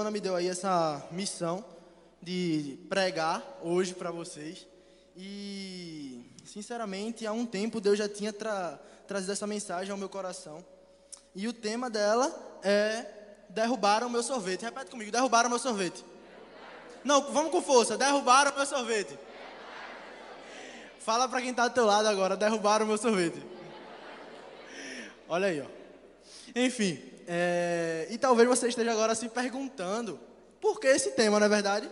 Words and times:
Luana 0.00 0.10
me 0.10 0.18
deu 0.18 0.34
aí 0.34 0.48
essa 0.48 1.06
missão 1.10 1.62
de 2.22 2.78
pregar 2.88 3.44
hoje 3.60 3.92
para 3.92 4.10
vocês. 4.10 4.66
E, 5.14 6.24
sinceramente, 6.42 7.26
há 7.26 7.32
um 7.32 7.44
tempo 7.44 7.82
Deus 7.82 7.98
já 7.98 8.08
tinha 8.08 8.32
tra 8.32 8.80
trazido 9.06 9.32
essa 9.32 9.46
mensagem 9.46 9.92
ao 9.92 9.98
meu 9.98 10.08
coração. 10.08 10.64
E 11.34 11.46
o 11.46 11.52
tema 11.52 11.90
dela 11.90 12.34
é 12.62 13.04
derrubaram 13.50 14.06
o 14.06 14.10
meu 14.10 14.22
sorvete. 14.22 14.62
Repete 14.62 14.90
comigo, 14.90 15.12
derrubaram 15.12 15.48
o 15.48 15.50
meu 15.50 15.58
sorvete. 15.58 16.02
Não, 17.04 17.30
vamos 17.30 17.52
com 17.52 17.60
força, 17.60 17.98
derrubaram 17.98 18.52
o 18.52 18.56
meu 18.56 18.64
sorvete. 18.64 19.18
Fala 21.00 21.28
para 21.28 21.42
quem 21.42 21.50
está 21.50 21.68
do 21.68 21.74
teu 21.74 21.84
lado 21.84 22.08
agora, 22.08 22.38
derrubaram 22.38 22.86
o 22.86 22.88
meu 22.88 22.96
sorvete. 22.96 23.42
Olha 25.28 25.48
aí, 25.48 25.60
ó. 25.60 25.66
Enfim, 26.56 26.98
é, 27.26 28.06
e 28.10 28.18
talvez 28.18 28.48
você 28.48 28.68
esteja 28.68 28.92
agora 28.92 29.14
se 29.14 29.28
perguntando 29.28 30.18
por 30.60 30.78
que 30.78 30.86
esse 30.86 31.12
tema, 31.12 31.38
não 31.38 31.46
é 31.46 31.48
verdade? 31.48 31.90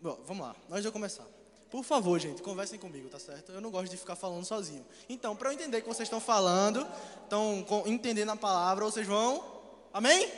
Bom, 0.00 0.18
vamos 0.26 0.46
lá, 0.46 0.56
nós 0.68 0.80
vamos 0.80 0.92
começar. 0.92 1.26
Por 1.70 1.82
favor, 1.82 2.20
gente, 2.20 2.40
conversem 2.40 2.78
comigo, 2.78 3.08
tá 3.08 3.18
certo? 3.18 3.50
Eu 3.50 3.60
não 3.60 3.70
gosto 3.70 3.90
de 3.90 3.96
ficar 3.96 4.14
falando 4.14 4.44
sozinho. 4.44 4.86
Então, 5.08 5.34
para 5.34 5.48
eu 5.48 5.54
entender 5.54 5.80
que 5.80 5.88
vocês 5.88 6.06
estão 6.06 6.20
falando, 6.20 6.86
estão 7.24 7.64
entendendo 7.86 8.30
a 8.30 8.36
palavra, 8.36 8.84
vocês 8.84 9.06
vão. 9.06 9.44
Amém? 9.92 10.24
Amém? 10.24 10.32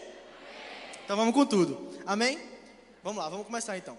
Então 1.04 1.16
vamos 1.16 1.34
com 1.34 1.44
tudo. 1.44 1.90
Amém? 2.06 2.40
Vamos 3.02 3.22
lá, 3.22 3.28
vamos 3.28 3.44
começar 3.44 3.76
então. 3.76 3.98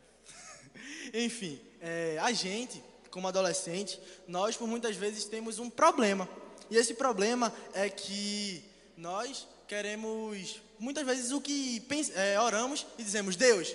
Enfim, 1.14 1.58
é, 1.80 2.18
a 2.20 2.30
gente, 2.32 2.84
como 3.10 3.26
adolescente, 3.26 3.98
nós 4.28 4.56
por 4.56 4.68
muitas 4.68 4.96
vezes 4.96 5.24
temos 5.24 5.58
um 5.58 5.70
problema. 5.70 6.28
E 6.70 6.76
esse 6.76 6.94
problema 6.94 7.52
é 7.74 7.88
que 7.88 8.62
nós 8.96 9.46
queremos, 9.66 10.60
muitas 10.78 11.04
vezes, 11.04 11.32
o 11.32 11.40
que 11.40 11.82
é, 12.14 12.40
oramos 12.40 12.86
e 12.98 13.02
dizemos: 13.02 13.36
Deus, 13.36 13.74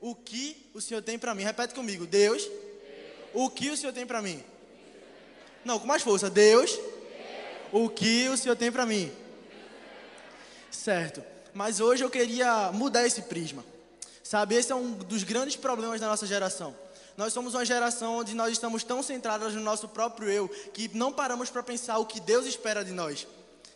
o 0.00 0.14
que 0.14 0.68
o 0.74 0.80
Senhor 0.80 1.02
tem 1.02 1.18
para 1.18 1.34
mim. 1.34 1.42
Repete 1.42 1.74
comigo: 1.74 2.06
Deus, 2.06 2.48
o 3.32 3.48
que 3.48 3.70
o 3.70 3.76
Senhor 3.76 3.92
tem 3.92 4.06
para 4.06 4.20
mim. 4.20 4.42
Não, 5.64 5.78
com 5.78 5.86
mais 5.86 6.02
força: 6.02 6.28
Deus, 6.28 6.72
Deus, 6.72 6.82
o 7.72 7.88
que 7.88 8.28
o 8.28 8.36
Senhor 8.36 8.56
tem 8.56 8.70
para 8.70 8.84
mim. 8.84 9.10
Certo. 10.70 11.22
Mas 11.54 11.80
hoje 11.80 12.04
eu 12.04 12.10
queria 12.10 12.70
mudar 12.72 13.06
esse 13.06 13.22
prisma. 13.22 13.64
Sabe, 14.22 14.56
esse 14.56 14.72
é 14.72 14.74
um 14.74 14.92
dos 14.92 15.22
grandes 15.22 15.56
problemas 15.56 16.00
da 16.00 16.06
nossa 16.06 16.26
geração. 16.26 16.76
Nós 17.16 17.32
somos 17.32 17.54
uma 17.54 17.64
geração 17.64 18.16
onde 18.16 18.34
nós 18.34 18.52
estamos 18.52 18.84
tão 18.84 19.02
centrados 19.02 19.54
no 19.54 19.60
nosso 19.60 19.88
próprio 19.88 20.30
eu 20.30 20.48
que 20.48 20.90
não 20.94 21.12
paramos 21.12 21.48
para 21.48 21.62
pensar 21.62 21.98
o 21.98 22.06
que 22.06 22.20
Deus 22.20 22.46
espera 22.46 22.84
de 22.84 22.92
nós. 22.92 23.26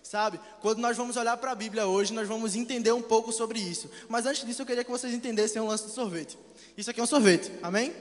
Sabe? 0.03 0.41
Quando 0.61 0.79
nós 0.81 0.97
vamos 0.97 1.17
olhar 1.17 1.37
para 1.37 1.53
a 1.53 1.55
Bíblia 1.55 1.87
hoje, 1.87 2.13
nós 2.13 2.27
vamos 2.27 2.57
entender 2.57 2.93
um 2.93 3.03
pouco 3.03 3.33
sobre 3.33 3.61
isso. 3.61 3.89
Mas 4.09 4.27
antes 4.27 4.45
disso, 4.45 4.63
eu 4.63 4.67
queria 4.67 4.83
que 4.83 4.91
vocês 4.91 5.15
entendessem 5.15 5.63
um 5.63 5.69
lance 5.69 5.87
de 5.87 5.93
sorvete. 5.93 6.37
Isso 6.77 6.91
aqui 6.91 7.01
é 7.01 7.03
um 7.03 7.07
sorvete, 7.07 7.53
amém? 7.63 7.95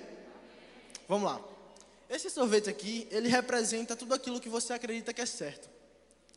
Vamos 1.07 1.29
lá. 1.29 1.39
Esse 2.09 2.29
sorvete 2.29 2.69
aqui, 2.69 3.07
ele 3.11 3.29
representa 3.29 3.95
tudo 3.95 4.15
aquilo 4.15 4.39
que 4.39 4.49
você 4.49 4.73
acredita 4.73 5.13
que 5.13 5.21
é 5.21 5.25
certo. 5.25 5.69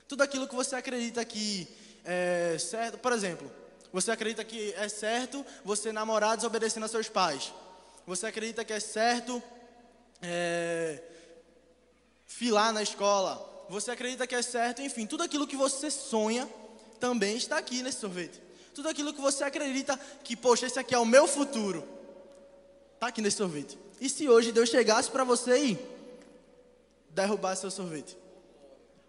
Tudo 0.07 0.23
aquilo 0.23 0.47
que 0.47 0.55
você 0.55 0.77
acredita 0.77 1.25
que 1.25 1.67
é 2.05 2.57
certo. 2.59 2.99
Por 2.99 3.13
exemplo, 3.13 3.51
você 3.91 4.11
acredita 4.11 4.45
que 4.45 4.75
é 4.75 4.89
certo 4.89 5.45
você 5.65 5.91
namorar 5.91 6.37
desobedecendo 6.37 6.85
a 6.85 6.89
seus 6.89 7.09
pais. 7.09 7.53
Você 8.07 8.27
acredita 8.27 8.65
que 8.65 8.73
é 8.73 8.81
certo 8.81 9.43
é, 10.21 11.03
filar 12.27 12.73
na 12.73 12.83
escola 12.83 13.53
você 13.73 13.91
acredita 13.91 14.27
que 14.27 14.35
é 14.35 14.43
certo, 14.43 14.83
enfim, 14.83 15.07
tudo 15.07 15.23
aquilo 15.23 15.47
que 15.47 15.57
você 15.57 15.91
sonha 15.91 16.47
também 17.01 17.39
está 17.39 17.57
aqui 17.57 17.83
nesse 17.83 18.01
sorvete. 18.01 18.39
Tudo 18.75 18.87
aquilo 18.87 19.15
que 19.15 19.21
você 19.21 19.45
acredita 19.45 19.99
que, 20.23 20.37
poxa, 20.37 20.67
esse 20.67 20.79
aqui 20.79 20.95
é 20.95 20.99
o 20.99 21.07
meu 21.07 21.27
futuro, 21.27 21.83
está 22.93 23.07
aqui 23.07 23.23
nesse 23.23 23.39
sorvete. 23.39 23.79
E 23.99 24.11
se 24.11 24.29
hoje 24.29 24.53
Deus 24.53 24.69
chegasse 24.69 25.11
para 25.11 25.25
você 25.25 25.57
e 25.65 25.79
derrubar 27.09 27.57
seu 27.57 27.71
sorvete? 27.71 28.15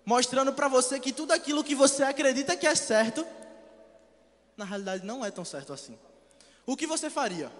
Mostrando 0.05 0.53
para 0.53 0.69
você 0.69 0.97
que 0.97 1.11
tudo 1.11 1.33
aquilo 1.33 1.61
que 1.61 1.75
você 1.75 2.03
acredita 2.03 2.55
que 2.55 2.65
é 2.65 2.73
certo, 2.73 3.27
na 4.55 4.63
realidade 4.63 5.05
não 5.05 5.25
é 5.25 5.29
tão 5.29 5.43
certo 5.43 5.73
assim. 5.73 5.99
O 6.65 6.77
que 6.77 6.87
você 6.87 7.09
faria? 7.09 7.51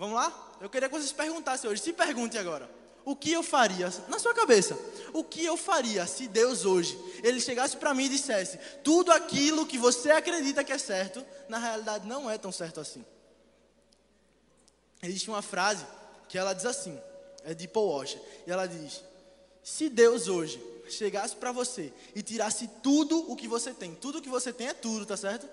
Vamos 0.00 0.14
lá? 0.14 0.56
Eu 0.62 0.70
queria 0.70 0.88
que 0.88 0.94
vocês 0.94 1.12
perguntassem 1.12 1.68
hoje. 1.68 1.82
Se 1.82 1.92
pergunte 1.92 2.38
agora. 2.38 2.70
O 3.04 3.14
que 3.14 3.30
eu 3.32 3.42
faria? 3.42 3.92
Na 4.08 4.18
sua 4.18 4.32
cabeça. 4.32 4.74
O 5.12 5.22
que 5.22 5.44
eu 5.44 5.58
faria 5.58 6.06
se 6.06 6.26
Deus 6.26 6.64
hoje, 6.64 6.98
Ele 7.22 7.38
chegasse 7.38 7.76
para 7.76 7.92
mim 7.92 8.06
e 8.06 8.08
dissesse: 8.08 8.58
tudo 8.82 9.12
aquilo 9.12 9.66
que 9.66 9.76
você 9.76 10.10
acredita 10.10 10.64
que 10.64 10.72
é 10.72 10.78
certo, 10.78 11.22
na 11.50 11.58
realidade 11.58 12.06
não 12.06 12.30
é 12.30 12.38
tão 12.38 12.50
certo 12.50 12.80
assim. 12.80 13.04
Existe 15.02 15.28
uma 15.28 15.42
frase 15.42 15.84
que 16.30 16.38
ela 16.38 16.54
diz 16.54 16.64
assim, 16.64 16.98
é 17.44 17.52
de 17.52 17.68
Paul 17.68 17.98
Washer, 17.98 18.22
e 18.46 18.50
ela 18.50 18.64
diz: 18.64 19.04
se 19.62 19.90
Deus 19.90 20.28
hoje 20.28 20.62
chegasse 20.88 21.36
para 21.36 21.52
você 21.52 21.92
e 22.14 22.22
tirasse 22.22 22.70
tudo 22.82 23.30
o 23.30 23.36
que 23.36 23.46
você 23.46 23.74
tem, 23.74 23.94
tudo 23.94 24.16
o 24.16 24.22
que 24.22 24.30
você 24.30 24.50
tem 24.50 24.68
é 24.68 24.72
tudo, 24.72 25.04
tá 25.04 25.18
certo? 25.18 25.46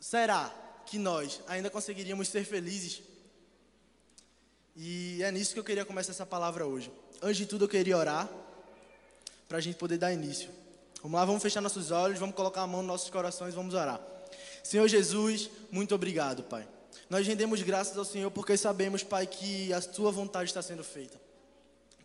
Será 0.00 0.50
que 0.86 0.98
nós 0.98 1.42
ainda 1.46 1.68
conseguiríamos 1.68 2.26
ser 2.28 2.46
felizes? 2.46 3.09
E 4.76 5.22
é 5.22 5.30
nisso 5.30 5.52
que 5.52 5.60
eu 5.60 5.64
queria 5.64 5.84
começar 5.84 6.12
essa 6.12 6.26
palavra 6.26 6.66
hoje. 6.66 6.90
Antes 7.22 7.38
de 7.38 7.46
tudo, 7.46 7.64
eu 7.64 7.68
queria 7.68 7.96
orar 7.96 8.28
para 9.48 9.58
a 9.58 9.60
gente 9.60 9.76
poder 9.76 9.98
dar 9.98 10.12
início. 10.12 10.48
Vamos 11.02 11.18
lá, 11.18 11.24
vamos 11.24 11.42
fechar 11.42 11.60
nossos 11.60 11.90
olhos, 11.90 12.18
vamos 12.18 12.34
colocar 12.34 12.62
a 12.62 12.66
mão 12.66 12.82
nos 12.82 12.88
nossos 12.88 13.10
corações, 13.10 13.54
vamos 13.54 13.74
orar. 13.74 14.00
Senhor 14.62 14.86
Jesus, 14.86 15.50
muito 15.70 15.94
obrigado, 15.94 16.42
Pai. 16.42 16.68
Nós 17.08 17.26
rendemos 17.26 17.60
graças 17.62 17.96
ao 17.96 18.04
Senhor 18.04 18.30
porque 18.30 18.56
sabemos, 18.56 19.02
Pai, 19.02 19.26
que 19.26 19.72
a 19.72 19.80
Tua 19.80 20.12
vontade 20.12 20.50
está 20.50 20.62
sendo 20.62 20.84
feita. 20.84 21.20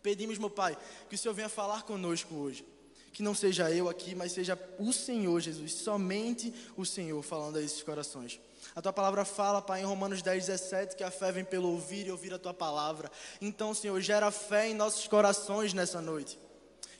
Pedimos, 0.02 0.38
meu 0.38 0.50
Pai, 0.50 0.76
que 1.08 1.14
o 1.14 1.18
Senhor 1.18 1.34
venha 1.34 1.48
falar 1.48 1.82
conosco 1.82 2.34
hoje. 2.34 2.66
Que 3.12 3.22
não 3.22 3.34
seja 3.34 3.70
eu 3.70 3.88
aqui, 3.88 4.14
mas 4.14 4.32
seja 4.32 4.58
o 4.78 4.92
Senhor, 4.92 5.40
Jesus, 5.40 5.72
somente 5.72 6.52
o 6.76 6.84
Senhor 6.84 7.22
falando 7.22 7.56
a 7.56 7.62
esses 7.62 7.82
corações. 7.82 8.40
A 8.76 8.82
tua 8.82 8.92
palavra 8.92 9.24
fala, 9.24 9.62
Pai, 9.62 9.80
em 9.80 9.84
Romanos 9.86 10.20
10, 10.20 10.48
17, 10.48 10.96
que 10.96 11.02
a 11.02 11.10
fé 11.10 11.32
vem 11.32 11.42
pelo 11.42 11.70
ouvir 11.70 12.06
e 12.06 12.10
ouvir 12.10 12.34
a 12.34 12.38
tua 12.38 12.52
palavra. 12.52 13.10
Então, 13.40 13.72
Senhor, 13.72 13.98
gera 14.02 14.30
fé 14.30 14.68
em 14.68 14.74
nossos 14.74 15.08
corações 15.08 15.72
nessa 15.72 15.98
noite. 16.02 16.38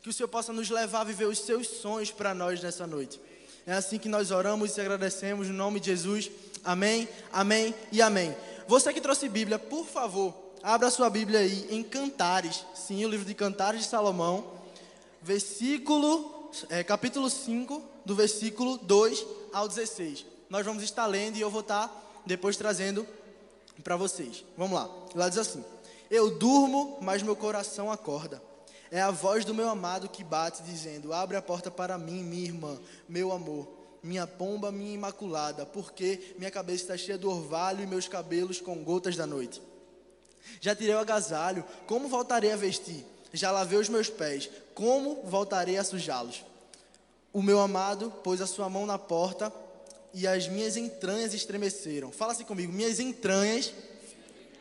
Que 0.01 0.09
o 0.09 0.13
Senhor 0.13 0.27
possa 0.27 0.55
nos 0.55 0.71
levar 0.71 1.03
a 1.03 1.05
viver 1.05 1.27
os 1.27 1.39
seus 1.39 1.69
sonhos 1.69 2.11
para 2.11 2.33
nós 2.33 2.63
nessa 2.63 2.87
noite. 2.87 3.21
É 3.67 3.75
assim 3.75 3.99
que 3.99 4.09
nós 4.09 4.31
oramos 4.31 4.75
e 4.75 4.81
agradecemos, 4.81 5.49
no 5.49 5.53
nome 5.53 5.79
de 5.79 5.91
Jesus. 5.91 6.31
Amém, 6.65 7.07
amém 7.31 7.75
e 7.93 8.01
amém. 8.01 8.35
Você 8.67 8.91
que 8.91 9.01
trouxe 9.01 9.29
Bíblia, 9.29 9.59
por 9.59 9.85
favor, 9.85 10.35
abra 10.63 10.91
sua 10.91 11.11
Bíblia 11.11 11.41
aí 11.41 11.67
em 11.69 11.83
Cantares. 11.83 12.65
Sim, 12.75 13.05
o 13.05 13.09
livro 13.11 13.27
de 13.27 13.35
Cantares 13.35 13.83
de 13.83 13.87
Salomão, 13.87 14.51
versículo, 15.21 16.51
é, 16.71 16.83
capítulo 16.83 17.29
5, 17.29 17.83
do 18.03 18.15
versículo 18.15 18.79
2 18.79 19.27
ao 19.53 19.69
16 19.69 20.36
nós 20.49 20.65
vamos 20.65 20.83
estar 20.83 21.07
lendo 21.07 21.37
e 21.37 21.41
eu 21.41 21.51
vou 21.51 21.61
estar 21.61 21.91
depois 22.25 22.57
trazendo 22.57 23.07
para 23.83 23.97
vocês. 23.97 24.45
Vamos 24.57 24.77
lá. 24.77 24.91
Lá 25.15 25.29
diz 25.29 25.39
assim: 25.39 25.65
Eu 26.11 26.39
durmo, 26.39 26.99
mas 27.01 27.23
meu 27.23 27.37
coração 27.37 27.91
acorda. 27.91 28.43
É 28.91 29.01
a 29.01 29.11
voz 29.11 29.45
do 29.45 29.55
meu 29.55 29.69
amado 29.69 30.09
que 30.09 30.23
bate, 30.23 30.63
dizendo: 30.63 31.13
Abre 31.13 31.37
a 31.37 31.43
porta 31.43 31.71
para 31.71 31.99
mim, 31.99 32.23
minha 32.23 32.45
irmã, 32.45 32.79
meu 33.09 33.33
amor, 33.33 33.69
minha 34.03 34.27
pomba, 34.27 34.71
minha 34.71 34.95
imaculada, 34.95 35.67
porque 35.67 36.35
minha 36.39 36.51
cabeça 36.51 36.85
está 36.85 36.97
cheia 36.97 37.19
do 37.19 37.31
orvalho 37.31 37.83
e 37.83 37.87
meus 37.87 38.07
cabelos 38.07 38.61
com 38.61 38.83
gotas 38.85 39.17
da 39.17 39.27
noite. 39.27 39.61
Já 40.61 40.75
tirei 40.77 40.95
o 40.95 41.01
agasalho, 41.01 41.65
como 41.87 42.09
voltarei 42.09 42.53
a 42.53 42.57
vestir? 42.57 43.05
Já 43.33 43.51
lavei 43.51 43.79
os 43.79 43.89
meus 43.89 44.09
pés, 44.09 44.49
como 44.75 45.23
voltarei 45.25 45.77
a 45.77 45.85
sujá-los? 45.85 46.45
O 47.33 47.43
meu 47.43 47.61
amado 47.61 48.11
pôs 48.23 48.41
a 48.41 48.47
sua 48.47 48.71
mão 48.71 48.87
na 48.87 48.99
porta 48.99 49.53
e 50.19 50.27
as 50.27 50.49
minhas 50.49 50.79
entranhas 50.79 51.35
estremeceram. 51.35 52.11
Fala 52.11 52.33
assim 52.33 52.43
comigo, 52.43 52.73
minhas 52.73 52.99
entranhas, 52.99 53.71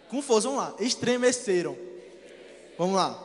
com 0.09 0.21
força, 0.21 0.49
vamos 0.49 0.61
lá, 0.61 0.75
estremeceram. 0.81 1.77
Vamos 2.77 2.97
lá. 2.97 3.21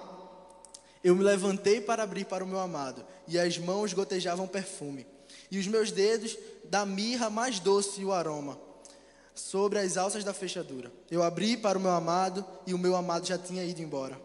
Eu 1.02 1.16
me 1.16 1.24
levantei 1.24 1.80
para 1.80 2.04
abrir 2.04 2.24
para 2.26 2.44
o 2.44 2.46
meu 2.46 2.60
amado, 2.60 3.04
e 3.26 3.36
as 3.36 3.58
mãos 3.58 3.92
gotejavam 3.92 4.46
perfume, 4.46 5.08
e 5.50 5.58
os 5.58 5.66
meus 5.66 5.90
dedos 5.90 6.38
da 6.66 6.86
mirra 6.86 7.28
mais 7.28 7.58
doce 7.58 8.04
o 8.04 8.12
aroma, 8.12 8.56
sobre 9.34 9.80
as 9.80 9.96
alças 9.96 10.22
da 10.22 10.32
fechadura. 10.32 10.92
Eu 11.10 11.24
abri 11.24 11.56
para 11.56 11.76
o 11.76 11.80
meu 11.80 11.90
amado, 11.90 12.46
e 12.64 12.72
o 12.72 12.78
meu 12.78 12.94
amado 12.94 13.26
já 13.26 13.38
tinha 13.38 13.64
ido 13.64 13.82
embora. 13.82 14.16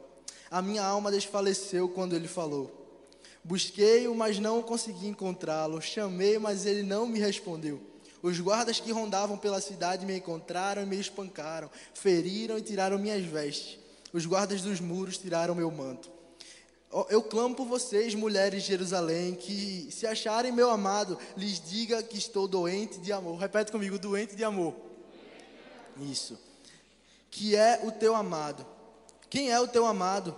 A 0.51 0.61
minha 0.61 0.83
alma 0.83 1.11
desfaleceu 1.11 1.89
quando 1.89 2.15
ele 2.15 2.27
falou. 2.27 3.01
Busquei-o, 3.43 4.13
mas 4.13 4.37
não 4.37 4.61
consegui 4.61 5.07
encontrá-lo. 5.07 5.81
Chamei, 5.81 6.37
mas 6.37 6.67
ele 6.67 6.83
não 6.83 7.07
me 7.07 7.19
respondeu. 7.19 7.94
Os 8.25 8.39
guardas 8.39 8.79
que 8.79 8.91
rondavam 8.91 9.37
pela 9.37 9.61
cidade 9.61 10.03
me 10.03 10.17
encontraram 10.17 10.81
e 10.81 10.85
me 10.87 10.99
espancaram, 10.99 11.69
feriram 11.93 12.57
e 12.57 12.61
tiraram 12.63 12.97
minhas 12.97 13.23
vestes. 13.23 13.77
Os 14.11 14.25
guardas 14.25 14.63
dos 14.63 14.79
muros 14.79 15.15
tiraram 15.15 15.53
meu 15.53 15.69
manto. 15.69 16.09
Eu 17.07 17.21
clamo 17.21 17.53
por 17.53 17.67
vocês, 17.67 18.15
mulheres 18.15 18.63
de 18.63 18.69
Jerusalém, 18.69 19.35
que 19.35 19.89
se 19.91 20.07
acharem 20.07 20.51
meu 20.51 20.71
amado, 20.71 21.19
lhes 21.37 21.61
diga 21.63 22.01
que 22.01 22.17
estou 22.17 22.47
doente 22.47 22.97
de 22.97 23.13
amor. 23.13 23.37
Repete 23.37 23.71
comigo, 23.71 23.99
doente 23.99 24.35
de 24.35 24.43
amor. 24.43 24.73
Isso. 26.01 26.35
Que 27.29 27.55
é 27.55 27.81
o 27.83 27.91
teu 27.91 28.15
amado. 28.15 28.65
Quem 29.29 29.51
é 29.51 29.59
o 29.59 29.67
teu 29.67 29.85
amado? 29.85 30.35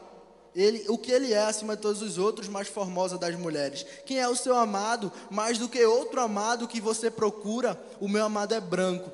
Ele, 0.55 0.85
o 0.89 0.97
que 0.97 1.11
ele 1.11 1.33
é 1.33 1.43
acima 1.43 1.75
de 1.75 1.81
todos 1.81 2.01
os 2.01 2.17
outros, 2.17 2.47
mais 2.47 2.67
formosa 2.67 3.17
das 3.17 3.35
mulheres. 3.35 3.85
Quem 4.05 4.19
é 4.19 4.27
o 4.27 4.35
seu 4.35 4.55
amado? 4.55 5.11
Mais 5.29 5.57
do 5.57 5.69
que 5.69 5.85
outro 5.85 6.19
amado 6.19 6.67
que 6.67 6.81
você 6.81 7.11
procura, 7.11 7.79
o 7.99 8.07
meu 8.07 8.25
amado 8.25 8.53
é 8.55 8.59
branco 8.59 9.11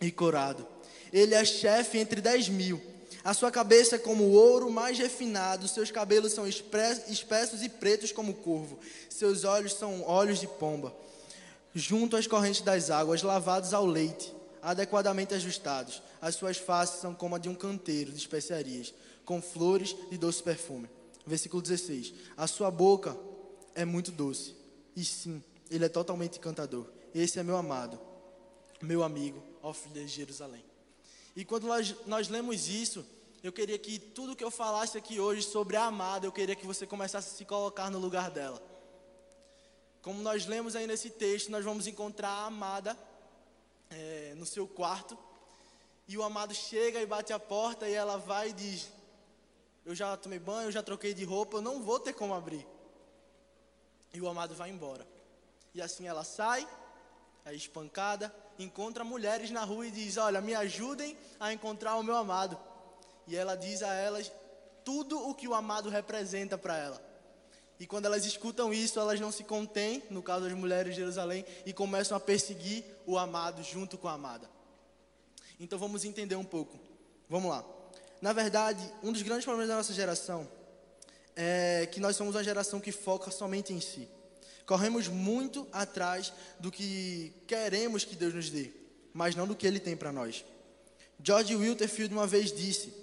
e 0.00 0.10
corado. 0.10 0.66
Ele 1.12 1.34
é 1.34 1.44
chefe 1.44 1.98
entre 1.98 2.20
dez 2.20 2.48
mil. 2.48 2.80
A 3.24 3.32
sua 3.32 3.50
cabeça 3.50 3.96
é 3.96 3.98
como 3.98 4.32
ouro 4.32 4.70
mais 4.70 4.98
refinado, 4.98 5.66
seus 5.66 5.90
cabelos 5.90 6.32
são 6.32 6.46
espessos 6.46 7.62
e 7.62 7.70
pretos 7.70 8.12
como 8.12 8.34
corvo, 8.34 8.78
seus 9.08 9.44
olhos 9.44 9.72
são 9.72 10.02
olhos 10.06 10.38
de 10.38 10.46
pomba, 10.46 10.94
junto 11.74 12.18
às 12.18 12.26
correntes 12.26 12.60
das 12.60 12.90
águas, 12.90 13.22
lavados 13.22 13.72
ao 13.72 13.86
leite, 13.86 14.30
adequadamente 14.60 15.32
ajustados. 15.32 16.02
As 16.20 16.34
suas 16.34 16.58
faces 16.58 17.00
são 17.00 17.14
como 17.14 17.34
a 17.34 17.38
de 17.38 17.48
um 17.48 17.54
canteiro 17.54 18.12
de 18.12 18.18
especiarias, 18.18 18.92
com 19.24 19.40
flores 19.40 19.96
de 20.10 20.18
doce 20.18 20.42
perfume. 20.42 20.88
Versículo 21.26 21.62
16: 21.62 22.14
A 22.36 22.46
sua 22.46 22.70
boca 22.70 23.16
é 23.74 23.84
muito 23.84 24.12
doce, 24.12 24.54
e 24.94 25.04
sim, 25.04 25.42
ele 25.70 25.84
é 25.84 25.88
totalmente 25.88 26.38
encantador. 26.38 26.86
Esse 27.14 27.38
é 27.38 27.42
meu 27.42 27.56
amado, 27.56 27.98
meu 28.82 29.02
amigo, 29.02 29.42
ó 29.62 29.72
filha 29.72 30.04
de 30.04 30.08
Jerusalém. 30.08 30.64
E 31.36 31.44
quando 31.44 31.66
nós, 31.66 31.94
nós 32.06 32.28
lemos 32.28 32.68
isso, 32.68 33.04
eu 33.42 33.52
queria 33.52 33.78
que 33.78 33.98
tudo 33.98 34.36
que 34.36 34.44
eu 34.44 34.50
falasse 34.50 34.96
aqui 34.96 35.20
hoje 35.20 35.42
sobre 35.42 35.76
a 35.76 35.84
amada, 35.84 36.26
eu 36.26 36.32
queria 36.32 36.54
que 36.54 36.66
você 36.66 36.86
começasse 36.86 37.34
a 37.34 37.36
se 37.36 37.44
colocar 37.44 37.90
no 37.90 37.98
lugar 37.98 38.30
dela. 38.30 38.62
Como 40.00 40.22
nós 40.22 40.46
lemos 40.46 40.76
aí 40.76 40.86
nesse 40.86 41.10
texto, 41.10 41.50
nós 41.50 41.64
vamos 41.64 41.86
encontrar 41.86 42.28
a 42.28 42.46
amada 42.46 42.96
é, 43.90 44.34
no 44.36 44.46
seu 44.46 44.66
quarto. 44.66 45.16
E 46.06 46.16
o 46.18 46.22
amado 46.22 46.54
chega 46.54 47.00
e 47.00 47.06
bate 47.06 47.32
a 47.32 47.38
porta 47.38 47.88
e 47.88 47.94
ela 47.94 48.18
vai 48.18 48.50
e 48.50 48.52
diz: 48.52 48.88
Eu 49.84 49.94
já 49.94 50.16
tomei 50.16 50.38
banho, 50.38 50.68
eu 50.68 50.72
já 50.72 50.82
troquei 50.82 51.12
de 51.12 51.24
roupa, 51.24 51.58
eu 51.58 51.62
não 51.62 51.82
vou 51.82 52.00
ter 52.00 52.12
como 52.12 52.34
abrir. 52.34 52.66
E 54.12 54.20
o 54.20 54.28
amado 54.28 54.54
vai 54.54 54.70
embora. 54.70 55.06
E 55.74 55.82
assim 55.82 56.06
ela 56.06 56.24
sai, 56.24 56.66
aí 57.44 57.56
espancada, 57.56 58.34
encontra 58.58 59.04
mulheres 59.04 59.50
na 59.50 59.64
rua 59.64 59.86
e 59.86 59.90
diz: 59.90 60.16
Olha, 60.16 60.40
me 60.40 60.54
ajudem 60.54 61.16
a 61.38 61.52
encontrar 61.52 61.96
o 61.96 62.02
meu 62.02 62.16
amado. 62.16 62.58
E 63.26 63.36
ela 63.36 63.56
diz 63.56 63.82
a 63.82 63.92
elas 63.92 64.32
tudo 64.84 65.28
o 65.28 65.34
que 65.34 65.48
o 65.48 65.54
amado 65.54 65.88
representa 65.88 66.56
para 66.56 66.76
ela. 66.76 67.14
E 67.78 67.86
quando 67.86 68.04
elas 68.06 68.24
escutam 68.24 68.72
isso, 68.72 69.00
elas 69.00 69.18
não 69.18 69.32
se 69.32 69.42
contêm, 69.42 70.02
no 70.08 70.22
caso 70.22 70.44
das 70.44 70.52
mulheres 70.52 70.94
de 70.94 71.00
Jerusalém, 71.00 71.44
e 71.66 71.72
começam 71.72 72.16
a 72.16 72.20
perseguir 72.20 72.84
o 73.04 73.18
amado 73.18 73.62
junto 73.62 73.98
com 73.98 74.06
a 74.06 74.12
amada. 74.12 74.48
Então 75.58 75.78
vamos 75.78 76.04
entender 76.04 76.36
um 76.36 76.44
pouco. 76.44 76.78
Vamos 77.28 77.50
lá. 77.50 77.64
Na 78.24 78.32
verdade, 78.32 78.82
um 79.02 79.12
dos 79.12 79.20
grandes 79.20 79.44
problemas 79.44 79.68
da 79.68 79.76
nossa 79.76 79.92
geração 79.92 80.48
é 81.36 81.86
que 81.92 82.00
nós 82.00 82.16
somos 82.16 82.34
uma 82.34 82.42
geração 82.42 82.80
que 82.80 82.90
foca 82.90 83.30
somente 83.30 83.70
em 83.70 83.82
si. 83.82 84.08
Corremos 84.64 85.08
muito 85.08 85.68
atrás 85.70 86.32
do 86.58 86.72
que 86.72 87.34
queremos 87.46 88.02
que 88.02 88.16
Deus 88.16 88.32
nos 88.32 88.48
dê, 88.48 88.70
mas 89.12 89.34
não 89.34 89.46
do 89.46 89.54
que 89.54 89.66
Ele 89.66 89.78
tem 89.78 89.94
para 89.94 90.10
nós. 90.10 90.42
George 91.22 91.54
Wilterfield 91.54 92.14
uma 92.14 92.26
vez 92.26 92.50
disse: 92.50 92.94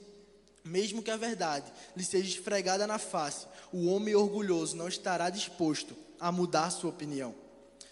Mesmo 0.64 1.04
que 1.04 1.12
a 1.12 1.18
verdade 1.18 1.72
lhe 1.96 2.04
seja 2.04 2.28
esfregada 2.28 2.88
na 2.88 2.98
face, 2.98 3.46
o 3.72 3.92
homem 3.92 4.16
orgulhoso 4.16 4.76
não 4.76 4.88
estará 4.88 5.30
disposto 5.30 5.96
a 6.20 6.32
mudar 6.32 6.72
sua 6.72 6.90
opinião. 6.90 7.36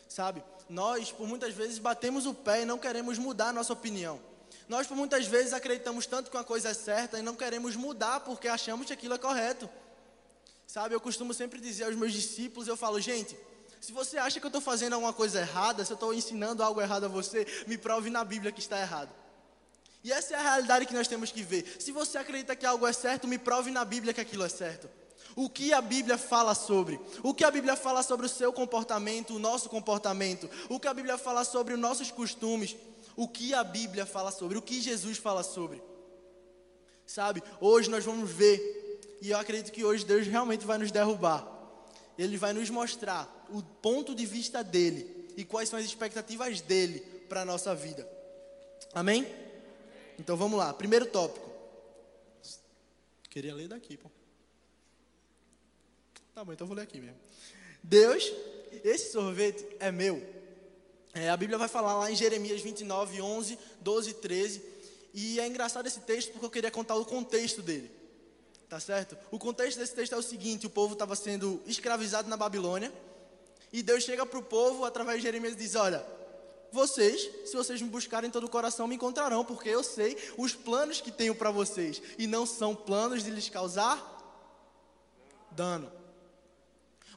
Sabe, 0.07 0.41
nós 0.67 1.11
por 1.11 1.27
muitas 1.27 1.53
vezes 1.53 1.77
batemos 1.77 2.25
o 2.25 2.33
pé 2.33 2.63
e 2.63 2.65
não 2.65 2.79
queremos 2.79 3.19
mudar 3.19 3.49
a 3.49 3.53
nossa 3.53 3.71
opinião. 3.71 4.19
Nós 4.69 4.85
por 4.85 4.95
muitas 4.95 5.25
vezes 5.25 5.51
acreditamos 5.51 6.05
tanto 6.05 6.29
que 6.29 6.37
uma 6.37 6.43
coisa 6.43 6.69
é 6.69 6.73
certa 6.75 7.17
e 7.17 7.23
não 7.23 7.35
queremos 7.35 7.75
mudar 7.75 8.19
porque 8.19 8.47
achamos 8.47 8.85
que 8.85 8.93
aquilo 8.93 9.15
é 9.15 9.17
correto. 9.17 9.67
Sabe, 10.67 10.93
eu 10.93 11.01
costumo 11.01 11.33
sempre 11.33 11.59
dizer 11.59 11.85
aos 11.85 11.95
meus 11.95 12.13
discípulos, 12.13 12.67
eu 12.67 12.77
falo, 12.77 13.01
gente, 13.01 13.35
se 13.81 13.91
você 13.91 14.19
acha 14.19 14.39
que 14.39 14.45
eu 14.45 14.49
estou 14.49 14.61
fazendo 14.61 14.93
alguma 14.93 15.11
coisa 15.11 15.39
errada, 15.39 15.83
se 15.83 15.91
eu 15.91 15.95
estou 15.95 16.13
ensinando 16.13 16.61
algo 16.61 16.79
errado 16.79 17.05
a 17.05 17.07
você, 17.07 17.47
me 17.65 17.79
prove 17.79 18.11
na 18.11 18.23
Bíblia 18.23 18.51
que 18.51 18.59
está 18.59 18.79
errado. 18.79 19.09
E 20.03 20.11
essa 20.11 20.35
é 20.35 20.37
a 20.37 20.41
realidade 20.41 20.85
que 20.85 20.93
nós 20.93 21.07
temos 21.07 21.31
que 21.31 21.41
ver. 21.41 21.77
Se 21.79 21.91
você 21.91 22.19
acredita 22.19 22.55
que 22.55 22.65
algo 22.65 22.85
é 22.85 22.93
certo, 22.93 23.27
me 23.27 23.39
prove 23.39 23.71
na 23.71 23.83
Bíblia 23.83 24.13
que 24.13 24.21
aquilo 24.21 24.45
é 24.45 24.49
certo. 24.49 24.87
O 25.35 25.49
que 25.49 25.73
a 25.73 25.81
Bíblia 25.81 26.17
fala 26.17 26.53
sobre? 26.53 26.99
O 27.23 27.33
que 27.33 27.43
a 27.43 27.49
Bíblia 27.49 27.75
fala 27.75 28.03
sobre 28.03 28.27
o 28.27 28.29
seu 28.29 28.53
comportamento, 28.53 29.35
o 29.35 29.39
nosso 29.39 29.67
comportamento? 29.67 30.47
O 30.69 30.79
que 30.79 30.87
a 30.87 30.93
Bíblia 30.93 31.17
fala 31.17 31.43
sobre 31.43 31.73
os 31.73 31.79
nossos 31.79 32.11
costumes? 32.11 32.75
O 33.19 33.27
que 33.27 33.53
a 33.53 33.65
Bíblia 33.65 34.05
fala 34.05 34.31
sobre? 34.31 34.57
O 34.57 34.61
que 34.61 34.79
Jesus 34.79 35.17
fala 35.17 35.43
sobre? 35.43 35.83
Sabe? 37.05 37.43
Hoje 37.59 37.89
nós 37.89 38.05
vamos 38.05 38.31
ver, 38.31 39.17
e 39.21 39.31
eu 39.31 39.37
acredito 39.37 39.73
que 39.73 39.83
hoje 39.83 40.05
Deus 40.05 40.25
realmente 40.25 40.65
vai 40.65 40.77
nos 40.77 40.89
derrubar. 40.89 41.45
Ele 42.17 42.37
vai 42.37 42.53
nos 42.53 42.69
mostrar 42.69 43.45
o 43.49 43.61
ponto 43.61 44.15
de 44.15 44.25
vista 44.25 44.63
dele 44.63 45.33
e 45.35 45.43
quais 45.43 45.67
são 45.67 45.77
as 45.77 45.83
expectativas 45.83 46.61
dele 46.61 47.01
para 47.27 47.41
a 47.41 47.45
nossa 47.45 47.75
vida. 47.75 48.09
Amém? 48.93 49.27
Então 50.17 50.37
vamos 50.37 50.57
lá, 50.57 50.73
primeiro 50.73 51.05
tópico. 51.05 51.51
Queria 53.29 53.53
ler 53.53 53.67
daqui, 53.67 53.97
pô. 53.97 54.09
Tá 56.33 56.45
bom, 56.45 56.53
então 56.53 56.65
vou 56.65 56.77
ler 56.77 56.83
aqui 56.83 57.01
mesmo. 57.01 57.19
Deus, 57.83 58.31
esse 58.81 59.11
sorvete 59.11 59.67
é 59.77 59.91
meu. 59.91 60.38
É, 61.13 61.29
a 61.29 61.37
Bíblia 61.37 61.57
vai 61.57 61.67
falar 61.67 61.97
lá 61.97 62.11
em 62.11 62.15
Jeremias 62.15 62.61
29, 62.61 63.21
11, 63.21 63.57
12 63.81 64.09
e 64.09 64.13
13. 64.13 64.63
E 65.13 65.39
é 65.39 65.47
engraçado 65.47 65.87
esse 65.87 66.01
texto 66.01 66.31
porque 66.31 66.45
eu 66.45 66.49
queria 66.51 66.71
contar 66.71 66.95
o 66.95 67.05
contexto 67.05 67.61
dele. 67.61 67.91
Tá 68.67 68.79
certo? 68.79 69.17
O 69.31 69.39
contexto 69.39 69.79
desse 69.79 69.95
texto 69.95 70.13
é 70.13 70.17
o 70.17 70.21
seguinte: 70.21 70.67
o 70.67 70.69
povo 70.69 70.93
estava 70.93 71.15
sendo 71.15 71.61
escravizado 71.65 72.29
na 72.29 72.37
Babilônia. 72.37 72.93
E 73.71 73.83
Deus 73.83 74.03
chega 74.03 74.25
para 74.25 74.39
o 74.39 74.43
povo 74.43 74.85
através 74.85 75.17
de 75.17 75.23
Jeremias 75.23 75.53
e 75.53 75.57
diz: 75.57 75.75
Olha, 75.75 76.05
vocês, 76.71 77.29
se 77.45 77.55
vocês 77.55 77.81
me 77.81 77.89
buscarem 77.89 78.29
todo 78.29 78.43
o 78.43 78.49
coração, 78.49 78.87
me 78.87 78.95
encontrarão, 78.95 79.43
porque 79.43 79.69
eu 79.69 79.83
sei 79.83 80.17
os 80.37 80.53
planos 80.53 81.01
que 81.01 81.11
tenho 81.11 81.33
para 81.33 81.49
vocês, 81.49 82.01
e 82.17 82.27
não 82.27 82.45
são 82.45 82.75
planos 82.75 83.23
de 83.23 83.31
lhes 83.31 83.49
causar 83.49 84.17
dano. 85.51 85.98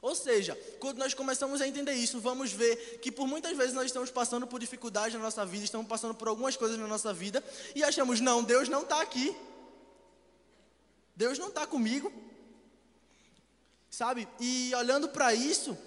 Ou 0.03 0.13
seja, 0.13 0.59
quando 0.81 0.97
nós 0.97 1.13
começamos 1.13 1.61
a 1.61 1.67
entender 1.67 1.93
isso, 1.93 2.19
vamos 2.19 2.51
ver 2.51 2.99
que 3.01 3.09
por 3.09 3.25
muitas 3.25 3.55
vezes 3.55 3.73
nós 3.73 3.85
estamos 3.85 4.11
passando 4.11 4.45
por 4.45 4.59
dificuldades 4.59 5.13
na 5.13 5.23
nossa 5.23 5.45
vida, 5.45 5.63
estamos 5.63 5.87
passando 5.87 6.13
por 6.13 6.27
algumas 6.27 6.57
coisas 6.57 6.77
na 6.77 6.85
nossa 6.85 7.13
vida, 7.13 7.41
e 7.73 7.85
achamos, 7.85 8.19
não, 8.19 8.43
Deus 8.43 8.67
não 8.67 8.81
está 8.81 9.01
aqui. 9.01 9.33
Deus 11.15 11.39
não 11.39 11.47
está 11.47 11.65
comigo. 11.65 12.11
Sabe? 13.89 14.27
E 14.41 14.75
olhando 14.75 15.07
para 15.07 15.33
isso, 15.33 15.77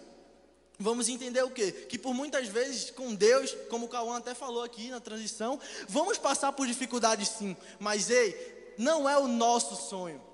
vamos 0.78 1.10
entender 1.10 1.42
o 1.42 1.50
quê? 1.50 1.70
Que 1.70 1.98
por 1.98 2.14
muitas 2.14 2.48
vezes 2.48 2.90
com 2.90 3.14
Deus, 3.14 3.54
como 3.68 3.84
o 3.84 3.88
Cauã 3.90 4.16
até 4.16 4.34
falou 4.34 4.62
aqui 4.62 4.88
na 4.88 4.98
transição, 4.98 5.60
vamos 5.86 6.16
passar 6.16 6.52
por 6.52 6.66
dificuldades 6.66 7.28
sim, 7.28 7.54
mas 7.78 8.08
ei, 8.08 8.74
não 8.78 9.06
é 9.06 9.18
o 9.18 9.28
nosso 9.28 9.76
sonho. 9.76 10.24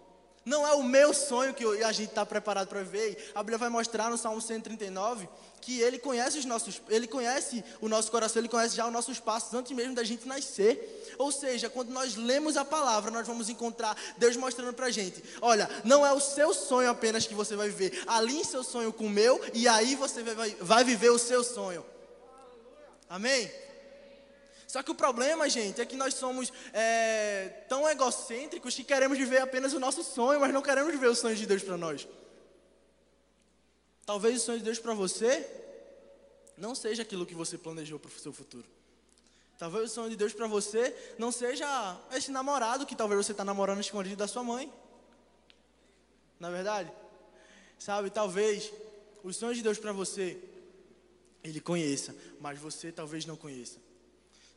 Não 0.44 0.66
é 0.66 0.74
o 0.74 0.82
meu 0.82 1.14
sonho 1.14 1.54
que 1.54 1.64
a 1.84 1.92
gente 1.92 2.08
está 2.08 2.26
preparado 2.26 2.68
para 2.68 2.82
ver. 2.82 3.30
A 3.34 3.42
Bíblia 3.42 3.58
vai 3.58 3.68
mostrar 3.68 4.10
no 4.10 4.18
Salmo 4.18 4.40
139 4.40 5.28
que 5.60 5.80
ele 5.80 5.96
conhece 5.96 6.38
os 6.38 6.44
nossos, 6.44 6.82
ele 6.88 7.06
conhece 7.06 7.64
o 7.80 7.88
nosso 7.88 8.10
coração, 8.10 8.40
ele 8.40 8.48
conhece 8.48 8.74
já 8.74 8.84
os 8.84 8.92
nossos 8.92 9.20
passos 9.20 9.54
antes 9.54 9.70
mesmo 9.70 9.94
da 9.94 10.02
gente 10.02 10.26
nascer. 10.26 11.14
Ou 11.16 11.30
seja, 11.30 11.70
quando 11.70 11.90
nós 11.90 12.16
lemos 12.16 12.56
a 12.56 12.64
palavra, 12.64 13.12
nós 13.12 13.24
vamos 13.24 13.48
encontrar 13.48 13.96
Deus 14.18 14.36
mostrando 14.36 14.74
para 14.74 14.86
a 14.86 14.90
gente: 14.90 15.22
olha, 15.40 15.70
não 15.84 16.04
é 16.04 16.12
o 16.12 16.20
seu 16.20 16.52
sonho 16.52 16.90
apenas 16.90 17.26
que 17.26 17.34
você 17.34 17.54
vai 17.54 17.68
viver, 17.68 18.02
alinhe 18.08 18.44
seu 18.44 18.64
sonho 18.64 18.92
com 18.92 19.06
o 19.06 19.10
meu 19.10 19.40
e 19.54 19.68
aí 19.68 19.94
você 19.94 20.22
vai, 20.24 20.50
vai 20.60 20.82
viver 20.82 21.10
o 21.10 21.18
seu 21.18 21.44
sonho. 21.44 21.86
Amém? 23.08 23.48
Só 24.72 24.82
que 24.82 24.90
o 24.90 24.94
problema, 24.94 25.50
gente, 25.50 25.82
é 25.82 25.84
que 25.84 25.94
nós 25.94 26.14
somos 26.14 26.50
é, 26.72 27.66
tão 27.68 27.86
egocêntricos 27.86 28.74
que 28.74 28.82
queremos 28.82 29.18
viver 29.18 29.42
apenas 29.42 29.74
o 29.74 29.78
nosso 29.78 30.02
sonho, 30.02 30.40
mas 30.40 30.50
não 30.50 30.62
queremos 30.62 30.90
viver 30.90 31.08
o 31.08 31.14
sonho 31.14 31.36
de 31.36 31.44
Deus 31.44 31.62
para 31.62 31.76
nós. 31.76 32.08
Talvez 34.06 34.40
o 34.40 34.44
sonho 34.46 34.56
de 34.60 34.64
Deus 34.64 34.78
para 34.78 34.94
você 34.94 35.46
não 36.56 36.74
seja 36.74 37.02
aquilo 37.02 37.26
que 37.26 37.34
você 37.34 37.58
planejou 37.58 37.98
para 37.98 38.08
o 38.08 38.18
seu 38.18 38.32
futuro. 38.32 38.64
Talvez 39.58 39.90
o 39.90 39.94
sonho 39.94 40.08
de 40.08 40.16
Deus 40.16 40.32
para 40.32 40.46
você 40.46 40.96
não 41.18 41.30
seja 41.30 41.66
esse 42.14 42.30
namorado 42.30 42.86
que 42.86 42.96
talvez 42.96 43.26
você 43.26 43.32
está 43.32 43.44
namorando 43.44 43.80
escondido 43.80 44.16
da 44.16 44.26
sua 44.26 44.42
mãe. 44.42 44.72
Na 46.40 46.48
é 46.48 46.50
verdade? 46.50 46.90
Sabe, 47.78 48.08
talvez 48.08 48.72
o 49.22 49.34
sonho 49.34 49.54
de 49.54 49.62
Deus 49.62 49.76
para 49.76 49.92
você, 49.92 50.42
ele 51.44 51.60
conheça, 51.60 52.16
mas 52.40 52.58
você 52.58 52.90
talvez 52.90 53.26
não 53.26 53.36
conheça. 53.36 53.91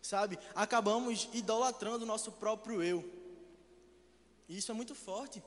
Sabe, 0.06 0.38
acabamos 0.54 1.28
idolatrando 1.34 2.04
o 2.04 2.08
nosso 2.08 2.32
próprio 2.32 2.84
eu. 2.84 3.04
E 4.48 4.56
isso 4.56 4.70
é 4.70 4.76
muito 4.76 4.94
forte. 4.94 5.42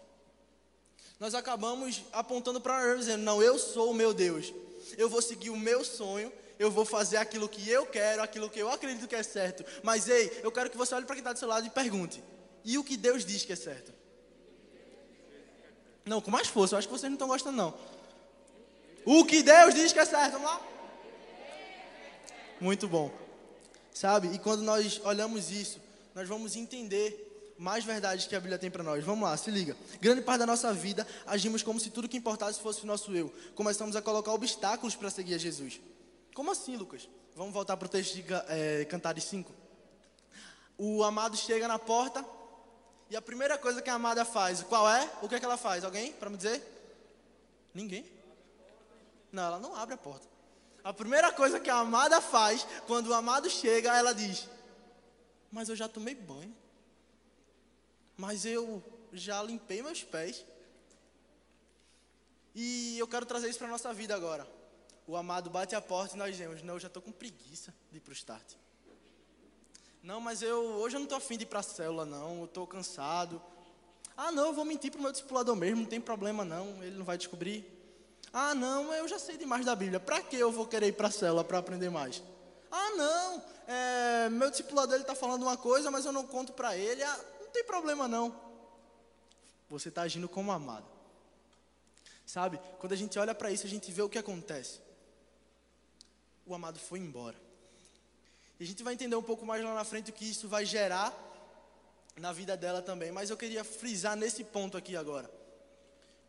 nós 1.21 1.33
acabamos 1.33 2.03
apontando 2.13 2.61
para 2.61 2.85
nós 2.85 2.99
dizendo: 2.99 3.23
Não, 3.23 3.41
eu 3.41 3.57
sou 3.57 3.93
o 3.93 3.95
meu 3.95 4.13
Deus, 4.13 4.53
eu 4.97 5.09
vou 5.09 5.23
seguir 5.23 5.51
o 5.51 5.57
meu 5.57 5.85
sonho, 5.85 6.33
eu 6.59 6.73
vou 6.73 6.85
fazer 6.85 7.19
aquilo 7.19 7.49
que 7.49 7.71
eu 7.71 7.87
quero, 7.87 8.21
aquilo 8.21 8.51
que 8.51 8.59
eu 8.59 8.69
acredito 8.69 9.07
que 9.07 9.15
é 9.15 9.23
certo. 9.23 9.65
Mas 9.85 10.09
ei, 10.09 10.41
eu 10.43 10.51
quero 10.51 10.69
que 10.69 10.77
você 10.77 10.93
olhe 10.93 11.07
para 11.07 11.15
quem 11.15 11.21
está 11.21 11.33
do 11.33 11.39
seu 11.39 11.47
lado 11.47 11.65
e 11.65 11.71
pergunte: 11.71 12.21
E 12.65 12.77
o 12.79 12.83
que 12.83 12.97
Deus 12.97 13.25
diz 13.25 13.45
que 13.45 13.53
é 13.53 13.57
certo? 13.57 13.95
Não, 16.05 16.21
com 16.21 16.33
mais 16.33 16.49
força, 16.49 16.75
eu 16.75 16.81
acho 16.81 16.89
que 16.89 16.95
vocês 16.95 17.09
não 17.09 17.15
estão 17.15 17.29
gostando, 17.29 17.57
não. 17.57 17.79
O 19.05 19.25
que 19.25 19.41
Deus 19.41 19.73
diz 19.73 19.93
que 19.93 20.01
é 20.01 20.05
certo, 20.05 20.33
vamos 20.33 20.51
lá? 20.51 20.61
Muito 22.61 22.89
bom. 22.89 23.28
Sabe? 23.99 24.29
E 24.29 24.39
quando 24.39 24.63
nós 24.63 25.01
olhamos 25.03 25.51
isso, 25.51 25.81
nós 26.15 26.29
vamos 26.29 26.55
entender 26.55 27.57
mais 27.59 27.83
verdades 27.83 28.29
que 28.29 28.37
a 28.37 28.39
Bíblia 28.39 28.57
tem 28.57 28.71
para 28.71 28.85
nós. 28.85 29.03
Vamos 29.03 29.29
lá, 29.29 29.37
se 29.37 29.51
liga. 29.51 29.77
Grande 30.01 30.23
parte 30.23 30.39
da 30.39 30.47
nossa 30.47 30.73
vida 30.73 31.05
agimos 31.27 31.65
como 31.65 31.81
se 31.81 31.91
tudo 31.91 32.09
que 32.09 32.17
importasse 32.17 32.61
fosse 32.61 32.85
o 32.85 32.87
nosso 32.87 33.13
eu. 33.13 33.35
Começamos 33.57 33.97
a 33.97 34.01
colocar 34.01 34.33
obstáculos 34.33 34.95
para 34.95 35.11
seguir 35.11 35.35
a 35.35 35.39
Jesus. 35.39 35.81
Como 36.33 36.49
assim, 36.49 36.77
Lucas? 36.77 37.09
Vamos 37.35 37.53
voltar 37.53 37.77
para 37.77 37.87
o 37.87 37.89
texto 37.89 38.15
de 38.15 38.25
é, 38.47 38.85
Cantares 38.85 39.25
5. 39.25 39.53
O 40.79 41.03
amado 41.03 41.37
chega 41.37 41.67
na 41.67 41.77
porta 41.77 42.25
e 43.11 43.17
a 43.17 43.21
primeira 43.21 43.59
coisa 43.59 43.83
que 43.83 43.91
a 43.91 43.95
amada 43.95 44.25
faz, 44.25 44.63
qual 44.63 44.89
é? 44.89 45.11
O 45.23 45.29
que, 45.29 45.35
é 45.35 45.41
que 45.41 45.45
ela 45.45 45.57
faz? 45.57 45.83
Alguém 45.83 46.13
para 46.13 46.31
me 46.31 46.37
dizer? 46.37 46.63
Ninguém? 47.75 48.09
Não, 49.33 49.43
ela 49.43 49.59
não 49.59 49.75
abre 49.75 49.95
a 49.97 49.99
porta. 49.99 50.38
A 50.85 50.93
primeira 50.93 51.33
coisa 51.33 51.61
que 51.61 51.71
a 51.71 51.77
amada 51.77 52.21
faz 52.21 52.67
quando 52.87 53.09
o 53.09 53.15
amado 53.15 53.51
chega, 53.51 53.97
ela 53.97 54.13
diz: 54.15 54.49
Mas 55.51 55.69
eu 55.69 55.77
já 55.77 55.89
tomei 55.89 56.15
banho 56.15 56.55
mas 58.19 58.45
eu 58.45 58.83
já 59.13 59.41
limpei 59.41 59.81
meus 59.81 60.03
pés. 60.03 60.45
E 62.53 62.99
eu 62.99 63.07
quero 63.07 63.25
trazer 63.25 63.49
isso 63.49 63.59
para 63.59 63.69
a 63.69 63.71
nossa 63.71 63.95
vida 63.95 64.15
agora. 64.15 64.47
O 65.07 65.17
amado 65.17 65.49
bate 65.49 65.77
a 65.77 65.81
porta 65.81 66.17
e 66.17 66.19
nós 66.19 66.33
dizemos: 66.33 66.61
Não, 66.63 66.75
eu 66.75 66.81
já 66.81 66.89
estou 66.89 67.01
com 67.01 67.13
preguiça 67.13 67.73
de 67.93 67.99
ir 67.99 68.01
para 68.01 68.11
o 68.11 68.15
start. 68.15 68.55
Não, 70.03 70.21
mas 70.21 70.43
eu 70.43 70.59
hoje 70.59 70.97
eu 70.97 70.99
não 70.99 71.05
estou 71.05 71.17
afim 71.17 71.37
de 71.37 71.45
ir 71.45 71.47
para 71.47 71.61
a 71.61 71.63
célula, 71.63 72.05
não. 72.05 72.41
Eu 72.41 72.45
estou 72.47 72.67
cansado. 72.67 73.41
Ah, 74.17 74.33
não, 74.33 74.47
eu 74.47 74.53
vou 74.53 74.65
mentir 74.65 74.91
para 74.91 74.99
o 74.99 75.03
meu 75.03 75.13
discipulador 75.13 75.55
mesmo, 75.55 75.83
não 75.83 75.89
tem 75.89 76.01
problema 76.01 76.45
não, 76.45 76.83
ele 76.83 76.99
não 76.99 77.05
vai 77.05 77.17
descobrir. 77.17 77.65
Ah, 78.33 78.55
não, 78.55 78.93
eu 78.93 79.09
já 79.09 79.19
sei 79.19 79.37
demais 79.37 79.65
da 79.65 79.75
Bíblia. 79.75 79.99
Para 80.01 80.21
que 80.21 80.37
eu 80.37 80.53
vou 80.53 80.67
querer 80.67 80.89
ir 80.89 80.93
para 80.93 81.09
a 81.09 81.11
célula 81.11 81.45
para 81.45 81.59
aprender 81.59 81.91
mais? 81.91 82.23
Ah, 82.71 82.91
não, 82.91 83.43
é, 83.67 84.29
meu 84.29 84.51
discipulador 84.51 85.01
está 85.01 85.15
falando 85.15 85.43
uma 85.43 85.57
coisa, 85.57 85.91
mas 85.91 86.05
eu 86.05 86.13
não 86.13 86.27
conto 86.27 86.53
para 86.53 86.77
ele. 86.77 87.03
Ah, 87.03 87.21
não 87.41 87.49
tem 87.49 87.65
problema 87.65 88.07
não. 88.07 88.35
Você 89.71 89.89
está 89.89 90.03
agindo 90.03 90.29
como 90.29 90.53
amado. 90.53 90.87
Sabe? 92.25 92.61
Quando 92.79 92.93
a 92.93 92.97
gente 92.97 93.19
olha 93.19 93.35
para 93.35 93.51
isso, 93.51 93.67
a 93.67 93.71
gente 93.71 93.91
vê 93.91 94.03
o 94.03 94.09
que 94.09 94.19
acontece. 94.19 94.81
O 96.47 96.55
amado 96.55 96.79
foi 96.79 96.99
embora. 96.99 97.37
E 98.61 98.65
a 98.65 98.67
gente 98.67 98.83
vai 98.83 98.95
entender 98.95 99.17
um 99.17 99.23
pouco 99.23 99.47
mais 99.47 99.63
lá 99.63 99.75
na 99.75 99.85
frente 99.85 100.11
o 100.11 100.15
que 100.15 100.25
isso 100.25 100.49
vai 100.49 100.67
gerar 100.67 101.15
na 102.17 102.33
vida 102.33 102.57
dela 102.57 102.83
também. 102.83 103.13
Mas 103.13 103.31
eu 103.31 103.37
queria 103.37 103.65
frisar 103.65 104.17
nesse 104.17 104.45
ponto 104.45 104.77
aqui 104.77 104.97
agora. 104.97 105.31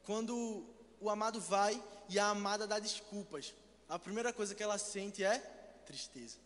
Quando 0.03 0.65
o 1.00 1.10
amado 1.10 1.39
vai 1.39 1.82
e 2.08 2.18
a 2.20 2.27
amada 2.27 2.68
dá 2.68 2.79
desculpas, 2.79 3.53
a 3.88 3.98
primeira 3.98 4.32
coisa 4.32 4.53
que 4.53 4.63
ela 4.63 4.77
sente 4.77 5.24
é 5.24 5.38
tristeza. 5.86 6.38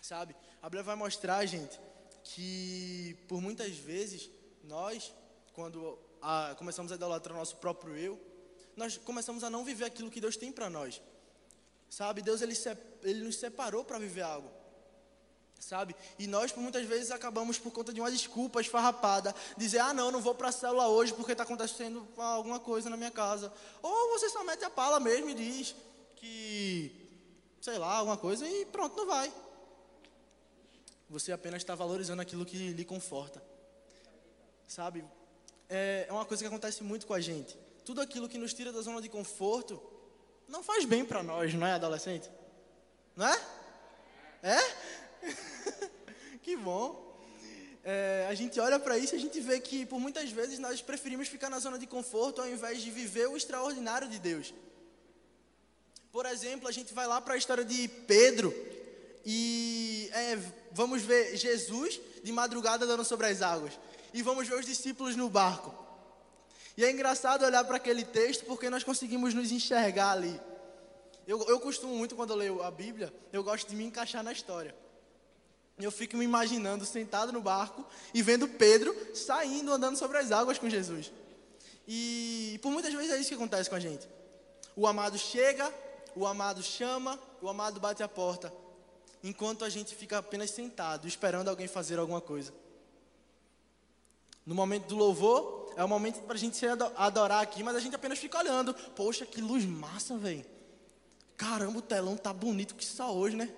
Sabe? 0.00 0.34
A 0.60 0.66
Bíblia 0.66 0.82
vai 0.82 0.96
mostrar, 0.96 1.44
gente, 1.46 1.78
que 2.24 3.16
por 3.28 3.40
muitas 3.40 3.76
vezes 3.76 4.30
nós, 4.64 5.12
quando 5.52 5.98
a, 6.20 6.54
começamos 6.56 6.92
a 6.92 6.94
idolatrar 6.94 7.34
o 7.34 7.38
nosso 7.38 7.56
próprio 7.56 7.96
eu, 7.96 8.20
nós 8.76 8.96
começamos 8.96 9.44
a 9.44 9.50
não 9.50 9.64
viver 9.64 9.84
aquilo 9.84 10.10
que 10.10 10.20
Deus 10.20 10.36
tem 10.36 10.52
para 10.52 10.70
nós. 10.70 11.02
Sabe, 11.90 12.22
Deus 12.22 12.40
ele, 12.40 12.54
ele 13.02 13.24
nos 13.24 13.36
separou 13.36 13.84
para 13.84 13.98
viver 13.98 14.22
algo. 14.22 14.50
Sabe? 15.62 15.94
E 16.18 16.26
nós, 16.26 16.52
muitas 16.56 16.84
vezes, 16.86 17.12
acabamos 17.12 17.56
por 17.56 17.70
conta 17.70 17.92
de 17.92 18.00
uma 18.00 18.10
desculpa 18.10 18.60
esfarrapada, 18.60 19.32
dizer: 19.56 19.78
ah, 19.78 19.94
não, 19.94 20.10
não 20.10 20.20
vou 20.20 20.34
para 20.34 20.48
a 20.48 20.52
célula 20.52 20.88
hoje 20.88 21.14
porque 21.14 21.30
está 21.30 21.44
acontecendo 21.44 22.06
alguma 22.16 22.58
coisa 22.58 22.90
na 22.90 22.96
minha 22.96 23.12
casa. 23.12 23.52
Ou 23.80 24.10
você 24.10 24.28
só 24.28 24.42
mete 24.42 24.64
a 24.64 24.70
pala 24.70 24.98
mesmo 24.98 25.30
e 25.30 25.34
diz 25.34 25.76
que, 26.16 26.90
sei 27.60 27.78
lá, 27.78 27.94
alguma 27.94 28.16
coisa 28.16 28.44
e 28.44 28.66
pronto, 28.66 28.96
não 28.96 29.06
vai. 29.06 29.32
Você 31.08 31.30
apenas 31.30 31.62
está 31.62 31.76
valorizando 31.76 32.20
aquilo 32.20 32.44
que 32.44 32.72
lhe 32.72 32.84
conforta. 32.84 33.40
Sabe? 34.66 35.04
É, 35.68 36.06
é 36.08 36.12
uma 36.12 36.24
coisa 36.24 36.42
que 36.42 36.48
acontece 36.48 36.82
muito 36.82 37.06
com 37.06 37.14
a 37.14 37.20
gente. 37.20 37.56
Tudo 37.84 38.00
aquilo 38.00 38.28
que 38.28 38.36
nos 38.36 38.52
tira 38.52 38.72
da 38.72 38.80
zona 38.80 39.00
de 39.00 39.08
conforto 39.08 39.80
não 40.48 40.60
faz 40.60 40.84
bem 40.84 41.04
para 41.04 41.22
nós, 41.22 41.54
não 41.54 41.64
é, 41.64 41.74
adolescente? 41.74 42.28
Não 43.14 43.28
é? 43.28 43.40
É? 44.42 44.58
que 46.42 46.56
bom. 46.56 47.12
É, 47.84 48.26
a 48.28 48.34
gente 48.34 48.60
olha 48.60 48.78
para 48.78 48.96
isso 48.96 49.14
e 49.14 49.18
a 49.18 49.20
gente 49.20 49.40
vê 49.40 49.58
que 49.58 49.84
por 49.84 49.98
muitas 49.98 50.30
vezes 50.30 50.58
nós 50.58 50.80
preferimos 50.80 51.28
ficar 51.28 51.50
na 51.50 51.58
zona 51.58 51.78
de 51.78 51.86
conforto 51.86 52.40
ao 52.40 52.48
invés 52.48 52.80
de 52.80 52.90
viver 52.90 53.28
o 53.28 53.36
extraordinário 53.36 54.08
de 54.08 54.18
Deus. 54.18 54.54
Por 56.12 56.26
exemplo, 56.26 56.68
a 56.68 56.72
gente 56.72 56.94
vai 56.94 57.06
lá 57.06 57.20
para 57.20 57.34
a 57.34 57.36
história 57.36 57.64
de 57.64 57.88
Pedro 57.88 58.54
e 59.24 60.10
é, 60.12 60.38
vamos 60.70 61.02
ver 61.02 61.36
Jesus 61.36 62.00
de 62.22 62.30
madrugada 62.30 62.84
andando 62.84 63.04
sobre 63.04 63.26
as 63.26 63.42
águas. 63.42 63.72
E 64.14 64.22
vamos 64.22 64.46
ver 64.46 64.58
os 64.58 64.66
discípulos 64.66 65.16
no 65.16 65.28
barco. 65.28 65.74
E 66.76 66.84
é 66.84 66.90
engraçado 66.90 67.44
olhar 67.44 67.64
para 67.64 67.76
aquele 67.76 68.04
texto 68.04 68.44
porque 68.44 68.70
nós 68.70 68.84
conseguimos 68.84 69.34
nos 69.34 69.50
enxergar 69.50 70.12
ali. 70.12 70.40
Eu, 71.26 71.42
eu 71.48 71.60
costumo 71.60 71.94
muito, 71.94 72.14
quando 72.14 72.30
eu 72.30 72.36
leio 72.36 72.62
a 72.62 72.70
Bíblia, 72.70 73.12
eu 73.32 73.42
gosto 73.42 73.68
de 73.68 73.76
me 73.76 73.84
encaixar 73.84 74.22
na 74.22 74.32
história. 74.32 74.74
Eu 75.84 75.90
fico 75.90 76.16
me 76.16 76.24
imaginando 76.24 76.84
sentado 76.84 77.32
no 77.32 77.40
barco 77.40 77.84
e 78.14 78.22
vendo 78.22 78.48
Pedro 78.48 78.96
saindo, 79.14 79.72
andando 79.72 79.96
sobre 79.96 80.18
as 80.18 80.30
águas 80.30 80.58
com 80.58 80.68
Jesus. 80.68 81.12
E 81.86 82.58
por 82.62 82.70
muitas 82.70 82.92
vezes 82.92 83.10
é 83.10 83.18
isso 83.18 83.28
que 83.28 83.34
acontece 83.34 83.68
com 83.68 83.76
a 83.76 83.80
gente. 83.80 84.08
O 84.76 84.86
amado 84.86 85.18
chega, 85.18 85.72
o 86.14 86.26
amado 86.26 86.62
chama, 86.62 87.18
o 87.40 87.48
amado 87.48 87.80
bate 87.80 88.02
a 88.02 88.08
porta 88.08 88.52
enquanto 89.22 89.64
a 89.64 89.68
gente 89.68 89.94
fica 89.94 90.18
apenas 90.18 90.50
sentado, 90.50 91.06
esperando 91.06 91.48
alguém 91.48 91.68
fazer 91.68 91.98
alguma 91.98 92.20
coisa. 92.20 92.52
No 94.44 94.54
momento 94.54 94.86
do 94.86 94.96
louvor, 94.96 95.72
é 95.76 95.84
o 95.84 95.88
momento 95.88 96.20
para 96.22 96.34
a 96.34 96.38
gente 96.38 96.56
se 96.56 96.66
adorar 96.66 97.40
aqui, 97.40 97.62
mas 97.62 97.76
a 97.76 97.80
gente 97.80 97.94
apenas 97.94 98.18
fica 98.18 98.38
olhando. 98.38 98.74
Poxa, 98.96 99.24
que 99.24 99.40
luz 99.40 99.64
massa, 99.64 100.16
velho. 100.18 100.44
Caramba, 101.36 101.78
o 101.78 101.82
telão 101.82 102.16
tá 102.16 102.32
bonito 102.32 102.74
que 102.74 102.84
só 102.84 103.14
hoje, 103.14 103.36
né? 103.36 103.48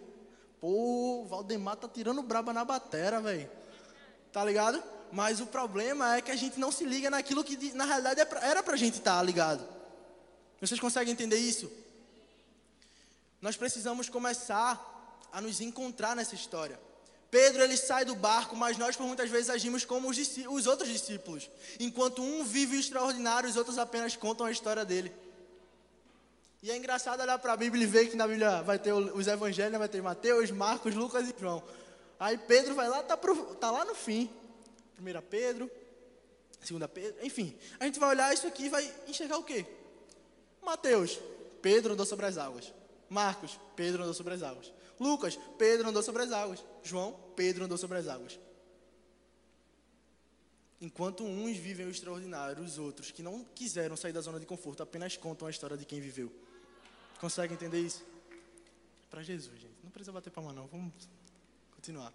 Pô, 0.65 1.21
o 1.21 1.27
Valdemar 1.27 1.77
tá 1.77 1.87
tirando 1.87 2.23
braba 2.23 2.51
na 2.51 2.65
batera, 2.65 3.21
velho. 3.21 3.51
Tá 4.33 4.43
ligado? 4.43 4.83
Mas 5.13 5.39
o 5.39 5.47
problema 5.47 6.17
é 6.17 6.23
que 6.23 6.31
a 6.31 6.37
gente 6.37 6.59
não 6.59 6.73
se 6.73 6.87
liga 6.87 7.11
naquilo 7.11 7.45
que 7.45 7.75
na 7.75 7.85
realidade 7.85 8.23
é 8.23 8.29
era 8.41 8.63
para 8.63 8.73
a 8.73 8.77
gente 8.79 8.97
estar 8.97 9.19
tá 9.19 9.23
ligado. 9.23 9.63
Vocês 10.59 10.81
conseguem 10.81 11.13
entender 11.13 11.37
isso? 11.37 11.71
Nós 13.43 13.59
precisamos 13.59 14.09
começar 14.09 15.29
a 15.31 15.39
nos 15.39 15.61
encontrar 15.61 16.17
nessa 16.17 16.35
história. 16.35 16.81
Pedro 17.31 17.63
ele 17.63 17.77
sai 17.77 18.07
do 18.07 18.15
barco, 18.15 18.57
mas 18.57 18.79
nós 18.79 18.97
por 18.97 19.07
muitas 19.07 19.29
vezes 19.29 19.51
agimos 19.51 19.85
como 19.85 20.09
os, 20.09 20.17
os 20.49 20.67
outros 20.67 20.89
discípulos. 20.89 21.51
Enquanto 21.79 22.23
um 22.23 22.43
vive 22.43 22.79
o 22.79 22.81
extraordinário, 22.81 23.51
os 23.51 23.59
outros 23.59 23.77
apenas 23.77 24.17
contam 24.17 24.47
a 24.47 24.51
história 24.51 24.83
dele. 24.83 25.13
E 26.65 26.71
é 26.71 26.77
engraçado 26.79 27.21
olhar 27.21 27.39
para 27.39 27.53
a 27.53 27.57
Bíblia 27.59 27.85
e 27.85 27.87
ver 27.87 28.09
que 28.09 28.17
na 28.17 28.27
Bíblia 28.27 28.63
vai 28.63 28.79
ter 28.79 28.91
os 28.91 29.27
evangelhos, 29.27 29.73
né? 29.73 29.79
vai 29.79 29.87
ter 29.87 30.01
Mateus, 30.01 30.51
Marcos, 30.51 30.95
Lucas 30.95 31.29
e 31.29 31.35
João. 31.39 31.63
Aí 32.19 32.39
Pedro 32.39 32.75
vai 32.75 32.89
lá, 32.89 33.03
tá, 33.03 33.19
pro, 33.19 33.37
tá 33.57 33.71
lá 33.71 33.85
no 33.85 33.95
fim. 33.95 34.31
Primeira 34.95 35.21
Pedro, 35.21 35.71
segunda 36.63 36.89
Pedro, 36.89 37.23
enfim. 37.23 37.55
A 37.79 37.85
gente 37.85 38.01
vai 38.01 38.09
olhar 38.09 38.33
isso 38.33 38.47
aqui 38.47 38.65
e 38.65 38.69
vai 38.71 38.91
enxergar 39.07 39.37
o 39.37 39.45
quê? 39.45 39.67
Mateus, 40.63 41.21
Pedro 41.61 41.93
andou 41.93 42.07
sobre 42.07 42.25
as 42.25 42.39
águas. 42.39 42.73
Marcos, 43.11 43.61
Pedro 43.77 44.01
andou 44.01 44.15
sobre 44.15 44.33
as 44.33 44.43
águas. 44.43 44.73
Lucas, 44.99 45.39
Pedro 45.59 45.91
andou 45.91 46.03
sobre 46.03 46.23
as 46.23 46.33
águas. 46.33 46.65
João, 46.83 47.15
Pedro 47.37 47.67
andou 47.67 47.77
sobre 47.77 47.99
as 47.99 48.09
águas. 48.09 48.41
Enquanto 50.81 51.25
uns 51.25 51.59
vivem 51.59 51.85
o 51.85 51.91
extraordinário, 51.91 52.65
os 52.65 52.79
outros 52.79 53.11
que 53.11 53.23
não 53.23 53.45
quiseram 53.55 53.99
sair 53.99 54.15
da 54.15 54.23
zona 54.23 54.41
de 54.41 54.47
conforto 54.47 54.83
apenas 54.83 55.15
contam 55.15 55.47
a 55.47 55.51
história 55.51 55.77
de 55.77 55.85
quem 55.85 56.01
viveu. 56.01 56.33
Consegue 57.21 57.55
entender 57.55 57.81
isso? 57.81 58.03
Para 59.11 59.23
Jesus, 59.23 59.61
gente. 59.61 59.75
Não 59.83 59.91
precisa 59.91 60.13
bater 60.13 60.31
palma, 60.31 60.53
não. 60.53 60.67
Vamos 60.67 60.93
continuar. 61.75 62.13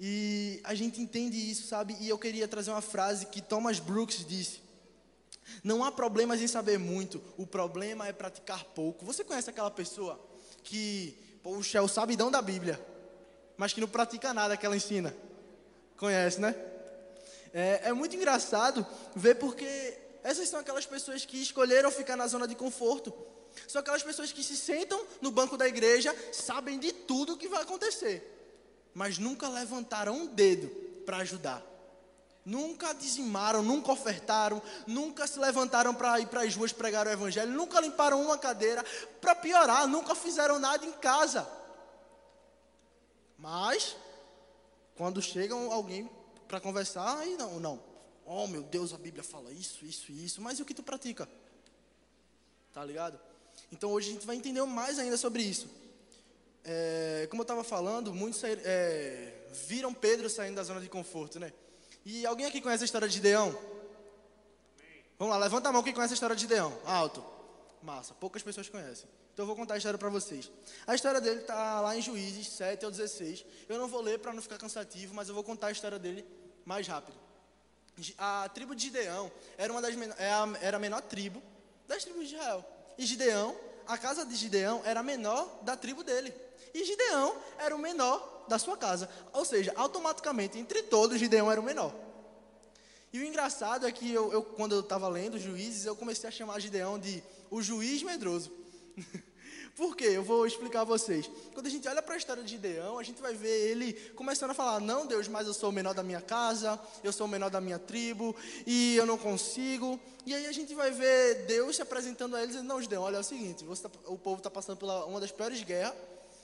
E 0.00 0.60
a 0.64 0.74
gente 0.74 1.00
entende 1.00 1.36
isso, 1.36 1.66
sabe? 1.68 1.96
E 2.00 2.08
eu 2.08 2.18
queria 2.18 2.48
trazer 2.48 2.70
uma 2.70 2.80
frase 2.80 3.26
que 3.26 3.40
Thomas 3.40 3.78
Brooks 3.78 4.24
disse. 4.26 4.60
Não 5.62 5.84
há 5.84 5.92
problemas 5.92 6.40
em 6.40 6.46
saber 6.46 6.78
muito, 6.78 7.22
o 7.36 7.46
problema 7.46 8.08
é 8.08 8.12
praticar 8.12 8.64
pouco. 8.64 9.04
Você 9.04 9.22
conhece 9.22 9.50
aquela 9.50 9.70
pessoa 9.70 10.18
que 10.62 11.18
Poxa, 11.44 11.76
é 11.76 11.80
o 11.82 11.86
sabidão 11.86 12.30
da 12.30 12.40
Bíblia, 12.40 12.80
mas 13.58 13.74
que 13.74 13.80
não 13.80 13.86
pratica 13.86 14.32
nada 14.32 14.56
que 14.56 14.64
ela 14.64 14.74
ensina. 14.74 15.14
Conhece, 15.98 16.40
né? 16.40 16.54
É, 17.52 17.88
é 17.90 17.92
muito 17.92 18.16
engraçado 18.16 18.84
ver 19.14 19.34
porque 19.34 19.98
Essas 20.22 20.48
são 20.48 20.58
aquelas 20.58 20.86
pessoas 20.86 21.26
que 21.26 21.36
escolheram 21.36 21.90
ficar 21.90 22.16
na 22.16 22.26
zona 22.26 22.48
de 22.48 22.54
conforto. 22.54 23.12
São 23.68 23.80
aquelas 23.80 24.02
pessoas 24.02 24.32
que 24.32 24.42
se 24.42 24.56
sentam 24.56 25.04
no 25.20 25.30
banco 25.30 25.56
da 25.56 25.66
igreja, 25.66 26.14
sabem 26.32 26.78
de 26.78 26.92
tudo 26.92 27.34
o 27.34 27.36
que 27.36 27.48
vai 27.48 27.62
acontecer, 27.62 28.22
mas 28.92 29.18
nunca 29.18 29.48
levantaram 29.48 30.14
um 30.14 30.26
dedo 30.26 30.68
para 31.04 31.18
ajudar. 31.18 31.62
Nunca 32.44 32.92
dizimaram, 32.92 33.62
nunca 33.62 33.90
ofertaram, 33.90 34.60
nunca 34.86 35.26
se 35.26 35.38
levantaram 35.38 35.94
para 35.94 36.20
ir 36.20 36.26
para 36.26 36.42
as 36.42 36.54
ruas 36.54 36.72
pregar 36.72 37.06
o 37.06 37.10
evangelho, 37.10 37.50
nunca 37.52 37.80
limparam 37.80 38.20
uma 38.20 38.36
cadeira, 38.36 38.84
para 39.20 39.34
piorar, 39.34 39.88
nunca 39.88 40.14
fizeram 40.14 40.58
nada 40.58 40.84
em 40.84 40.92
casa. 40.92 41.48
Mas, 43.38 43.96
quando 44.94 45.22
chegam 45.22 45.72
alguém 45.72 46.10
para 46.46 46.60
conversar, 46.60 47.18
aí 47.18 47.34
não, 47.36 47.58
não. 47.58 47.82
Oh 48.26 48.46
meu 48.46 48.62
Deus, 48.62 48.92
a 48.92 48.98
Bíblia 48.98 49.22
fala 49.22 49.52
isso, 49.52 49.84
isso 49.84 50.12
isso, 50.12 50.40
mas 50.40 50.58
e 50.58 50.62
o 50.62 50.64
que 50.64 50.74
tu 50.74 50.82
pratica? 50.82 51.28
Tá 52.72 52.84
ligado? 52.84 53.18
Então 53.74 53.90
hoje 53.90 54.10
a 54.10 54.12
gente 54.12 54.26
vai 54.26 54.36
entender 54.36 54.62
mais 54.62 55.00
ainda 55.00 55.16
sobre 55.16 55.42
isso. 55.42 55.68
É, 56.64 57.26
como 57.28 57.42
eu 57.42 57.44
estava 57.44 57.64
falando, 57.64 58.14
muitos 58.14 58.42
é, 58.44 59.46
viram 59.66 59.92
Pedro 59.92 60.30
saindo 60.30 60.54
da 60.54 60.62
zona 60.62 60.80
de 60.80 60.88
conforto, 60.88 61.40
né? 61.40 61.52
E 62.04 62.24
alguém 62.24 62.46
aqui 62.46 62.60
conhece 62.60 62.84
a 62.84 62.86
história 62.86 63.08
de 63.08 63.14
Gideão? 63.14 63.50
Vamos 65.18 65.34
lá, 65.34 65.40
levanta 65.40 65.68
a 65.68 65.72
mão 65.72 65.82
quem 65.82 65.92
conhece 65.92 66.12
a 66.12 66.14
história 66.14 66.36
de 66.36 66.42
Gideão. 66.42 66.72
Alto. 66.84 67.24
Massa, 67.82 68.14
poucas 68.14 68.42
pessoas 68.42 68.68
conhecem. 68.68 69.08
Então 69.32 69.42
eu 69.42 69.46
vou 69.48 69.56
contar 69.56 69.74
a 69.74 69.76
história 69.76 69.98
para 69.98 70.08
vocês. 70.08 70.50
A 70.86 70.94
história 70.94 71.20
dele 71.20 71.40
está 71.40 71.80
lá 71.80 71.96
em 71.96 72.00
Juízes 72.00 72.46
7 72.50 72.84
ao 72.84 72.92
16. 72.92 73.44
Eu 73.68 73.78
não 73.78 73.88
vou 73.88 74.00
ler 74.00 74.20
para 74.20 74.32
não 74.32 74.40
ficar 74.40 74.56
cansativo, 74.56 75.12
mas 75.14 75.28
eu 75.28 75.34
vou 75.34 75.42
contar 75.42 75.66
a 75.66 75.72
história 75.72 75.98
dele 75.98 76.24
mais 76.64 76.86
rápido. 76.86 77.18
A 78.16 78.48
tribo 78.54 78.74
de 78.74 78.84
Gideão 78.84 79.30
era, 79.58 79.72
uma 79.72 79.82
das, 79.82 79.94
é 79.96 80.30
era 80.60 80.76
a 80.76 80.80
menor 80.80 81.02
tribo 81.02 81.42
das 81.88 82.04
tribos 82.04 82.28
de 82.28 82.36
Israel. 82.36 82.64
E 82.98 83.06
Gideão, 83.06 83.56
a 83.86 83.98
casa 83.98 84.24
de 84.24 84.34
Gideão 84.34 84.82
era 84.84 85.00
a 85.00 85.02
menor 85.02 85.60
da 85.62 85.76
tribo 85.76 86.02
dele. 86.02 86.32
E 86.72 86.84
Gideão 86.84 87.36
era 87.58 87.74
o 87.74 87.78
menor 87.78 88.44
da 88.48 88.58
sua 88.58 88.76
casa. 88.76 89.08
Ou 89.32 89.44
seja, 89.44 89.72
automaticamente, 89.76 90.58
entre 90.58 90.82
todos, 90.82 91.18
Gideão 91.18 91.50
era 91.50 91.60
o 91.60 91.64
menor. 91.64 91.94
E 93.12 93.20
o 93.20 93.24
engraçado 93.24 93.86
é 93.86 93.92
que 93.92 94.10
eu, 94.12 94.32
eu 94.32 94.42
quando 94.42 94.74
eu 94.74 94.80
estava 94.80 95.08
lendo 95.08 95.38
Juízes, 95.38 95.86
eu 95.86 95.94
comecei 95.94 96.28
a 96.28 96.32
chamar 96.32 96.58
Gideão 96.58 96.98
de 96.98 97.22
o 97.50 97.62
juiz 97.62 98.02
medroso. 98.02 98.50
Por 99.76 99.96
quê? 99.96 100.04
Eu 100.04 100.22
vou 100.22 100.46
explicar 100.46 100.82
a 100.82 100.84
vocês. 100.84 101.28
Quando 101.52 101.66
a 101.66 101.70
gente 101.70 101.88
olha 101.88 102.00
para 102.00 102.14
a 102.14 102.16
história 102.16 102.42
de 102.44 102.50
Gideão, 102.50 102.96
a 102.96 103.02
gente 103.02 103.20
vai 103.20 103.34
ver 103.34 103.70
ele 103.70 103.92
começando 104.14 104.52
a 104.52 104.54
falar: 104.54 104.80
Não, 104.80 105.04
Deus, 105.04 105.26
mas 105.26 105.48
eu 105.48 105.54
sou 105.54 105.70
o 105.70 105.72
menor 105.72 105.94
da 105.94 106.02
minha 106.02 106.20
casa, 106.20 106.78
eu 107.02 107.12
sou 107.12 107.26
o 107.26 107.30
menor 107.30 107.50
da 107.50 107.60
minha 107.60 107.78
tribo, 107.78 108.36
e 108.64 108.94
eu 108.94 109.04
não 109.04 109.18
consigo. 109.18 109.98
E 110.24 110.32
aí 110.32 110.46
a 110.46 110.52
gente 110.52 110.74
vai 110.74 110.92
ver 110.92 111.46
Deus 111.46 111.76
se 111.76 111.82
apresentando 111.82 112.36
a 112.36 112.38
ele, 112.38 112.48
dizendo: 112.48 112.68
Não, 112.68 112.80
Gideão, 112.80 113.02
olha 113.02 113.16
é 113.16 113.20
o 113.20 113.24
seguinte: 113.24 113.64
tá, 113.82 113.90
o 114.06 114.16
povo 114.16 114.38
está 114.38 114.50
passando 114.50 114.76
por 114.76 114.88
uma 115.08 115.18
das 115.18 115.32
piores 115.32 115.60
guerras, 115.64 115.94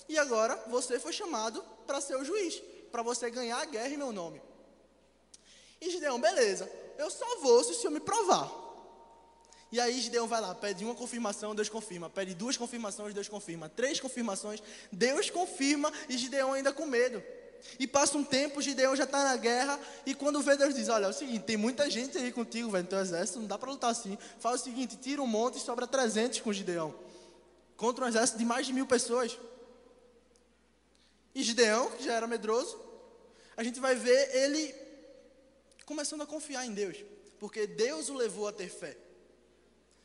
e 0.09 0.19
agora 0.19 0.57
você 0.67 0.99
foi 0.99 1.13
chamado 1.13 1.63
para 1.87 2.01
ser 2.01 2.17
o 2.17 2.25
juiz, 2.25 2.61
para 2.91 3.03
você 3.03 3.31
ganhar 3.31 3.61
a 3.61 3.65
guerra 3.65 3.91
em 3.91 3.97
meu 3.97 4.11
nome. 4.13 4.43
E 5.81 5.89
Gideão, 5.89 6.21
beleza, 6.21 6.69
eu 6.99 7.09
só 7.09 7.39
vou 7.39 7.63
se 7.63 7.71
o 7.71 7.75
senhor 7.75 7.93
me 7.93 8.01
provar. 8.01 8.70
E 9.73 9.81
aí 9.81 10.01
Gideão 10.01 10.27
vai 10.27 10.41
lá, 10.41 10.55
pede 10.55 10.85
uma 10.85 10.95
confirmação, 10.95 11.55
Deus 11.55 11.69
confirma. 11.69 12.11
Pede 12.11 12.35
duas 12.35 12.57
confirmações, 12.57 13.15
Deus 13.15 13.29
confirma. 13.29 13.69
Três 13.69 14.01
confirmações, 14.01 14.61
Deus 14.91 15.31
confirma 15.31 15.93
e 16.09 16.19
Gideão 16.19 16.53
ainda 16.53 16.73
com 16.73 16.87
medo. 16.87 17.23
E 17.79 17.87
passa 17.87 18.17
um 18.17 18.25
tempo, 18.25 18.61
Gideão 18.61 18.97
já 18.97 19.05
está 19.05 19.23
na 19.23 19.37
guerra. 19.37 19.79
E 20.05 20.15
quando 20.15 20.41
vê, 20.41 20.57
Deus 20.57 20.75
diz: 20.75 20.89
Olha, 20.89 21.07
é 21.07 21.09
o 21.09 21.13
seguinte, 21.13 21.45
tem 21.45 21.57
muita 21.57 21.89
gente 21.91 22.19
aí 22.19 22.33
contigo, 22.33 22.71
velho, 22.71 22.85
no 22.85 22.91
teu 22.91 22.99
exército, 22.99 23.39
não 23.39 23.47
dá 23.47 23.59
para 23.59 23.71
lutar 23.71 23.91
assim. 23.91 24.19
Faz 24.39 24.61
o 24.61 24.65
seguinte: 24.65 24.97
tira 24.97 25.23
um 25.23 25.27
monte 25.27 25.59
e 25.59 25.61
sobra 25.61 25.87
300 25.87 26.41
com 26.41 26.53
Gideão. 26.53 26.95
Contra 27.77 28.05
um 28.05 28.09
exército 28.09 28.39
de 28.39 28.45
mais 28.45 28.67
de 28.67 28.73
mil 28.73 28.87
pessoas. 28.87 29.39
E 31.35 31.43
Gideão, 31.43 31.91
que 31.93 32.05
já 32.05 32.15
era 32.15 32.27
medroso, 32.27 32.79
a 33.57 33.63
gente 33.63 33.79
vai 33.79 33.95
ver 33.95 34.35
ele 34.35 34.75
começando 35.87 36.23
a 36.23 36.27
confiar 36.27 36.67
em 36.67 36.73
Deus. 36.73 36.97
Porque 37.39 37.67
Deus 37.67 38.09
o 38.09 38.15
levou 38.15 38.49
a 38.49 38.53
ter 38.53 38.69
fé. 38.69 38.97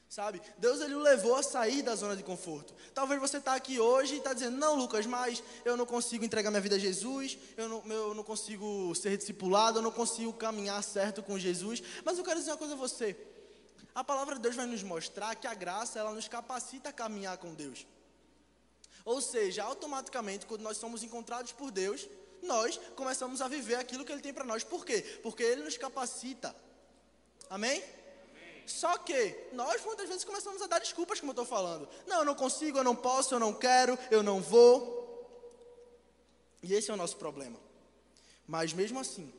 Sabe? 0.10 0.42
Deus 0.58 0.80
ele 0.82 0.94
o 0.94 1.00
levou 1.00 1.36
a 1.36 1.44
sair 1.44 1.82
da 1.82 1.96
zona 1.96 2.16
de 2.16 2.24
conforto. 2.24 2.74
Talvez 2.94 3.20
você 3.20 3.38
está 3.38 3.56
aqui 3.56 3.80
hoje 3.80 4.16
e 4.16 4.18
está 4.18 4.34
dizendo: 4.34 4.56
Não, 4.58 4.76
Lucas, 4.76 5.06
mas 5.06 5.44
eu 5.66 5.76
não 5.76 5.86
consigo 5.86 6.24
entregar 6.24 6.50
minha 6.52 6.62
vida 6.62 6.76
a 6.76 6.80
Jesus, 6.80 7.38
eu 7.58 7.68
não, 7.68 7.92
eu 7.92 8.14
não 8.14 8.24
consigo 8.24 8.94
ser 8.96 9.18
discipulado, 9.18 9.80
eu 9.80 9.84
não 9.84 9.92
consigo 9.92 10.32
caminhar 10.32 10.82
certo 10.84 11.22
com 11.24 11.38
Jesus. 11.38 11.82
Mas 12.04 12.18
eu 12.18 12.24
quero 12.24 12.40
dizer 12.40 12.52
uma 12.52 12.58
coisa 12.58 12.76
a 12.76 12.78
você: 12.78 13.18
a 13.94 14.04
palavra 14.04 14.36
de 14.36 14.42
Deus 14.42 14.56
vai 14.56 14.66
nos 14.66 14.84
mostrar 14.84 15.36
que 15.36 15.48
a 15.48 15.54
graça 15.54 16.00
ela 16.00 16.14
nos 16.14 16.28
capacita 16.28 16.90
a 16.90 16.94
caminhar 16.94 17.38
com 17.38 17.54
Deus. 17.54 17.86
Ou 19.04 19.22
seja, 19.22 19.64
automaticamente, 19.64 20.46
quando 20.46 20.62
nós 20.62 20.78
somos 20.78 21.04
encontrados 21.04 21.52
por 21.52 21.72
Deus, 21.72 22.08
nós 22.42 22.80
começamos 22.96 23.42
a 23.42 23.48
viver 23.48 23.76
aquilo 23.76 24.04
que 24.04 24.12
Ele 24.12 24.22
tem 24.22 24.34
para 24.34 24.44
nós. 24.44 24.64
Por 24.64 24.86
quê? 24.86 25.02
Porque 25.22 25.44
Ele 25.44 25.64
nos 25.64 25.78
capacita. 25.78 26.56
Amém? 27.50 27.84
Só 28.66 28.98
que 28.98 29.36
nós 29.54 29.84
muitas 29.86 30.08
vezes 30.08 30.24
começamos 30.24 30.62
a 30.62 30.68
dar 30.68 30.80
desculpas, 30.80 31.20
como 31.20 31.32
eu 31.32 31.34
estou 31.34 31.46
falando. 31.46 31.88
Não, 32.08 32.20
eu 32.20 32.26
não 32.26 32.36
consigo, 32.36 32.78
eu 32.78 32.84
não 32.84 32.96
posso, 32.96 33.34
eu 33.36 33.40
não 33.40 33.54
quero, 33.54 33.98
eu 34.10 34.24
não 34.24 34.42
vou. 34.42 34.96
E 36.64 36.74
esse 36.74 36.90
é 36.90 36.94
o 36.94 36.98
nosso 36.98 37.18
problema. 37.18 37.60
Mas 38.48 38.74
mesmo 38.74 39.00
assim, 39.00 39.32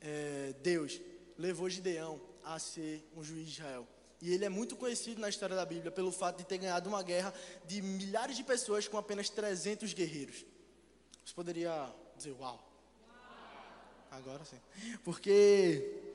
é, 0.00 0.54
Deus 0.60 1.00
levou 1.36 1.68
Gideão 1.68 2.20
a 2.44 2.58
ser 2.58 3.06
um 3.16 3.22
juiz 3.22 3.46
de 3.46 3.52
Israel. 3.52 3.86
E 4.20 4.32
ele 4.32 4.44
é 4.44 4.48
muito 4.48 4.76
conhecido 4.76 5.20
na 5.20 5.28
história 5.28 5.54
da 5.54 5.64
Bíblia 5.64 5.92
pelo 5.92 6.10
fato 6.10 6.38
de 6.38 6.44
ter 6.44 6.58
ganhado 6.58 6.88
uma 6.88 7.02
guerra 7.02 7.32
de 7.64 7.80
milhares 7.80 8.36
de 8.36 8.42
pessoas 8.42 8.88
com 8.88 8.98
apenas 8.98 9.30
300 9.30 9.92
guerreiros. 9.92 10.44
Você 11.24 11.34
poderia 11.34 11.88
dizer, 12.16 12.32
uau. 12.32 12.64
Agora 14.10 14.44
sim. 14.44 14.60
Porque 15.04 16.07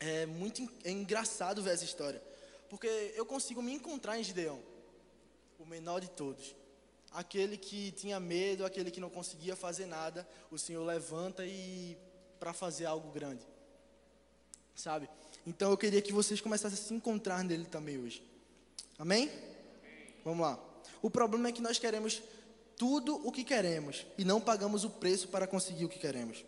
é 0.00 0.26
muito 0.26 0.68
é 0.84 0.90
engraçado 0.90 1.62
ver 1.62 1.74
essa 1.74 1.84
história. 1.84 2.22
Porque 2.68 2.86
eu 3.14 3.24
consigo 3.24 3.62
me 3.62 3.72
encontrar 3.72 4.18
em 4.18 4.24
Gideão, 4.24 4.60
o 5.58 5.66
menor 5.66 6.00
de 6.00 6.10
todos. 6.10 6.54
Aquele 7.12 7.56
que 7.56 7.92
tinha 7.92 8.18
medo, 8.18 8.64
aquele 8.64 8.90
que 8.90 9.00
não 9.00 9.08
conseguia 9.08 9.54
fazer 9.54 9.86
nada, 9.86 10.28
o 10.50 10.58
Senhor 10.58 10.84
levanta 10.84 11.46
e 11.46 11.96
para 12.40 12.52
fazer 12.52 12.86
algo 12.86 13.10
grande. 13.12 13.46
Sabe? 14.74 15.08
Então 15.46 15.70
eu 15.70 15.76
queria 15.76 16.02
que 16.02 16.12
vocês 16.12 16.40
começassem 16.40 16.78
a 16.78 16.82
se 16.82 16.92
encontrar 16.92 17.44
nele 17.44 17.66
também 17.66 17.98
hoje. 17.98 18.22
Amém? 18.98 19.30
Vamos 20.24 20.40
lá. 20.40 20.58
O 21.00 21.10
problema 21.10 21.48
é 21.48 21.52
que 21.52 21.62
nós 21.62 21.78
queremos 21.78 22.22
tudo 22.76 23.16
o 23.26 23.30
que 23.30 23.44
queremos 23.44 24.04
e 24.18 24.24
não 24.24 24.40
pagamos 24.40 24.84
o 24.84 24.90
preço 24.90 25.28
para 25.28 25.46
conseguir 25.46 25.84
o 25.84 25.88
que 25.88 25.98
queremos. 25.98 26.44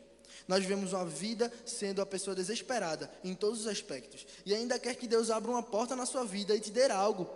Nós 0.47 0.61
vivemos 0.61 0.93
uma 0.93 1.05
vida 1.05 1.53
sendo 1.65 2.01
a 2.01 2.07
pessoa 2.07 2.35
desesperada 2.35 3.11
em 3.25 3.35
todos 3.35 3.61
os 3.61 3.67
aspectos. 3.67 4.27
E 4.45 4.55
ainda 4.55 4.79
quer 4.79 4.95
que 4.95 5.07
Deus 5.07 5.31
abra 5.31 5.51
uma 5.51 5.63
porta 5.63 5.97
na 5.97 6.07
sua 6.07 6.25
vida 6.25 6.55
e 6.55 6.61
te 6.61 6.71
dê 6.71 6.91
algo 6.91 7.29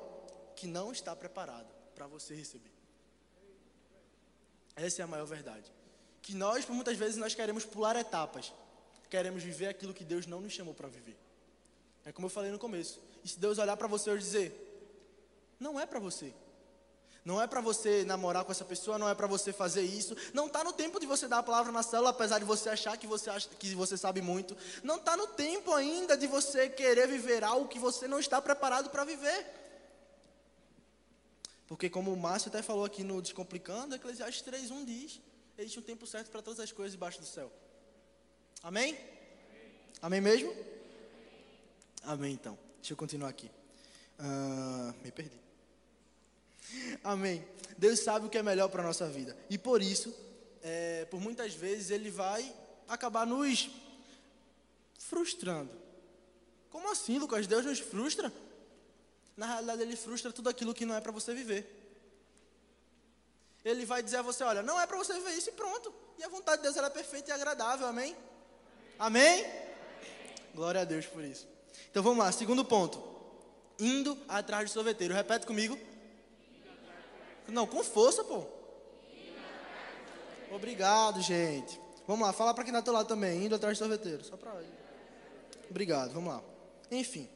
que 0.57 0.67
não 0.67 0.93
está 0.93 1.15
preparado 1.17 1.69
para 1.95 2.07
você 2.07 2.35
receber. 2.35 2.73
Essa 4.77 5.03
é 5.03 5.05
a 5.05 5.09
maior 5.09 5.27
verdade. 5.27 5.71
Que 6.23 6.35
nós, 6.35 6.65
por 6.65 6.75
muitas 6.75 6.97
vezes, 6.97 7.17
nós 7.17 7.35
queremos 7.35 7.65
pular 7.65 7.97
etapas. 7.97 8.53
Queremos 9.09 9.43
viver 9.43 9.67
aquilo 9.67 9.93
que 9.93 10.05
Deus 10.05 10.27
não 10.27 10.41
nos 10.41 10.53
chamou 10.53 10.75
para 10.75 10.89
viver. 10.89 11.17
É 12.05 12.13
como 12.13 12.27
eu 12.27 12.31
falei 12.31 12.51
no 12.51 12.59
começo. 12.59 13.01
E 13.25 13.29
se 13.29 13.39
Deus 13.39 13.59
olhar 13.59 13.77
para 13.77 13.89
você 13.89 14.11
e 14.11 14.19
dizer: 14.19 14.83
Não 15.59 15.79
é 15.79 15.87
para 15.87 15.99
você. 15.99 16.33
Não 17.25 17.41
é 17.41 17.47
para 17.47 17.61
você 17.61 18.05
namorar 18.05 18.45
com 18.45 18.53
essa 18.53 18.65
pessoa, 18.65 18.99
não 18.99 19.09
é 19.09 19.15
para 19.15 19.27
você 19.27 19.53
fazer 19.53 19.83
isso. 19.83 20.17
Não 20.33 20.47
está 20.47 20.65
no 20.65 20.73
tempo 20.73 20.99
de 20.99 21.07
você 21.07 21.29
dar 21.29 21.39
a 21.39 21.43
palavra 21.43 21.71
na 21.71 21.83
célula, 21.83 22.11
apesar 22.11 22.39
de 22.39 22.45
você 22.45 22.69
achar 22.71 22.97
que 22.97 23.07
você, 23.07 23.29
acha, 23.29 23.49
que 23.49 23.75
você 23.75 23.97
sabe 23.97 24.23
muito. 24.23 24.57
Não 24.83 24.97
está 24.97 25.17
no 25.17 25.27
tempo 25.27 25.73
ainda 25.75 26.17
de 26.17 26.27
você 26.27 26.69
querer 26.69 27.07
viver 27.07 27.45
algo 27.45 27.69
que 27.69 27.79
você 27.79 28.09
não 28.09 28.19
está 28.19 28.41
preparado 28.41 28.89
para 28.89 29.05
viver. 29.05 29.47
Porque 31.67 31.91
como 31.91 32.13
o 32.13 32.17
Márcio 32.17 32.49
até 32.49 32.63
falou 32.63 32.85
aqui 32.85 33.05
no 33.05 33.21
Descomplicando, 33.21 33.95
Eclesiastes 33.95 34.43
3.1 34.43 34.85
diz, 34.85 35.21
existe 35.57 35.79
um 35.79 35.83
tempo 35.83 36.07
certo 36.07 36.31
para 36.31 36.43
todas 36.43 36.59
as 36.59 36.73
coisas 36.73 36.93
debaixo 36.93 37.21
do 37.21 37.27
céu. 37.27 37.53
Amém? 38.63 38.99
Amém 40.03 40.21
mesmo? 40.21 40.53
Amém 42.03 42.33
então. 42.33 42.59
Deixa 42.79 42.95
eu 42.95 42.97
continuar 42.97 43.29
aqui. 43.29 43.51
Uh, 44.19 44.95
me 45.05 45.13
perdi. 45.13 45.50
Amém. 47.03 47.45
Deus 47.77 48.01
sabe 48.01 48.27
o 48.27 48.29
que 48.31 48.39
é 48.39 48.43
melhor 48.43 48.69
para 48.69 48.83
a 48.83 48.87
nossa 48.87 49.09
vida. 49.09 49.37
E 49.49 49.57
por 49.57 49.81
isso, 49.81 50.15
é, 50.63 51.07
por 51.07 51.21
muitas 51.21 51.55
vezes, 51.55 51.91
Ele 51.91 52.11
vai 52.11 52.55
acabar 52.89 53.27
nos 53.27 53.71
frustrando. 54.99 55.73
Como 56.71 56.91
assim, 56.91 57.19
Lucas? 57.19 57.47
Deus 57.47 57.65
nos 57.65 57.79
frustra? 57.79 58.33
Na 59.37 59.47
realidade, 59.47 59.83
Ele 59.83 59.97
frustra 59.97 60.33
tudo 60.33 60.49
aquilo 60.49 60.75
que 60.75 60.85
não 60.85 60.95
é 60.95 61.01
para 61.01 61.13
você 61.13 61.33
viver. 61.33 61.79
Ele 63.65 63.85
vai 63.85 64.03
dizer 64.03 64.19
a 64.19 64.23
você: 64.23 64.45
olha, 64.45 64.63
não 64.63 64.81
é 64.81 64.87
para 64.87 64.97
você 64.97 65.15
viver 65.15 65.33
isso 65.33 65.49
e 65.49 65.53
pronto. 65.53 65.93
E 66.19 66.25
a 66.25 66.29
vontade 66.29 66.59
de 66.59 66.71
Deus 66.71 66.77
é 66.77 66.91
perfeita 66.91 67.31
e 67.31 67.33
agradável. 67.33 67.87
Amém? 67.87 68.17
Amém? 68.99 69.47
Glória 70.55 70.83
a 70.83 70.85
Deus 70.85 71.07
por 71.07 71.25
isso. 71.25 71.49
Então 71.91 72.03
vamos 72.03 72.19
lá, 72.19 72.31
segundo 72.31 72.65
ponto. 72.65 73.03
Indo 73.79 74.19
atrás 74.29 74.71
do 74.71 74.73
sorveteiro. 74.73 75.15
Repete 75.15 75.47
comigo. 75.47 75.79
Não, 77.49 77.67
com 77.67 77.83
força, 77.83 78.23
pô. 78.25 78.45
Obrigado, 80.51 81.21
gente. 81.21 81.81
Vamos 82.07 82.27
lá, 82.27 82.33
fala 82.33 82.53
para 82.53 82.65
quem 82.65 82.73
está 82.73 82.81
do 82.81 82.93
lado 82.93 83.07
também. 83.07 83.45
Indo 83.45 83.55
atrás 83.55 83.77
do 83.77 83.81
sorveteiro. 83.81 84.25
Só 84.25 84.37
para. 84.37 84.53
Obrigado, 85.71 86.13
vamos 86.13 86.33
lá. 86.33 86.43
Enfim. 86.91 87.29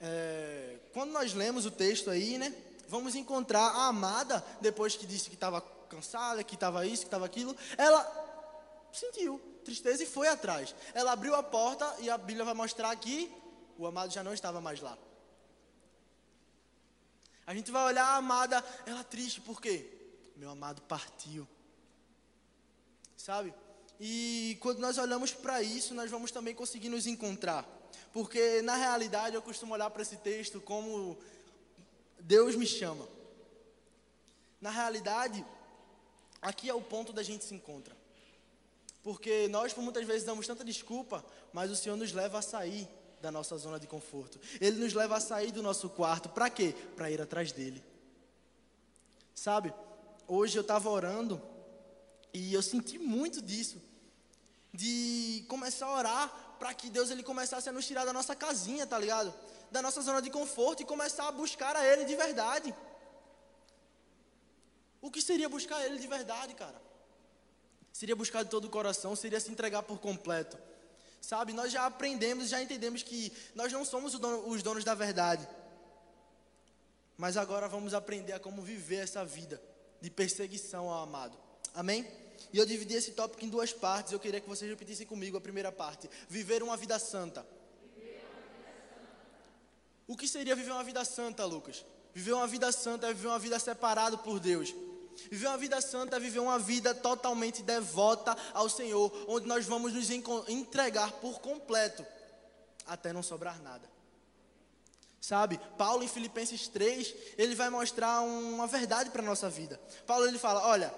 É, 0.00 0.76
quando 0.92 1.12
nós 1.12 1.32
lemos 1.32 1.64
o 1.64 1.70
texto 1.70 2.10
aí, 2.10 2.36
né? 2.36 2.54
Vamos 2.88 3.14
encontrar 3.14 3.66
a 3.68 3.86
amada, 3.86 4.44
depois 4.60 4.94
que 4.94 5.06
disse 5.06 5.30
que 5.30 5.36
estava 5.36 5.62
cansada, 5.88 6.44
que 6.44 6.54
estava 6.54 6.86
isso, 6.86 7.02
que 7.02 7.06
estava 7.06 7.24
aquilo. 7.24 7.56
Ela 7.78 8.02
sentiu 8.92 9.40
tristeza 9.64 10.02
e 10.02 10.06
foi 10.06 10.28
atrás. 10.28 10.74
Ela 10.92 11.12
abriu 11.12 11.34
a 11.34 11.42
porta 11.42 11.96
e 12.00 12.10
a 12.10 12.18
Bíblia 12.18 12.44
vai 12.44 12.54
mostrar 12.54 12.94
que 12.96 13.32
o 13.78 13.86
amado 13.86 14.12
já 14.12 14.22
não 14.22 14.34
estava 14.34 14.60
mais 14.60 14.80
lá. 14.80 14.98
A 17.46 17.54
gente 17.54 17.70
vai 17.70 17.84
olhar 17.84 18.04
a 18.04 18.16
amada, 18.16 18.64
ela 18.86 19.04
triste, 19.04 19.40
por 19.40 19.60
quê? 19.60 19.90
Meu 20.36 20.50
amado 20.50 20.80
partiu. 20.82 21.46
Sabe? 23.16 23.54
E 24.00 24.56
quando 24.60 24.78
nós 24.78 24.98
olhamos 24.98 25.32
para 25.32 25.62
isso, 25.62 25.94
nós 25.94 26.10
vamos 26.10 26.30
também 26.30 26.54
conseguir 26.54 26.88
nos 26.88 27.06
encontrar. 27.06 27.66
Porque 28.12 28.62
na 28.62 28.76
realidade 28.76 29.34
eu 29.34 29.42
costumo 29.42 29.74
olhar 29.74 29.90
para 29.90 30.02
esse 30.02 30.16
texto 30.16 30.60
como 30.60 31.18
Deus 32.18 32.56
me 32.56 32.66
chama. 32.66 33.06
Na 34.60 34.70
realidade, 34.70 35.44
aqui 36.40 36.70
é 36.70 36.74
o 36.74 36.80
ponto 36.80 37.12
da 37.12 37.22
gente 37.22 37.44
se 37.44 37.54
encontra. 37.54 37.94
Porque 39.02 39.48
nós 39.48 39.72
por 39.74 39.82
muitas 39.82 40.06
vezes 40.06 40.24
damos 40.24 40.46
tanta 40.46 40.64
desculpa, 40.64 41.24
mas 41.52 41.70
o 41.70 41.76
Senhor 41.76 41.96
nos 41.96 42.12
leva 42.12 42.38
a 42.38 42.42
sair 42.42 42.88
da 43.24 43.32
nossa 43.32 43.56
zona 43.56 43.80
de 43.80 43.86
conforto. 43.86 44.38
Ele 44.60 44.78
nos 44.78 44.92
leva 44.92 45.16
a 45.16 45.20
sair 45.20 45.50
do 45.50 45.62
nosso 45.62 45.88
quarto. 45.88 46.28
Para 46.28 46.50
quê? 46.50 46.74
Para 46.94 47.10
ir 47.10 47.20
atrás 47.22 47.52
dele. 47.52 47.82
Sabe? 49.34 49.72
Hoje 50.28 50.58
eu 50.58 50.60
estava 50.60 50.90
orando 50.90 51.40
e 52.34 52.52
eu 52.52 52.62
senti 52.62 52.98
muito 52.98 53.40
disso. 53.40 53.82
De 54.72 55.42
começar 55.48 55.86
a 55.86 55.96
orar 55.96 56.56
para 56.58 56.74
que 56.74 56.90
Deus 56.90 57.10
ele 57.10 57.22
começasse 57.22 57.66
a 57.68 57.72
nos 57.72 57.86
tirar 57.86 58.04
da 58.04 58.12
nossa 58.12 58.36
casinha, 58.36 58.86
tá 58.86 58.98
ligado? 58.98 59.32
Da 59.70 59.80
nossa 59.80 60.02
zona 60.02 60.20
de 60.20 60.30
conforto 60.30 60.82
e 60.82 60.84
começar 60.84 61.26
a 61.26 61.32
buscar 61.32 61.74
a 61.74 61.84
Ele 61.84 62.04
de 62.04 62.14
verdade. 62.14 62.74
O 65.00 65.10
que 65.10 65.22
seria 65.22 65.48
buscar 65.48 65.82
Ele 65.86 65.98
de 65.98 66.06
verdade, 66.06 66.54
cara? 66.54 66.80
Seria 67.92 68.14
buscar 68.14 68.42
de 68.42 68.50
todo 68.50 68.66
o 68.66 68.70
coração, 68.70 69.16
seria 69.16 69.40
se 69.40 69.50
entregar 69.50 69.82
por 69.82 69.98
completo. 69.98 70.58
Sabe, 71.24 71.54
nós 71.54 71.72
já 71.72 71.86
aprendemos, 71.86 72.50
já 72.50 72.62
entendemos 72.62 73.02
que 73.02 73.32
nós 73.54 73.72
não 73.72 73.82
somos 73.82 74.14
os 74.14 74.62
donos 74.62 74.84
da 74.84 74.94
verdade. 74.94 75.48
Mas 77.16 77.38
agora 77.38 77.66
vamos 77.66 77.94
aprender 77.94 78.34
a 78.34 78.38
como 78.38 78.60
viver 78.60 78.96
essa 78.96 79.24
vida 79.24 79.60
de 80.02 80.10
perseguição 80.10 80.90
ao 80.90 81.02
amado. 81.02 81.38
Amém? 81.72 82.06
E 82.52 82.58
eu 82.58 82.66
dividi 82.66 82.92
esse 82.92 83.12
tópico 83.12 83.42
em 83.42 83.48
duas 83.48 83.72
partes. 83.72 84.12
Eu 84.12 84.20
queria 84.20 84.38
que 84.38 84.46
vocês 84.46 84.70
repetissem 84.70 85.06
comigo 85.06 85.38
a 85.38 85.40
primeira 85.40 85.72
parte: 85.72 86.10
viver 86.28 86.62
uma 86.62 86.76
vida 86.76 86.98
santa. 86.98 87.46
O 90.06 90.18
que 90.18 90.28
seria 90.28 90.54
viver 90.54 90.72
uma 90.72 90.84
vida 90.84 91.02
santa, 91.06 91.46
Lucas? 91.46 91.86
Viver 92.12 92.34
uma 92.34 92.46
vida 92.46 92.70
santa 92.70 93.06
é 93.06 93.14
viver 93.14 93.28
uma 93.28 93.38
vida 93.38 93.58
separada 93.58 94.18
por 94.18 94.38
Deus. 94.38 94.74
Viver 95.30 95.48
uma 95.48 95.58
vida 95.58 95.80
santa 95.80 96.16
é 96.16 96.20
viver 96.20 96.40
uma 96.40 96.58
vida 96.58 96.94
totalmente 96.94 97.62
devota 97.62 98.36
ao 98.52 98.68
Senhor, 98.68 99.12
onde 99.28 99.46
nós 99.46 99.64
vamos 99.66 99.92
nos 99.92 100.10
entregar 100.10 101.12
por 101.12 101.40
completo, 101.40 102.04
até 102.86 103.12
não 103.12 103.22
sobrar 103.22 103.60
nada. 103.62 103.94
Sabe, 105.20 105.58
Paulo 105.78 106.02
em 106.02 106.08
Filipenses 106.08 106.68
3, 106.68 107.14
ele 107.38 107.54
vai 107.54 107.70
mostrar 107.70 108.20
uma 108.20 108.66
verdade 108.66 109.08
para 109.08 109.22
a 109.22 109.24
nossa 109.24 109.48
vida. 109.48 109.80
Paulo 110.06 110.26
ele 110.26 110.38
fala: 110.38 110.66
Olha, 110.66 110.94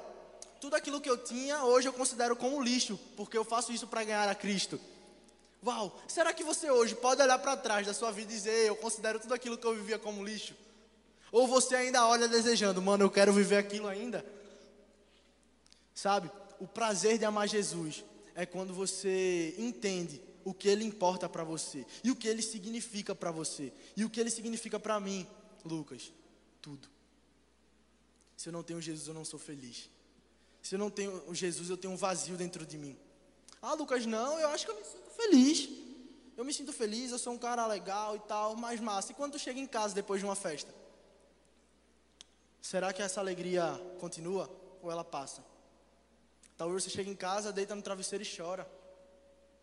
tudo 0.60 0.74
aquilo 0.74 1.00
que 1.00 1.08
eu 1.08 1.16
tinha, 1.16 1.62
hoje 1.62 1.86
eu 1.86 1.92
considero 1.92 2.34
como 2.34 2.60
lixo, 2.60 2.98
porque 3.16 3.38
eu 3.38 3.44
faço 3.44 3.72
isso 3.72 3.86
para 3.86 4.02
ganhar 4.02 4.28
a 4.28 4.34
Cristo. 4.34 4.80
Uau, 5.64 5.96
será 6.08 6.32
que 6.32 6.42
você 6.42 6.70
hoje 6.70 6.94
pode 6.96 7.22
olhar 7.22 7.38
para 7.38 7.56
trás 7.56 7.86
da 7.86 7.94
sua 7.94 8.10
vida 8.10 8.32
e 8.32 8.34
dizer: 8.34 8.66
Eu 8.66 8.74
considero 8.74 9.20
tudo 9.20 9.32
aquilo 9.32 9.56
que 9.56 9.64
eu 9.64 9.76
vivia 9.76 9.98
como 9.98 10.24
lixo? 10.24 10.54
Ou 11.32 11.46
você 11.46 11.74
ainda 11.74 12.06
olha 12.06 12.28
desejando, 12.28 12.80
mano, 12.80 13.04
eu 13.04 13.10
quero 13.10 13.32
viver 13.32 13.56
aquilo 13.56 13.88
ainda? 13.88 14.24
Sabe, 15.94 16.30
o 16.60 16.66
prazer 16.66 17.18
de 17.18 17.24
amar 17.24 17.48
Jesus 17.48 18.04
é 18.34 18.44
quando 18.44 18.72
você 18.72 19.54
entende 19.58 20.20
o 20.44 20.54
que 20.54 20.68
ele 20.68 20.84
importa 20.84 21.28
para 21.28 21.42
você 21.42 21.84
e 22.04 22.10
o 22.10 22.16
que 22.16 22.28
ele 22.28 22.42
significa 22.42 23.14
para 23.14 23.30
você 23.30 23.72
e 23.96 24.04
o 24.04 24.10
que 24.10 24.20
ele 24.20 24.30
significa 24.30 24.78
para 24.78 25.00
mim, 25.00 25.26
Lucas, 25.64 26.12
tudo. 26.62 26.88
Se 28.36 28.48
eu 28.48 28.52
não 28.52 28.62
tenho 28.62 28.80
Jesus, 28.80 29.08
eu 29.08 29.14
não 29.14 29.24
sou 29.24 29.40
feliz. 29.40 29.90
Se 30.62 30.74
eu 30.74 30.78
não 30.78 30.90
tenho 30.90 31.22
Jesus, 31.34 31.70
eu 31.70 31.76
tenho 31.76 31.94
um 31.94 31.96
vazio 31.96 32.36
dentro 32.36 32.66
de 32.66 32.76
mim. 32.76 32.96
Ah, 33.62 33.74
Lucas, 33.74 34.04
não, 34.04 34.38
eu 34.38 34.48
acho 34.48 34.66
que 34.66 34.70
eu 34.70 34.76
me 34.76 34.84
sinto 34.84 35.10
feliz. 35.16 35.68
Eu 36.36 36.44
me 36.44 36.52
sinto 36.52 36.72
feliz, 36.72 37.10
eu 37.10 37.18
sou 37.18 37.32
um 37.32 37.38
cara 37.38 37.66
legal 37.66 38.14
e 38.14 38.20
tal, 38.20 38.54
mas 38.54 38.78
massa. 38.78 39.12
E 39.12 39.14
quando 39.14 39.32
tu 39.32 39.38
chega 39.38 39.58
em 39.58 39.66
casa 39.66 39.94
depois 39.94 40.20
de 40.20 40.26
uma 40.26 40.36
festa? 40.36 40.72
Será 42.66 42.92
que 42.92 43.00
essa 43.00 43.20
alegria 43.20 43.80
continua 44.00 44.50
ou 44.82 44.90
ela 44.90 45.04
passa? 45.04 45.40
Talvez 46.56 46.82
você 46.82 46.90
chegue 46.90 47.08
em 47.08 47.14
casa, 47.14 47.52
deita 47.52 47.76
no 47.76 47.80
travesseiro 47.80 48.24
e 48.24 48.36
chora, 48.36 48.68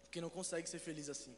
porque 0.04 0.22
não 0.22 0.30
consegue 0.30 0.70
ser 0.70 0.80
feliz 0.80 1.10
assim. 1.10 1.36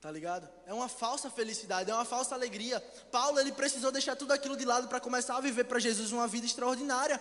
Tá 0.00 0.10
ligado? 0.10 0.48
É 0.64 0.72
uma 0.72 0.88
falsa 0.88 1.28
felicidade, 1.28 1.90
é 1.90 1.94
uma 1.94 2.06
falsa 2.06 2.34
alegria. 2.34 2.80
Paulo, 3.12 3.38
ele 3.38 3.52
precisou 3.52 3.92
deixar 3.92 4.16
tudo 4.16 4.32
aquilo 4.32 4.56
de 4.56 4.64
lado 4.64 4.88
para 4.88 4.98
começar 4.98 5.36
a 5.36 5.42
viver 5.42 5.64
para 5.64 5.78
Jesus 5.78 6.10
uma 6.10 6.26
vida 6.26 6.46
extraordinária. 6.46 7.20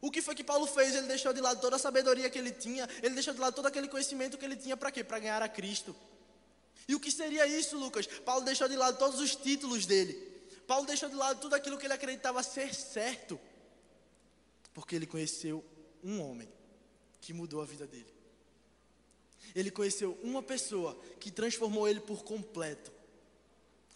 O 0.00 0.10
que 0.10 0.22
foi 0.22 0.34
que 0.34 0.42
Paulo 0.42 0.66
fez? 0.66 0.94
Ele 0.94 1.08
deixou 1.08 1.34
de 1.34 1.42
lado 1.42 1.60
toda 1.60 1.76
a 1.76 1.78
sabedoria 1.78 2.30
que 2.30 2.38
ele 2.38 2.52
tinha, 2.52 2.88
ele 3.02 3.12
deixou 3.12 3.34
de 3.34 3.40
lado 3.40 3.52
todo 3.52 3.66
aquele 3.66 3.88
conhecimento 3.88 4.38
que 4.38 4.46
ele 4.46 4.56
tinha 4.56 4.78
para 4.78 4.90
quê? 4.90 5.04
Para 5.04 5.18
ganhar 5.18 5.42
a 5.42 5.48
Cristo. 5.48 5.94
E 6.88 6.94
o 6.94 7.00
que 7.00 7.10
seria 7.10 7.46
isso, 7.46 7.76
Lucas? 7.76 8.06
Paulo 8.06 8.46
deixou 8.46 8.66
de 8.66 8.76
lado 8.76 8.96
todos 8.96 9.20
os 9.20 9.36
títulos 9.36 9.84
dele. 9.84 10.37
Paulo 10.68 10.86
deixou 10.86 11.08
de 11.08 11.14
lado 11.14 11.40
tudo 11.40 11.54
aquilo 11.54 11.78
que 11.78 11.86
ele 11.86 11.94
acreditava 11.94 12.42
ser 12.42 12.74
certo. 12.74 13.40
Porque 14.74 14.94
ele 14.94 15.06
conheceu 15.06 15.64
um 16.04 16.20
homem 16.20 16.48
que 17.22 17.32
mudou 17.32 17.62
a 17.62 17.64
vida 17.64 17.86
dele. 17.86 18.12
Ele 19.54 19.70
conheceu 19.70 20.18
uma 20.22 20.42
pessoa 20.42 20.94
que 21.18 21.30
transformou 21.30 21.88
ele 21.88 22.00
por 22.00 22.22
completo 22.22 22.92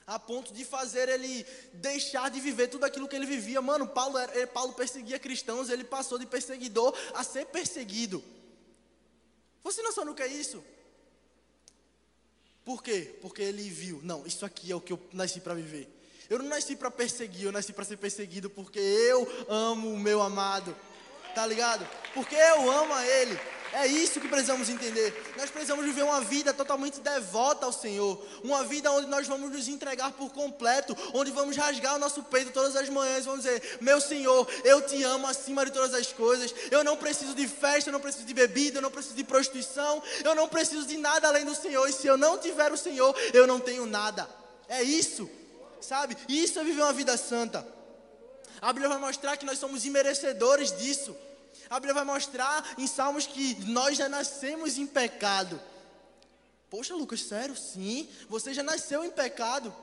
a 0.07 0.19
ponto 0.19 0.53
de 0.53 0.65
fazer 0.65 1.09
ele 1.09 1.47
deixar 1.75 2.31
de 2.31 2.41
viver 2.41 2.69
tudo 2.69 2.85
aquilo 2.85 3.07
que 3.07 3.15
ele 3.15 3.27
vivia. 3.27 3.63
Mano, 3.63 3.87
Paulo, 3.87 4.19
era, 4.19 4.47
Paulo 4.47 4.73
perseguia 4.73 5.19
cristãos, 5.19 5.71
ele 5.71 5.85
passou 5.85 6.19
de 6.19 6.27
perseguidor 6.27 6.97
a 7.15 7.23
ser 7.23 7.47
perseguido. 7.47 8.23
Você 9.63 9.81
não 9.83 9.93
sabe 9.93 10.11
o 10.11 10.15
que 10.15 10.23
é 10.23 10.27
isso? 10.27 10.65
Por 12.65 12.83
quê? 12.83 13.17
Porque 13.21 13.43
ele 13.43 13.69
viu, 13.69 14.01
não, 14.03 14.27
isso 14.27 14.45
aqui 14.45 14.73
é 14.73 14.75
o 14.75 14.81
que 14.81 14.93
eu 14.93 15.01
nasci 15.13 15.41
para 15.41 15.55
viver. 15.55 16.02
Eu 16.29 16.39
não 16.39 16.47
nasci 16.47 16.77
para 16.77 16.91
perseguir, 16.91 17.47
eu 17.47 17.53
nasci 17.53 17.73
para 17.73 17.85
ser 17.85 17.97
perseguido 17.97 18.49
porque 18.51 18.79
eu 18.79 19.47
amo 19.49 19.93
o 19.93 19.99
meu 19.99 20.23
amado. 20.23 20.75
Tá 21.35 21.47
ligado? 21.47 21.87
Porque 22.15 22.35
eu 22.35 22.71
amo 22.71 22.93
a 22.93 23.07
ele. 23.07 23.39
É 23.73 23.87
isso 23.87 24.21
que 24.21 24.29
precisamos 24.29 24.69
entender. 24.69 25.33
Nós 25.37 25.49
precisamos 25.49 25.85
viver 25.87 26.03
uma 26.03 26.21
vida 26.21 26.53
totalmente 26.53 27.01
devota 27.01 27.65
ao 27.65 27.73
Senhor. 27.73 28.23
Uma 28.45 28.65
vida 28.65 28.93
onde 28.93 29.07
nós 29.07 29.27
vamos 29.27 29.51
nos 29.51 29.67
entregar 29.67 30.13
por 30.13 30.31
completo. 30.31 30.95
Onde 31.15 31.31
vamos 31.31 31.57
rasgar 31.57 31.97
o 31.97 31.99
nosso 31.99 32.23
peito 32.25 32.53
todas 32.53 32.77
as 32.77 32.91
manhãs. 32.91 33.25
Vamos 33.25 33.45
dizer: 33.45 33.79
Meu 33.81 33.99
Senhor, 33.99 34.47
eu 34.63 34.83
te 34.83 35.03
amo 35.03 35.27
acima 35.27 35.65
de 35.65 35.71
todas 35.71 35.95
as 35.95 36.13
coisas. 36.13 36.55
Eu 36.71 36.85
não 36.85 36.99
preciso 36.99 37.35
de 37.35 37.49
festa, 37.49 37.89
eu 37.89 37.93
não 37.93 38.01
preciso 38.01 38.27
de 38.27 38.35
bebida, 38.35 38.77
eu 38.77 38.83
não 38.83 38.91
preciso 38.91 39.15
de 39.15 39.25
prostituição. 39.25 40.03
Eu 40.23 40.35
não 40.35 40.49
preciso 40.49 40.87
de 40.87 40.99
nada 40.99 41.29
além 41.29 41.47
do 41.47 41.55
Senhor. 41.55 41.89
E 41.89 41.93
se 41.95 42.07
eu 42.07 42.19
não 42.19 42.37
tiver 42.37 42.71
o 42.73 42.77
Senhor, 42.77 43.17
eu 43.33 43.47
não 43.47 43.59
tenho 43.59 43.87
nada. 43.87 44.29
É 44.69 44.83
isso. 44.83 45.31
Sabe? 45.83 46.17
Isso 46.29 46.59
é 46.59 46.65
viver 46.65 46.83
uma 46.83 46.93
vida 46.93 47.17
santa. 47.17 47.67
A 48.61 48.73
Bíblia 48.73 48.89
vai 48.89 48.99
mostrar 48.99 49.37
que 49.37 49.45
nós 49.45 49.59
somos 49.59 49.85
imerecedores 49.85 50.77
disso. 50.79 51.17
A 51.69 51.75
Bíblia 51.75 51.95
vai 51.95 52.05
mostrar 52.05 52.75
em 52.79 52.87
Salmos 52.87 53.27
que 53.27 53.55
nós 53.67 53.99
já 53.99 54.09
nascemos 54.09 54.79
em 54.79 54.87
pecado. 54.87 55.61
Poxa, 56.71 56.95
Lucas, 56.95 57.23
sério? 57.23 57.57
Sim, 57.57 58.09
você 58.29 58.55
já 58.55 58.63
nasceu 58.63 59.05
em 59.05 59.11
pecado. 59.11 59.75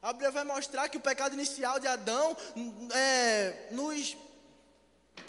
A 0.00 0.12
Bíblia 0.12 0.30
vai 0.30 0.44
mostrar 0.44 0.88
que 0.88 0.96
o 0.96 1.00
pecado 1.00 1.34
inicial 1.34 1.80
de 1.80 1.88
Adão 1.88 2.36
é, 2.94 3.68
nos. 3.72 4.16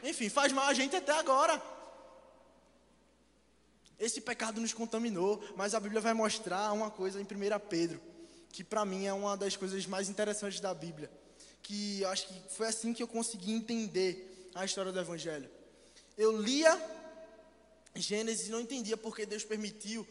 Enfim, 0.04 0.30
faz 0.30 0.52
mal 0.52 0.68
a 0.68 0.74
gente 0.74 0.96
até 0.96 1.12
agora. 1.12 1.60
Esse 4.00 4.22
pecado 4.22 4.62
nos 4.62 4.74
contaminou, 4.74 5.44
mas 5.58 5.74
a 5.74 5.80
Bíblia 5.80 6.00
vai 6.00 6.13
mostrar 6.13 6.72
uma 6.72 6.89
coisa 6.89 7.20
em 7.20 7.24
1 7.24 7.60
Pedro, 7.68 8.00
que 8.51 8.63
para 8.63 8.85
mim 8.85 9.05
é 9.05 9.13
uma 9.13 9.38
das 9.38 9.55
coisas 9.55 9.85
mais 9.85 10.09
interessantes 10.09 10.59
da 10.59 10.73
Bíblia. 10.73 11.09
Que 11.62 12.03
acho 12.05 12.27
que 12.27 12.41
foi 12.49 12.67
assim 12.67 12.93
que 12.93 13.03
eu 13.03 13.07
consegui 13.07 13.51
entender 13.51 14.49
a 14.55 14.65
história 14.65 14.91
do 14.91 14.99
Evangelho 14.99 15.49
eu 16.19 16.35
lia 16.35 16.77
Gênesis 17.95 18.47
e 18.47 18.51
não 18.51 18.59
entendia 18.59 18.97
porque 18.97 19.25
Deus 19.25 19.45
permitiu 19.45 20.05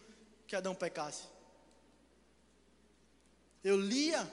que 0.46 0.56
Adão 0.56 0.74
pecasse. 0.74 1.24
Eu 3.62 3.78
lia, 3.78 4.26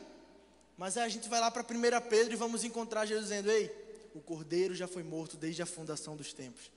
mas 0.77 0.95
aí 0.95 1.03
a 1.03 1.09
gente 1.09 1.27
vai 1.27 1.41
lá 1.41 1.51
para 1.51 1.63
1 1.63 2.09
Pedro 2.09 2.33
e 2.33 2.37
vamos 2.37 2.63
encontrar 2.63 3.05
Jesus 3.05 3.27
dizendo: 3.27 3.51
Ei, 3.51 3.69
o 4.15 4.21
cordeiro 4.21 4.73
já 4.73 4.87
foi 4.87 5.03
morto 5.03 5.35
desde 5.35 5.61
a 5.61 5.65
fundação 5.65 6.15
dos 6.15 6.31
tempos. 6.31 6.71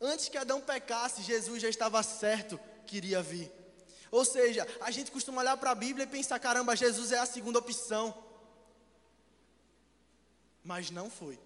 Antes 0.00 0.28
que 0.28 0.38
Adão 0.38 0.60
pecasse, 0.60 1.22
Jesus 1.22 1.60
já 1.60 1.68
estava 1.68 2.02
certo 2.04 2.58
que 2.86 2.96
iria 2.96 3.20
vir. 3.20 3.50
Ou 4.14 4.24
seja, 4.24 4.64
a 4.80 4.92
gente 4.92 5.10
costuma 5.10 5.40
olhar 5.40 5.56
para 5.56 5.72
a 5.72 5.74
Bíblia 5.74 6.04
e 6.04 6.06
pensar: 6.06 6.38
caramba, 6.38 6.76
Jesus 6.76 7.10
é 7.10 7.18
a 7.18 7.26
segunda 7.26 7.58
opção. 7.58 8.16
Mas 10.62 10.88
não 10.88 11.10
foi. 11.10 11.36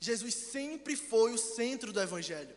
Jesus 0.00 0.34
sempre 0.34 0.96
foi 0.96 1.32
o 1.32 1.38
centro 1.38 1.92
do 1.92 2.02
Evangelho. 2.02 2.52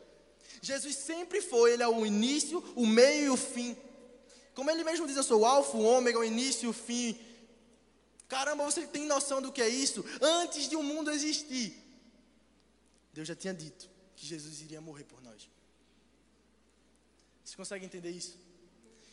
Jesus 0.64 0.96
sempre 0.96 1.44
foi, 1.44 1.74
Ele 1.74 1.84
é 1.84 1.88
o 1.88 2.08
início, 2.08 2.58
o 2.76 2.88
meio 2.88 3.26
e 3.26 3.30
o 3.30 3.38
fim. 3.38 3.78
Como 4.56 4.72
Ele 4.72 4.84
mesmo 4.84 5.06
diz, 5.06 5.16
eu 5.16 5.24
sou 5.24 5.42
o 5.42 5.46
alfa, 5.46 5.78
o 5.78 5.84
ômega, 5.84 6.18
o 6.18 6.24
início 6.24 6.66
e 6.66 6.70
o 6.70 6.74
fim. 6.74 7.20
Caramba, 8.28 8.66
você 8.66 8.88
tem 8.88 9.06
noção 9.06 9.44
do 9.44 9.52
que 9.52 9.62
é 9.62 9.70
isso? 9.70 10.04
Antes 10.20 10.68
de 10.68 10.76
o 10.76 10.80
um 10.80 10.84
mundo 10.84 11.12
existir, 11.12 11.72
Deus 13.14 13.28
já 13.28 13.36
tinha 13.36 13.54
dito 13.54 13.88
que 14.16 14.26
Jesus 14.26 14.60
iria 14.62 14.82
morrer 14.82 15.04
por 15.04 15.22
nós. 15.22 15.48
Você 17.46 17.56
consegue 17.56 17.86
entender 17.86 18.10
isso? 18.10 18.47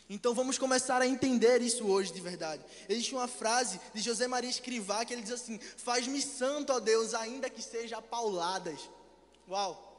Então 0.09 0.35
vamos 0.35 0.59
começar 0.59 1.01
a 1.01 1.07
entender 1.07 1.63
isso 1.63 1.87
hoje 1.87 2.13
de 2.13 2.21
verdade. 2.21 2.63
Existe 2.89 3.15
uma 3.15 3.27
frase 3.27 3.81
de 3.95 4.03
José 4.03 4.27
Maria 4.27 4.51
Escrivá 4.51 5.05
que 5.05 5.15
ele 5.15 5.23
diz 5.23 5.33
assim: 5.33 5.59
Faz-me 5.59 6.21
santo, 6.21 6.73
ó 6.73 6.81
Deus, 6.81 7.15
ainda 7.15 7.49
que 7.49 7.63
seja 7.63 8.03
pauladas. 8.03 8.91
Uau! 9.49 9.93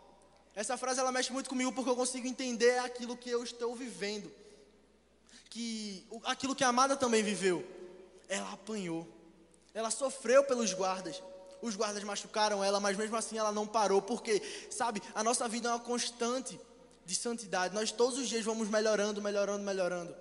Essa 0.55 0.77
frase 0.77 0.99
ela 0.99 1.11
mexe 1.11 1.33
muito 1.33 1.49
comigo 1.49 1.71
porque 1.71 1.89
eu 1.89 1.95
consigo 1.95 2.27
entender 2.27 2.77
aquilo 2.79 3.17
que 3.17 3.29
eu 3.29 3.43
estou 3.43 3.75
vivendo. 3.75 4.31
Que 5.49 6.07
aquilo 6.23 6.55
que 6.55 6.63
a 6.63 6.69
amada 6.69 6.95
também 6.95 7.23
viveu. 7.23 7.65
Ela 8.29 8.53
apanhou. 8.53 9.07
Ela 9.73 9.89
sofreu 9.89 10.43
pelos 10.43 10.71
guardas. 10.71 11.21
Os 11.61 11.75
guardas 11.75 12.03
machucaram 12.03 12.63
ela, 12.63 12.79
mas 12.79 12.95
mesmo 12.95 13.15
assim 13.15 13.37
ela 13.37 13.51
não 13.51 13.65
parou, 13.65 14.01
porque, 14.01 14.41
sabe, 14.69 15.01
a 15.15 15.23
nossa 15.23 15.47
vida 15.47 15.67
é 15.67 15.71
uma 15.71 15.79
constante 15.79 16.59
de 17.05 17.15
santidade. 17.15 17.73
Nós 17.73 17.91
todos 17.91 18.17
os 18.17 18.27
dias 18.27 18.43
vamos 18.43 18.67
melhorando, 18.67 19.21
melhorando, 19.21 19.63
melhorando. 19.63 20.15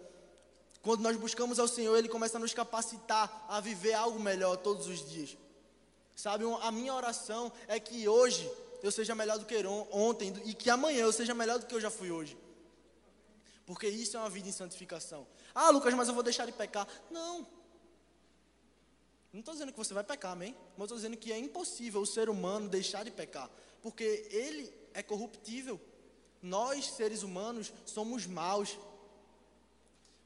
Quando 0.82 1.00
nós 1.00 1.16
buscamos 1.16 1.58
ao 1.58 1.66
Senhor, 1.66 1.96
Ele 1.96 2.08
começa 2.08 2.36
a 2.36 2.40
nos 2.40 2.52
capacitar 2.52 3.46
a 3.48 3.58
viver 3.60 3.94
algo 3.94 4.20
melhor 4.20 4.56
todos 4.58 4.86
os 4.86 5.08
dias. 5.08 5.36
Sabe, 6.14 6.44
a 6.60 6.70
minha 6.70 6.94
oração 6.94 7.50
é 7.66 7.80
que 7.80 8.06
hoje 8.06 8.48
eu 8.82 8.92
seja 8.92 9.14
melhor 9.14 9.38
do 9.38 9.46
que 9.46 9.56
ontem 9.90 10.32
e 10.44 10.54
que 10.54 10.68
amanhã 10.68 11.00
eu 11.00 11.12
seja 11.12 11.34
melhor 11.34 11.58
do 11.58 11.66
que 11.66 11.74
eu 11.74 11.80
já 11.80 11.90
fui 11.90 12.10
hoje. 12.10 12.36
Porque 13.66 13.88
isso 13.88 14.16
é 14.16 14.20
uma 14.20 14.28
vida 14.28 14.48
em 14.48 14.52
santificação. 14.52 15.26
Ah, 15.54 15.70
Lucas, 15.70 15.94
mas 15.94 16.06
eu 16.06 16.14
vou 16.14 16.22
deixar 16.22 16.44
de 16.44 16.52
pecar. 16.52 16.86
Não. 17.10 17.46
Não 19.32 19.40
estou 19.40 19.54
dizendo 19.54 19.72
que 19.72 19.78
você 19.78 19.94
vai 19.94 20.04
pecar, 20.04 20.32
amém? 20.32 20.54
Mas 20.76 20.84
estou 20.84 20.98
dizendo 20.98 21.16
que 21.16 21.32
é 21.32 21.38
impossível 21.38 22.02
o 22.02 22.06
ser 22.06 22.28
humano 22.28 22.68
deixar 22.68 23.04
de 23.04 23.10
pecar. 23.10 23.50
Porque 23.82 24.28
ele 24.30 24.72
é 24.92 25.02
corruptível. 25.02 25.80
Nós, 26.44 26.90
seres 26.90 27.22
humanos, 27.22 27.72
somos 27.86 28.26
maus. 28.26 28.78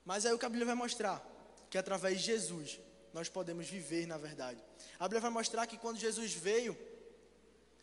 Mas 0.05 0.27
aí 0.27 0.33
o 0.33 0.39
que 0.39 0.45
a 0.45 0.49
Bíblia 0.49 0.67
vai 0.67 0.75
mostrar? 0.75 1.25
Que 1.71 1.79
através 1.79 2.19
de 2.19 2.27
Jesus 2.27 2.81
nós 3.15 3.29
podemos 3.29 3.69
viver 3.69 4.05
na 4.05 4.19
verdade. 4.19 4.61
A 4.99 5.05
Bíblia 5.05 5.21
vai 5.21 5.31
mostrar 5.31 5.65
que 5.69 5.79
quando 5.79 5.97
Jesus 5.97 6.35
veio, 6.35 6.77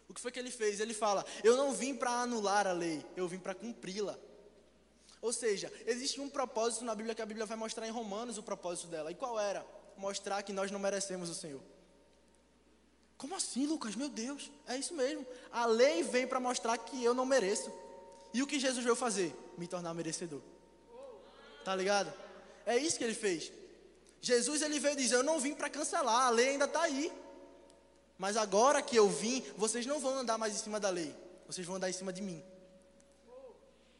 o 0.09 0.13
que 0.13 0.19
foi 0.19 0.33
que 0.33 0.39
ele 0.39 0.51
fez? 0.51 0.81
Ele 0.81 0.93
fala: 0.93 1.25
Eu 1.45 1.55
não 1.55 1.71
vim 1.71 1.95
para 1.95 2.11
anular 2.11 2.67
a 2.67 2.73
lei, 2.73 3.05
eu 3.15 3.25
vim 3.25 3.39
para 3.39 3.55
cumpri-la. 3.55 4.19
Ou 5.21 5.31
seja, 5.31 5.71
existe 5.85 6.19
um 6.19 6.29
propósito 6.29 6.83
na 6.83 6.93
Bíblia 6.93 7.15
que 7.15 7.21
a 7.21 7.25
Bíblia 7.25 7.45
vai 7.45 7.55
mostrar 7.55 7.87
em 7.87 7.91
Romanos 7.91 8.37
o 8.37 8.43
propósito 8.43 8.89
dela. 8.89 9.11
E 9.11 9.15
qual 9.15 9.39
era? 9.39 9.65
Mostrar 9.95 10.43
que 10.43 10.51
nós 10.51 10.69
não 10.71 10.79
merecemos 10.79 11.29
o 11.29 11.33
Senhor. 11.33 11.61
Como 13.17 13.33
assim, 13.33 13.65
Lucas? 13.65 13.95
Meu 13.95 14.09
Deus, 14.09 14.51
é 14.67 14.75
isso 14.75 14.93
mesmo. 14.93 15.25
A 15.53 15.65
lei 15.65 16.03
vem 16.03 16.27
para 16.27 16.41
mostrar 16.41 16.77
que 16.77 17.01
eu 17.01 17.13
não 17.13 17.25
mereço. 17.25 17.71
E 18.35 18.43
o 18.43 18.47
que 18.47 18.59
Jesus 18.59 18.83
veio 18.83 18.97
fazer? 18.97 19.33
Me 19.57 19.65
tornar 19.65 19.93
merecedor. 19.93 20.41
Tá 21.63 21.73
ligado? 21.73 22.13
É 22.65 22.77
isso 22.77 22.97
que 22.97 23.03
ele 23.05 23.13
fez. 23.13 23.49
Jesus 24.19 24.61
ele 24.61 24.77
veio 24.77 24.93
dizer: 24.93 25.15
Eu 25.15 25.23
não 25.23 25.39
vim 25.39 25.55
para 25.55 25.69
cancelar, 25.69 26.27
a 26.27 26.29
lei 26.29 26.49
ainda 26.49 26.65
está 26.65 26.81
aí. 26.81 27.09
Mas 28.17 28.35
agora 28.35 28.81
que 28.81 28.93
eu 28.93 29.07
vim, 29.07 29.41
vocês 29.55 29.85
não 29.85 30.01
vão 30.01 30.17
andar 30.17 30.37
mais 30.37 30.53
em 30.53 30.57
cima 30.57 30.81
da 30.81 30.89
lei, 30.89 31.15
vocês 31.47 31.65
vão 31.65 31.77
andar 31.77 31.89
em 31.89 31.93
cima 31.93 32.11
de 32.11 32.21
mim. 32.21 32.43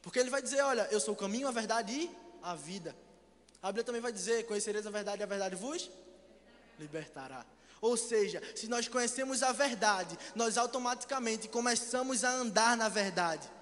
Porque 0.02 0.20
ele 0.20 0.30
vai 0.30 0.42
dizer: 0.42 0.62
Olha, 0.64 0.86
eu 0.92 1.00
sou 1.00 1.14
o 1.14 1.18
caminho, 1.18 1.48
a 1.48 1.52
verdade 1.52 1.94
e 1.94 2.12
a 2.44 2.56
vida. 2.56 2.94
A 3.62 3.68
Bíblia 3.68 3.86
também 3.86 4.02
vai 4.02 4.12
dizer: 4.12 4.46
Conhecereis 4.48 4.86
a 4.86 4.92
verdade 4.92 5.22
e 5.22 5.24
a 5.24 5.28
verdade 5.28 5.56
vos 5.56 5.90
libertará. 6.78 7.46
Ou 7.80 7.96
seja, 7.96 8.44
se 8.54 8.68
nós 8.68 8.90
conhecemos 8.90 9.42
a 9.42 9.54
verdade, 9.54 10.20
nós 10.36 10.58
automaticamente 10.58 11.48
começamos 11.48 12.26
a 12.26 12.32
andar 12.32 12.76
na 12.76 12.90
verdade. 12.90 13.55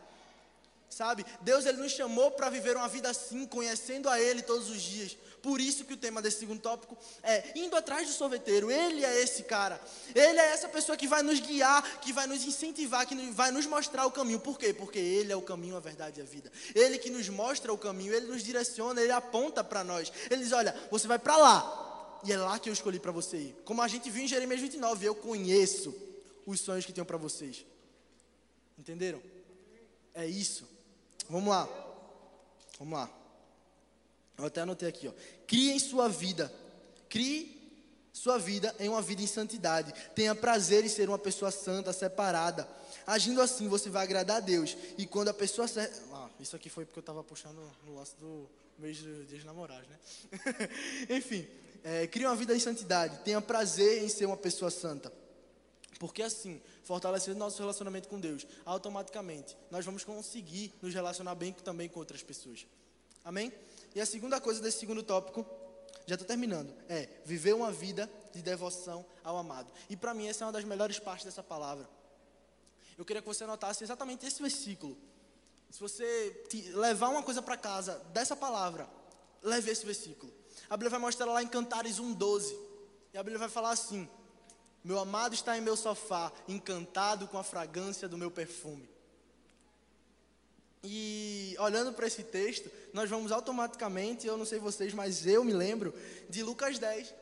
Sabe? 0.93 1.25
Deus 1.41 1.65
ele 1.65 1.79
nos 1.79 1.91
chamou 1.91 2.29
para 2.29 2.51
viver 2.51 2.77
uma 2.77 2.87
vida 2.87 3.09
assim, 3.09 3.47
conhecendo 3.47 4.07
a 4.07 4.21
Ele 4.21 4.43
todos 4.43 4.69
os 4.69 4.79
dias. 4.79 5.17
Por 5.41 5.59
isso 5.59 5.83
que 5.83 5.93
o 5.93 5.97
tema 5.97 6.21
desse 6.21 6.37
segundo 6.37 6.61
tópico 6.61 6.95
é 7.23 7.51
indo 7.57 7.75
atrás 7.75 8.07
do 8.07 8.13
sorveteiro. 8.13 8.69
Ele 8.69 9.03
é 9.03 9.21
esse 9.21 9.41
cara. 9.41 9.81
Ele 10.13 10.39
é 10.39 10.51
essa 10.51 10.69
pessoa 10.69 10.95
que 10.95 11.07
vai 11.07 11.23
nos 11.23 11.39
guiar, 11.39 11.99
que 11.99 12.13
vai 12.13 12.27
nos 12.27 12.45
incentivar, 12.45 13.07
que 13.07 13.15
vai 13.31 13.49
nos 13.49 13.65
mostrar 13.65 14.05
o 14.05 14.11
caminho. 14.11 14.39
Por 14.39 14.59
quê? 14.59 14.71
Porque 14.71 14.99
Ele 14.99 15.33
é 15.33 15.35
o 15.35 15.41
caminho, 15.41 15.75
a 15.75 15.79
verdade 15.79 16.19
e 16.19 16.21
a 16.21 16.25
vida. 16.25 16.51
Ele 16.75 16.99
que 16.99 17.09
nos 17.09 17.27
mostra 17.27 17.73
o 17.73 17.77
caminho, 17.77 18.13
Ele 18.13 18.27
nos 18.27 18.43
direciona, 18.43 19.01
Ele 19.01 19.11
aponta 19.11 19.63
para 19.63 19.83
nós. 19.83 20.13
Ele 20.29 20.43
diz: 20.43 20.51
Olha, 20.51 20.75
você 20.91 21.07
vai 21.07 21.17
para 21.17 21.37
lá. 21.37 22.19
E 22.23 22.31
é 22.31 22.37
lá 22.37 22.59
que 22.59 22.69
eu 22.69 22.73
escolhi 22.73 22.99
para 22.99 23.11
você 23.11 23.37
ir. 23.37 23.55
Como 23.65 23.81
a 23.81 23.87
gente 23.87 24.11
viu 24.11 24.23
em 24.23 24.27
Jeremias 24.27 24.61
29, 24.61 25.07
eu 25.07 25.15
conheço 25.15 25.93
os 26.45 26.61
sonhos 26.61 26.85
que 26.85 26.93
tenho 26.93 27.05
para 27.05 27.17
vocês. 27.17 27.65
Entenderam? 28.77 29.21
É 30.13 30.27
isso. 30.27 30.71
Vamos 31.29 31.49
lá. 31.49 31.67
Vamos 32.79 32.99
lá. 32.99 33.09
Eu 34.37 34.45
até 34.45 34.61
anotei 34.61 34.89
aqui, 34.89 35.07
ó. 35.07 35.11
Crie 35.47 35.71
em 35.71 35.79
sua 35.79 36.09
vida. 36.09 36.53
Crie 37.09 37.63
sua 38.11 38.37
vida 38.37 38.73
em 38.79 38.87
uma 38.89 39.01
vida 39.01 39.21
em 39.21 39.27
santidade. 39.27 39.93
Tenha 40.15 40.35
prazer 40.35 40.85
em 40.85 40.89
ser 40.89 41.09
uma 41.09 41.17
pessoa 41.19 41.49
santa, 41.49 41.91
separada. 41.91 42.67
Agindo 43.05 43.41
assim, 43.41 43.67
você 43.67 43.89
vai 43.89 44.03
agradar 44.03 44.37
a 44.37 44.39
Deus. 44.39 44.77
E 44.97 45.05
quando 45.05 45.29
a 45.29 45.33
pessoa. 45.33 45.67
Ah, 46.13 46.29
isso 46.39 46.55
aqui 46.55 46.69
foi 46.69 46.85
porque 46.85 46.99
eu 46.99 47.01
estava 47.01 47.23
puxando 47.23 47.59
no 47.85 47.95
lance 47.95 48.15
do 48.19 48.47
mês 48.77 48.97
dias 49.27 49.43
namorados, 49.43 49.87
né? 49.87 49.97
Enfim, 51.09 51.47
é, 51.83 52.07
crie 52.07 52.25
uma 52.25 52.35
vida 52.35 52.55
em 52.55 52.59
santidade. 52.59 53.17
Tenha 53.23 53.41
prazer 53.41 54.03
em 54.03 54.09
ser 54.09 54.25
uma 54.25 54.37
pessoa 54.37 54.69
santa. 54.69 55.11
Porque 55.99 56.23
assim, 56.23 56.61
fortalecendo 56.83 57.37
nosso 57.37 57.59
relacionamento 57.59 58.09
com 58.09 58.19
Deus, 58.19 58.45
automaticamente 58.65 59.55
nós 59.69 59.85
vamos 59.85 60.03
conseguir 60.03 60.73
nos 60.81 60.93
relacionar 60.93 61.35
bem 61.35 61.53
também 61.53 61.87
com 61.87 61.99
outras 61.99 62.23
pessoas. 62.23 62.65
Amém? 63.23 63.53
E 63.95 64.01
a 64.01 64.05
segunda 64.05 64.41
coisa 64.41 64.61
desse 64.61 64.79
segundo 64.79 65.03
tópico, 65.03 65.45
já 66.05 66.15
estou 66.15 66.27
terminando, 66.27 66.73
é 66.89 67.07
viver 67.25 67.53
uma 67.53 67.71
vida 67.71 68.11
de 68.33 68.41
devoção 68.41 69.05
ao 69.23 69.37
amado. 69.37 69.71
E 69.89 69.95
para 69.95 70.13
mim 70.13 70.27
essa 70.27 70.43
é 70.43 70.47
uma 70.47 70.53
das 70.53 70.63
melhores 70.63 70.99
partes 70.99 71.25
dessa 71.25 71.43
palavra. 71.43 71.87
Eu 72.97 73.05
queria 73.05 73.21
que 73.21 73.27
você 73.27 73.45
notasse 73.45 73.83
exatamente 73.83 74.25
esse 74.25 74.41
versículo. 74.41 74.97
Se 75.69 75.79
você 75.79 76.45
levar 76.73 77.09
uma 77.09 77.23
coisa 77.23 77.41
para 77.41 77.57
casa 77.57 77.97
dessa 78.13 78.35
palavra, 78.35 78.87
leve 79.41 79.71
esse 79.71 79.85
versículo. 79.85 80.31
A 80.69 80.77
Bíblia 80.77 80.91
vai 80.91 80.99
mostrar 80.99 81.25
lá 81.25 81.41
em 81.41 81.47
Cantares 81.47 81.99
1:12. 81.99 82.55
E 83.13 83.17
a 83.17 83.23
Bíblia 83.23 83.39
vai 83.39 83.49
falar 83.49 83.71
assim: 83.71 84.07
meu 84.83 84.99
amado 84.99 85.33
está 85.33 85.57
em 85.57 85.61
meu 85.61 85.77
sofá, 85.77 86.31
encantado 86.47 87.27
com 87.27 87.37
a 87.37 87.43
fragrância 87.43 88.07
do 88.07 88.17
meu 88.17 88.29
perfume. 88.29 88.89
E 90.83 91.55
olhando 91.59 91.93
para 91.93 92.05
esse 92.05 92.23
texto, 92.23 92.69
nós 92.91 93.09
vamos 93.09 93.31
automaticamente, 93.31 94.27
eu 94.27 94.37
não 94.37 94.45
sei 94.45 94.59
vocês, 94.59 94.93
mas 94.93 95.25
eu 95.25 95.43
me 95.43 95.53
lembro 95.53 95.93
de 96.29 96.43
Lucas 96.43 96.77
10, 96.77 97.13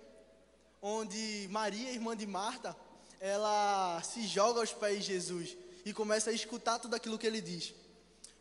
onde 0.81 1.47
Maria, 1.51 1.91
irmã 1.91 2.17
de 2.17 2.25
Marta, 2.25 2.75
ela 3.19 4.01
se 4.01 4.25
joga 4.25 4.61
aos 4.61 4.73
pés 4.73 5.05
de 5.05 5.13
Jesus 5.13 5.55
e 5.85 5.93
começa 5.93 6.31
a 6.31 6.33
escutar 6.33 6.79
tudo 6.79 6.95
aquilo 6.95 7.19
que 7.19 7.27
ele 7.27 7.39
diz. 7.39 7.75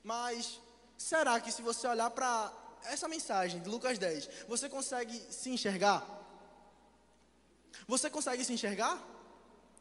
Mas 0.03 0.59
será 0.97 1.39
que 1.39 1.53
se 1.53 1.61
você 1.61 1.87
olhar 1.87 2.11
para 2.11 2.51
essa 2.85 3.07
mensagem 3.07 3.61
de 3.61 3.69
Lucas 3.69 3.99
10, 3.99 4.29
você 4.49 4.71
consegue 4.71 5.21
se 5.31 5.51
enxergar? 5.51 6.20
Você 7.87 8.09
consegue 8.11 8.45
se 8.45 8.53
enxergar? 8.53 9.03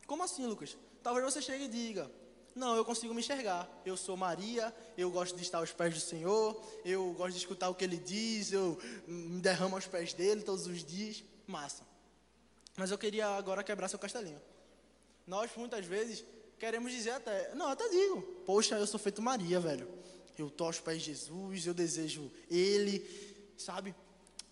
Como 0.08 0.24
assim, 0.24 0.46
Lucas? 0.46 0.78
Talvez 1.04 1.26
você 1.26 1.42
chegue 1.42 1.66
e 1.66 1.68
diga: 1.68 2.10
Não, 2.56 2.76
eu 2.76 2.84
consigo 2.84 3.14
me 3.14 3.22
enxergar. 3.22 3.70
Eu 3.86 3.96
sou 3.96 4.18
Maria, 4.18 4.76
eu 4.98 5.10
gosto 5.12 5.36
de 5.36 5.44
estar 5.44 5.60
aos 5.60 5.72
pés 5.72 5.94
do 5.94 6.00
Senhor, 6.00 6.62
eu 6.84 7.14
gosto 7.14 7.34
de 7.34 7.40
escutar 7.40 7.70
o 7.70 7.76
que 7.76 7.84
Ele 7.84 7.98
diz, 7.98 8.52
eu 8.52 8.78
me 9.08 9.40
derramo 9.42 9.76
aos 9.76 9.86
pés 9.86 10.14
dele 10.14 10.42
todos 10.42 10.68
os 10.68 10.84
dias. 10.84 11.24
Massa. 11.46 11.84
Mas 12.76 12.92
eu 12.92 12.98
queria 12.98 13.28
agora 13.28 13.64
quebrar 13.64 13.88
seu 13.88 14.00
castelinho. 14.00 14.42
Nós, 15.28 15.52
muitas 15.56 15.86
vezes, 15.86 16.24
queremos 16.58 16.92
dizer 16.92 17.12
até, 17.12 17.54
não, 17.54 17.68
até 17.68 17.88
digo, 17.88 18.22
poxa, 18.46 18.76
eu 18.78 18.88
sou 18.88 19.00
feito 19.00 19.22
Maria, 19.22 19.60
velho. 19.60 19.88
eu 20.38 20.48
estou 20.48 20.68
aos 20.68 20.80
pés 20.80 21.02
de 21.02 21.14
Jesus, 21.14 21.68
eu 21.68 21.74
desejo 21.74 22.32
Ele, 22.50 23.06
sabe? 23.58 23.94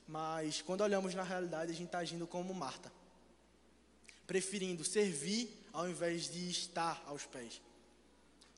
Mas 0.07 0.61
quando 0.61 0.81
olhamos 0.81 1.13
na 1.15 1.23
realidade, 1.23 1.71
a 1.71 1.75
gente 1.75 1.87
está 1.87 1.99
agindo 1.99 2.27
como 2.27 2.53
Marta, 2.53 2.91
preferindo 4.27 4.83
servir 4.83 5.49
ao 5.73 5.89
invés 5.89 6.29
de 6.29 6.49
estar 6.49 7.01
aos 7.07 7.25
pés. 7.25 7.61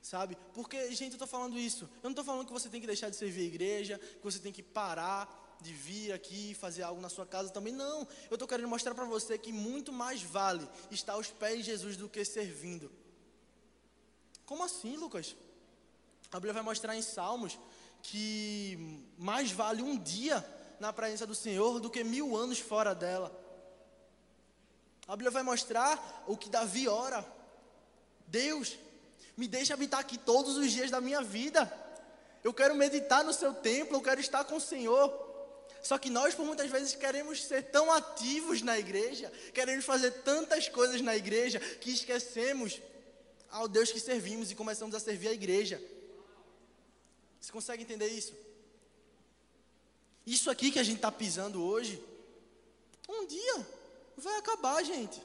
Sabe? 0.02 0.38
Porque, 0.54 0.92
gente, 0.92 1.12
eu 1.12 1.16
estou 1.16 1.28
falando 1.28 1.58
isso. 1.58 1.84
Eu 2.02 2.06
não 2.06 2.12
estou 2.12 2.26
falando 2.26 2.48
que 2.48 2.54
você 2.54 2.68
tem 2.68 2.82
que 2.82 2.88
deixar 2.88 3.10
de 3.10 3.16
servir 3.16 3.42
a 3.42 3.46
igreja, 3.46 4.00
que 4.00 4.24
você 4.24 4.40
tem 4.40 4.52
que 4.52 4.64
parar 4.64 5.58
de 5.62 5.74
vir 5.74 6.14
aqui 6.14 6.54
fazer 6.54 6.84
algo 6.84 7.02
na 7.02 7.10
sua 7.10 7.26
casa 7.26 7.50
também. 7.50 7.74
Não. 7.74 8.08
Eu 8.30 8.36
estou 8.36 8.48
querendo 8.48 8.68
mostrar 8.68 8.96
para 8.96 9.06
você 9.06 9.38
que 9.38 9.52
muito 9.52 9.92
mais 9.92 10.22
vale 10.22 10.68
estar 10.90 11.14
aos 11.14 11.28
pés 11.28 11.60
de 11.60 11.64
Jesus 11.72 11.98
do 11.98 12.10
que 12.10 12.24
servindo. 12.26 12.90
Como 14.46 14.64
assim, 14.64 14.96
Lucas? 14.96 15.36
A 16.32 16.38
Bíblia 16.38 16.54
vai 16.54 16.64
mostrar 16.64 16.96
em 16.96 17.02
Salmos 17.02 17.60
que 18.02 19.04
mais 19.18 19.52
vale 19.52 19.84
um 19.84 19.98
dia 19.98 20.44
na 20.80 20.94
presença 20.94 21.28
do 21.28 21.36
Senhor 21.36 21.80
do 21.80 21.90
que 21.90 22.04
mil 22.04 22.36
anos 22.38 22.60
fora 22.60 22.96
dela. 22.96 23.30
A 25.10 25.16
Bíblia 25.16 25.32
vai 25.32 25.42
mostrar 25.42 26.24
o 26.28 26.38
que 26.38 26.52
Davi 26.52 26.88
ora. 26.88 27.26
Deus, 28.28 28.78
me 29.36 29.48
deixa 29.48 29.74
habitar 29.74 30.00
aqui 30.00 30.20
todos 30.20 30.56
os 30.56 30.72
dias 30.72 30.92
da 30.92 31.02
minha 31.02 31.24
vida. 31.24 31.66
Eu 32.44 32.54
quero 32.54 32.76
meditar 32.76 33.24
no 33.24 33.34
seu 33.34 33.52
templo, 33.52 33.98
eu 33.98 34.04
quero 34.04 34.22
estar 34.22 34.44
com 34.44 34.58
o 34.58 34.62
Senhor. 34.62 35.12
Só 35.82 35.98
que 35.98 36.12
nós, 36.12 36.36
por 36.36 36.46
muitas 36.46 36.70
vezes, 36.70 36.94
queremos 36.94 37.44
ser 37.44 37.72
tão 37.72 37.92
ativos 37.92 38.62
na 38.62 38.78
igreja, 38.78 39.34
queremos 39.52 39.84
fazer 39.84 40.12
tantas 40.22 40.70
coisas 40.70 41.02
na 41.02 41.16
igreja, 41.16 41.60
que 41.60 41.90
esquecemos 41.90 42.80
ao 43.50 43.68
Deus 43.68 43.92
que 43.92 44.00
servimos 44.00 44.52
e 44.52 44.56
começamos 44.56 44.94
a 44.94 45.00
servir 45.00 45.30
a 45.30 45.34
igreja. 45.34 45.82
Você 47.42 47.52
consegue 47.52 47.82
entender 47.82 48.10
isso? 48.10 48.36
Isso 50.24 50.52
aqui 50.52 50.70
que 50.70 50.78
a 50.78 50.84
gente 50.84 50.98
está 50.98 51.12
pisando 51.12 51.64
hoje, 51.64 52.00
um 53.10 53.26
dia 53.26 53.79
vai 54.20 54.36
acabar, 54.38 54.84
gente. 54.84 55.22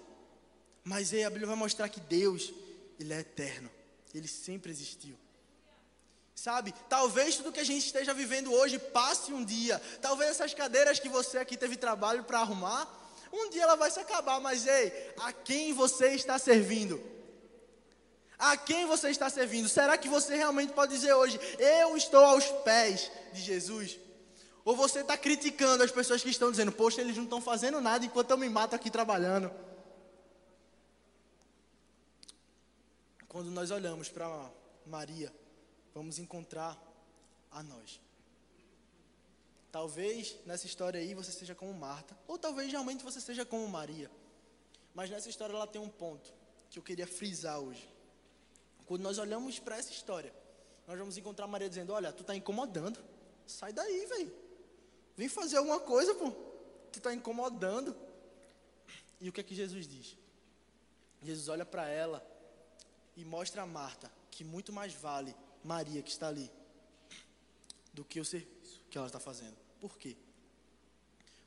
Mas 0.82 1.12
aí 1.12 1.24
a 1.24 1.30
Bíblia 1.30 1.46
vai 1.46 1.56
mostrar 1.56 1.88
que 1.88 2.00
Deus, 2.00 2.52
Ele 2.98 3.12
é 3.12 3.20
eterno, 3.20 3.70
Ele 4.14 4.28
sempre 4.28 4.70
existiu. 4.70 5.18
Sabe? 6.34 6.74
Talvez 6.88 7.36
tudo 7.36 7.52
que 7.52 7.60
a 7.60 7.64
gente 7.64 7.86
esteja 7.86 8.12
vivendo 8.12 8.52
hoje 8.52 8.78
passe 8.78 9.32
um 9.32 9.44
dia. 9.44 9.80
Talvez 10.02 10.32
essas 10.32 10.52
cadeiras 10.52 10.98
que 10.98 11.08
você 11.08 11.38
aqui 11.38 11.56
teve 11.56 11.76
trabalho 11.76 12.24
para 12.24 12.40
arrumar, 12.40 12.86
um 13.32 13.48
dia 13.50 13.62
ela 13.62 13.76
vai 13.76 13.90
se 13.90 14.00
acabar. 14.00 14.40
Mas 14.40 14.66
ei, 14.66 15.14
a 15.18 15.32
quem 15.32 15.72
você 15.72 16.08
está 16.08 16.38
servindo? 16.38 17.00
A 18.38 18.56
quem 18.56 18.84
você 18.84 19.10
está 19.10 19.30
servindo? 19.30 19.68
Será 19.68 19.96
que 19.96 20.08
você 20.08 20.34
realmente 20.34 20.72
pode 20.72 20.92
dizer 20.92 21.14
hoje, 21.14 21.40
eu 21.58 21.96
estou 21.96 22.24
aos 22.24 22.44
pés 22.62 23.10
de 23.32 23.40
Jesus? 23.40 23.98
Ou 24.64 24.74
você 24.74 25.00
está 25.00 25.16
criticando 25.16 25.82
as 25.82 25.92
pessoas 25.92 26.22
que 26.22 26.30
estão 26.30 26.50
dizendo, 26.50 26.72
poxa, 26.72 27.00
eles 27.00 27.16
não 27.16 27.24
estão 27.24 27.40
fazendo 27.40 27.80
nada 27.80 28.04
enquanto 28.06 28.30
eu 28.30 28.38
me 28.38 28.48
mato 28.48 28.74
aqui 28.74 28.90
trabalhando? 28.90 29.52
Quando 33.28 33.50
nós 33.50 33.70
olhamos 33.70 34.08
para 34.08 34.50
Maria, 34.86 35.30
vamos 35.92 36.18
encontrar 36.18 36.80
a 37.50 37.62
nós. 37.62 38.00
Talvez 39.70 40.36
nessa 40.46 40.66
história 40.66 41.00
aí 41.00 41.14
você 41.14 41.32
seja 41.32 41.54
como 41.54 41.74
Marta, 41.74 42.16
ou 42.26 42.38
talvez 42.38 42.70
realmente 42.70 43.04
você 43.04 43.20
seja 43.20 43.44
como 43.44 43.68
Maria. 43.68 44.10
Mas 44.94 45.10
nessa 45.10 45.28
história 45.28 45.52
ela 45.52 45.66
tem 45.66 45.82
um 45.82 45.88
ponto 45.88 46.32
que 46.70 46.78
eu 46.78 46.82
queria 46.82 47.06
frisar 47.06 47.58
hoje. 47.58 47.92
Quando 48.86 49.02
nós 49.02 49.18
olhamos 49.18 49.58
para 49.58 49.76
essa 49.76 49.90
história, 49.90 50.32
nós 50.86 50.98
vamos 50.98 51.18
encontrar 51.18 51.46
Maria 51.48 51.68
dizendo: 51.68 51.92
Olha, 51.92 52.12
tu 52.12 52.20
está 52.20 52.34
incomodando, 52.36 52.98
sai 53.46 53.72
daí, 53.72 54.06
velho. 54.06 54.43
Vem 55.16 55.28
fazer 55.28 55.56
alguma 55.56 55.80
coisa, 55.80 56.14
pô. 56.14 56.30
Tu 56.92 56.98
está 56.98 57.12
incomodando. 57.12 57.94
E 59.20 59.28
o 59.28 59.32
que 59.32 59.40
é 59.40 59.44
que 59.44 59.54
Jesus 59.54 59.86
diz? 59.86 60.16
Jesus 61.22 61.48
olha 61.48 61.64
para 61.64 61.88
ela 61.88 62.24
e 63.16 63.24
mostra 63.24 63.62
a 63.62 63.66
Marta 63.66 64.10
que 64.30 64.44
muito 64.44 64.72
mais 64.72 64.92
vale 64.92 65.34
Maria 65.62 66.02
que 66.02 66.10
está 66.10 66.28
ali 66.28 66.50
do 67.92 68.04
que 68.04 68.20
o 68.20 68.24
serviço 68.24 68.82
que 68.90 68.98
ela 68.98 69.06
está 69.06 69.20
fazendo. 69.20 69.56
Por 69.80 69.96
quê? 69.96 70.16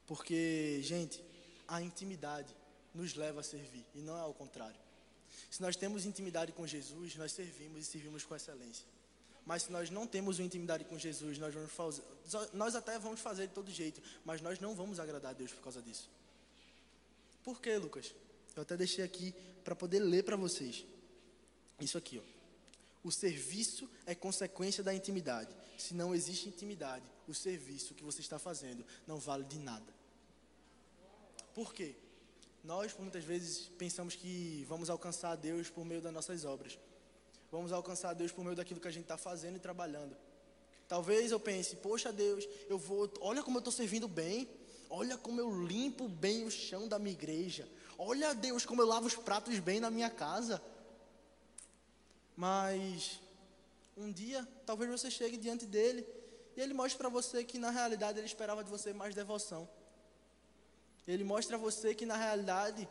Porque, 0.07 0.79
gente, 0.81 1.23
a 1.67 1.81
intimidade 1.81 2.55
nos 2.93 3.13
leva 3.13 3.41
a 3.41 3.43
servir 3.43 3.85
e 3.93 3.99
não 3.99 4.17
é 4.17 4.21
ao 4.21 4.33
contrário. 4.33 4.79
Se 5.51 5.61
nós 5.61 5.75
temos 5.75 6.05
intimidade 6.05 6.51
com 6.51 6.65
Jesus, 6.65 7.15
nós 7.15 7.31
servimos 7.31 7.81
e 7.81 7.85
servimos 7.85 8.23
com 8.23 8.35
excelência. 8.35 8.85
Mas 9.47 9.63
se 9.63 9.71
nós 9.71 9.89
não 9.89 10.05
temos 10.05 10.39
uma 10.39 10.45
intimidade 10.45 10.83
com 10.83 10.99
Jesus, 10.99 11.37
nós 11.37 11.53
vamos 11.53 11.71
fazer, 11.71 12.03
nós 12.51 12.75
até 12.75 12.99
vamos 12.99 13.21
fazer 13.21 13.47
de 13.47 13.53
todo 13.53 13.71
jeito, 13.71 14.01
mas 14.25 14.41
nós 14.41 14.59
não 14.59 14.75
vamos 14.75 14.99
agradar 14.99 15.31
a 15.31 15.33
Deus 15.33 15.53
por 15.53 15.63
causa 15.63 15.81
disso. 15.81 16.09
Por 17.45 17.61
quê, 17.61 17.77
Lucas? 17.77 18.13
Eu 18.53 18.63
até 18.63 18.75
deixei 18.75 19.05
aqui 19.05 19.33
para 19.63 19.73
poder 19.73 19.99
ler 19.99 20.23
para 20.23 20.35
vocês. 20.35 20.85
Isso 21.79 21.97
aqui, 21.97 22.19
ó. 22.19 23.07
O 23.07 23.09
serviço 23.09 23.89
é 24.05 24.13
consequência 24.13 24.83
da 24.83 24.93
intimidade. 24.93 25.55
Se 25.77 25.93
não 25.93 26.13
existe 26.13 26.49
intimidade, 26.49 27.05
o 27.25 27.33
serviço 27.33 27.93
que 27.93 28.03
você 28.03 28.19
está 28.19 28.37
fazendo 28.37 28.83
não 29.07 29.17
vale 29.17 29.45
de 29.45 29.59
nada. 29.59 29.93
Por 31.55 31.73
quê? 31.73 31.95
Nós, 32.65 32.93
muitas 32.99 33.23
vezes, 33.23 33.69
pensamos 33.77 34.13
que 34.13 34.65
vamos 34.67 34.89
alcançar 34.89 35.31
a 35.31 35.35
Deus 35.37 35.69
por 35.69 35.85
meio 35.85 36.01
das 36.01 36.11
nossas 36.11 36.43
obras. 36.43 36.77
Vamos 37.51 37.71
alcançar 37.71 38.13
Deus 38.13 38.31
por 38.31 38.43
meio 38.43 38.55
daquilo 38.55 38.79
que 38.79 38.87
a 38.87 38.91
gente 38.91 39.03
está 39.03 39.17
fazendo 39.17 39.55
e 39.55 39.59
trabalhando. 39.59 40.15
Talvez 40.87 41.31
eu 41.31 41.39
pense, 41.39 41.75
poxa 41.77 42.11
Deus, 42.11 42.47
eu 42.69 42.77
vou, 42.77 43.11
olha 43.19 43.43
como 43.43 43.57
eu 43.57 43.59
estou 43.59 43.73
servindo 43.73 44.07
bem, 44.07 44.49
olha 44.89 45.17
como 45.17 45.39
eu 45.39 45.65
limpo 45.65 46.07
bem 46.07 46.45
o 46.45 46.51
chão 46.51 46.87
da 46.87 46.97
minha 46.97 47.13
igreja, 47.13 47.67
olha 47.97 48.33
Deus 48.33 48.65
como 48.65 48.81
eu 48.81 48.85
lavo 48.85 49.05
os 49.05 49.15
pratos 49.15 49.59
bem 49.59 49.79
na 49.79 49.91
minha 49.91 50.09
casa. 50.09 50.61
Mas 52.35 53.19
um 53.97 54.11
dia, 54.11 54.47
talvez 54.65 54.89
você 54.89 55.11
chegue 55.11 55.37
diante 55.37 55.65
dele 55.65 56.07
e 56.55 56.61
ele 56.61 56.73
mostre 56.73 56.97
para 56.97 57.09
você 57.09 57.43
que 57.43 57.57
na 57.57 57.69
realidade 57.69 58.19
ele 58.19 58.27
esperava 58.27 58.63
de 58.63 58.69
você 58.69 58.93
mais 58.93 59.13
devoção. 59.13 59.67
Ele 61.07 61.23
mostra 61.23 61.57
a 61.57 61.59
você 61.59 61.95
que 61.95 62.05
na 62.05 62.15
realidade 62.15 62.87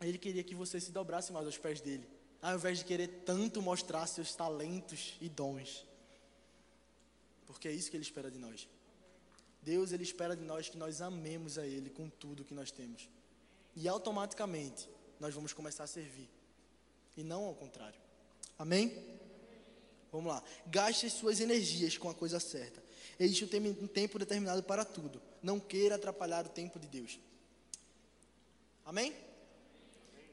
ele 0.00 0.18
queria 0.18 0.44
que 0.44 0.54
você 0.54 0.80
se 0.80 0.92
dobrasse 0.92 1.32
mais 1.32 1.46
aos 1.46 1.58
pés 1.58 1.80
dele, 1.80 2.08
ao 2.40 2.54
invés 2.54 2.78
de 2.78 2.84
querer 2.84 3.08
tanto 3.24 3.60
mostrar 3.60 4.06
seus 4.06 4.34
talentos 4.34 5.16
e 5.20 5.28
dons. 5.28 5.86
Porque 7.46 7.68
é 7.68 7.72
isso 7.72 7.90
que 7.90 7.96
ele 7.96 8.04
espera 8.04 8.30
de 8.30 8.38
nós. 8.38 8.68
Deus 9.62 9.92
ele 9.92 10.02
espera 10.02 10.36
de 10.36 10.42
nós 10.42 10.68
que 10.68 10.76
nós 10.76 11.00
amemos 11.00 11.58
a 11.58 11.66
ele 11.66 11.90
com 11.90 12.08
tudo 12.08 12.44
que 12.44 12.54
nós 12.54 12.70
temos. 12.70 13.08
E 13.74 13.88
automaticamente 13.88 14.88
nós 15.18 15.34
vamos 15.34 15.52
começar 15.52 15.84
a 15.84 15.88
servir. 15.88 16.28
E 17.16 17.24
não 17.24 17.44
ao 17.44 17.54
contrário. 17.54 18.00
Amém? 18.58 19.18
Vamos 20.12 20.32
lá. 20.32 20.42
Gaste 20.66 21.06
as 21.06 21.12
suas 21.12 21.40
energias 21.40 21.98
com 21.98 22.08
a 22.08 22.14
coisa 22.14 22.38
certa. 22.38 22.82
Existe 23.18 23.44
um 23.44 23.86
tempo 23.86 24.18
determinado 24.18 24.62
para 24.62 24.84
tudo. 24.84 25.20
Não 25.42 25.58
queira 25.58 25.96
atrapalhar 25.96 26.46
o 26.46 26.50
tempo 26.50 26.78
de 26.78 26.86
Deus. 26.86 27.18
Amém? 28.84 29.14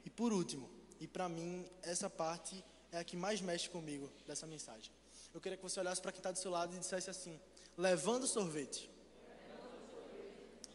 E 0.05 0.09
por 0.09 0.31
último, 0.31 0.69
e 0.99 1.07
para 1.07 1.27
mim, 1.27 1.65
essa 1.81 2.09
parte 2.09 2.63
é 2.91 2.99
a 2.99 3.03
que 3.03 3.17
mais 3.17 3.41
mexe 3.41 3.69
comigo 3.69 4.11
dessa 4.25 4.47
mensagem. 4.47 4.91
Eu 5.33 5.41
queria 5.41 5.57
que 5.57 5.63
você 5.63 5.79
olhasse 5.79 6.01
para 6.01 6.11
quem 6.11 6.19
está 6.19 6.31
do 6.31 6.39
seu 6.39 6.49
lado 6.49 6.73
e 6.75 6.79
dissesse 6.79 7.09
assim: 7.09 7.39
levando 7.77 8.25
sorvete. 8.25 8.89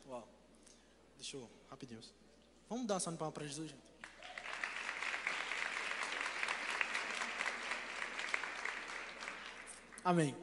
Uau. 0.06 0.28
Deixa 1.16 1.36
eu, 1.36 1.50
rapidinho. 1.68 2.00
Vamos 2.68 2.86
dar 2.86 2.94
uma 2.94 3.00
salva 3.00 3.32
para 3.32 3.46
Jesus, 3.46 3.70
gente. 3.70 3.90
Amém. 10.04 10.36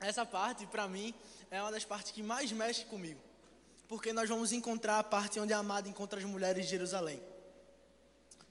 Essa 0.00 0.24
parte, 0.24 0.66
para 0.66 0.88
mim, 0.88 1.14
é 1.50 1.60
uma 1.60 1.70
das 1.70 1.84
partes 1.84 2.12
que 2.12 2.22
mais 2.22 2.50
mexe 2.52 2.84
comigo. 2.84 3.20
Porque 3.88 4.12
nós 4.12 4.28
vamos 4.28 4.52
encontrar 4.52 4.98
a 4.98 5.04
parte 5.04 5.40
onde 5.40 5.52
a 5.52 5.58
amada 5.58 5.88
encontra 5.88 6.18
as 6.18 6.24
mulheres 6.24 6.64
de 6.64 6.70
Jerusalém. 6.70 7.20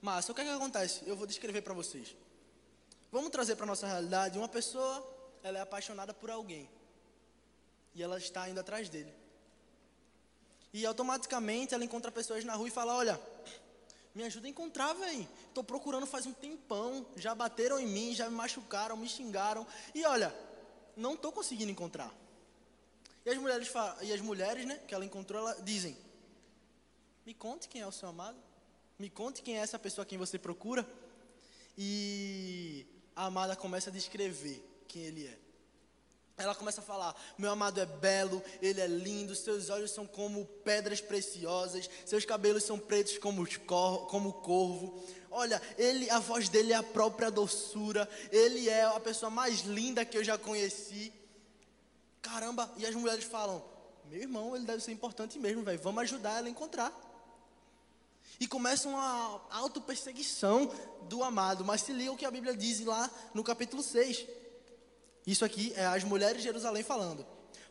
Mas 0.01 0.29
o 0.29 0.33
que, 0.33 0.41
é 0.41 0.43
que 0.45 0.49
acontece? 0.49 1.01
Eu 1.05 1.15
vou 1.15 1.27
descrever 1.27 1.61
para 1.61 1.73
vocês. 1.73 2.15
Vamos 3.11 3.31
trazer 3.31 3.55
para 3.55 3.65
nossa 3.65 3.87
realidade 3.87 4.37
uma 4.37 4.47
pessoa, 4.47 5.05
ela 5.43 5.57
é 5.57 5.61
apaixonada 5.61 6.13
por 6.13 6.29
alguém. 6.29 6.69
E 7.93 8.03
ela 8.03 8.17
está 8.17 8.47
indo 8.49 8.59
atrás 8.59 8.87
dele. 8.87 9.13
E 10.71 10.85
automaticamente 10.85 11.73
ela 11.73 11.83
encontra 11.83 12.11
pessoas 12.11 12.45
na 12.45 12.53
rua 12.53 12.67
e 12.67 12.71
fala: 12.71 12.95
Olha, 12.95 13.19
me 14.13 14.23
ajuda 14.23 14.47
a 14.47 14.49
encontrar, 14.49 14.93
velho. 14.93 15.27
Estou 15.47 15.63
procurando 15.63 16.05
faz 16.05 16.25
um 16.25 16.33
tempão. 16.33 17.05
Já 17.15 17.33
bateram 17.33 17.79
em 17.79 17.87
mim, 17.87 18.13
já 18.13 18.29
me 18.29 18.35
machucaram, 18.35 18.95
me 18.95 19.09
xingaram. 19.09 19.65
E 19.93 20.05
olha, 20.05 20.33
não 20.95 21.15
estou 21.15 21.31
conseguindo 21.31 21.71
encontrar. 21.71 22.13
E 23.25 23.29
as 23.29 23.37
mulheres, 23.37 23.71
e 24.01 24.13
as 24.13 24.21
mulheres 24.21 24.65
né, 24.65 24.79
que 24.87 24.93
ela 24.93 25.03
encontrou, 25.03 25.41
ela 25.41 25.61
dizem: 25.61 25.97
Me 27.25 27.33
conte 27.33 27.67
quem 27.67 27.81
é 27.81 27.87
o 27.87 27.91
seu 27.91 28.07
amado. 28.09 28.37
Me 28.99 29.09
conte 29.09 29.41
quem 29.41 29.57
é 29.57 29.61
essa 29.61 29.79
pessoa 29.79 30.05
quem 30.05 30.17
você 30.17 30.37
procura. 30.37 30.85
E 31.77 32.85
a 33.15 33.27
amada 33.27 33.55
começa 33.55 33.89
a 33.89 33.93
descrever 33.93 34.61
quem 34.89 35.03
ele 35.03 35.25
é. 35.25 35.37
ela 36.37 36.53
começa 36.53 36.81
a 36.81 36.83
falar: 36.83 37.15
Meu 37.37 37.49
amado 37.49 37.79
é 37.79 37.85
belo, 37.85 38.43
ele 38.61 38.81
é 38.81 38.87
lindo, 38.87 39.33
seus 39.33 39.69
olhos 39.69 39.91
são 39.91 40.05
como 40.05 40.45
pedras 40.65 40.99
preciosas, 40.99 41.89
seus 42.05 42.25
cabelos 42.25 42.65
são 42.65 42.77
pretos 42.77 43.17
como, 43.17 43.47
como 44.07 44.33
corvo. 44.33 45.01
Olha, 45.31 45.61
ele, 45.77 46.09
a 46.09 46.19
voz 46.19 46.49
dele 46.49 46.73
é 46.73 46.75
a 46.75 46.83
própria 46.83 47.31
doçura, 47.31 48.09
ele 48.29 48.67
é 48.67 48.83
a 48.83 48.99
pessoa 48.99 49.29
mais 49.29 49.61
linda 49.61 50.03
que 50.03 50.17
eu 50.17 50.23
já 50.25 50.37
conheci. 50.37 51.13
Caramba, 52.21 52.69
e 52.75 52.85
as 52.85 52.93
mulheres 52.93 53.23
falam: 53.23 53.63
Meu 54.09 54.19
irmão, 54.19 54.57
ele 54.57 54.65
deve 54.65 54.83
ser 54.83 54.91
importante 54.91 55.39
mesmo, 55.39 55.63
velho, 55.63 55.79
vamos 55.79 56.03
ajudar 56.03 56.39
ela 56.39 56.47
a 56.47 56.51
encontrar. 56.51 57.08
E 58.39 58.47
começa 58.47 58.87
uma 58.87 59.41
auto-perseguição 59.51 60.71
do 61.09 61.23
amado, 61.23 61.65
mas 61.65 61.81
se 61.81 61.91
liga 61.91 62.11
o 62.11 62.17
que 62.17 62.25
a 62.25 62.31
Bíblia 62.31 62.55
diz 62.55 62.79
lá 62.85 63.09
no 63.33 63.43
capítulo 63.43 63.83
6. 63.83 64.25
Isso 65.27 65.43
aqui 65.43 65.73
é 65.75 65.85
as 65.85 66.03
mulheres 66.03 66.37
de 66.37 66.43
Jerusalém 66.43 66.81
falando. 66.81 67.25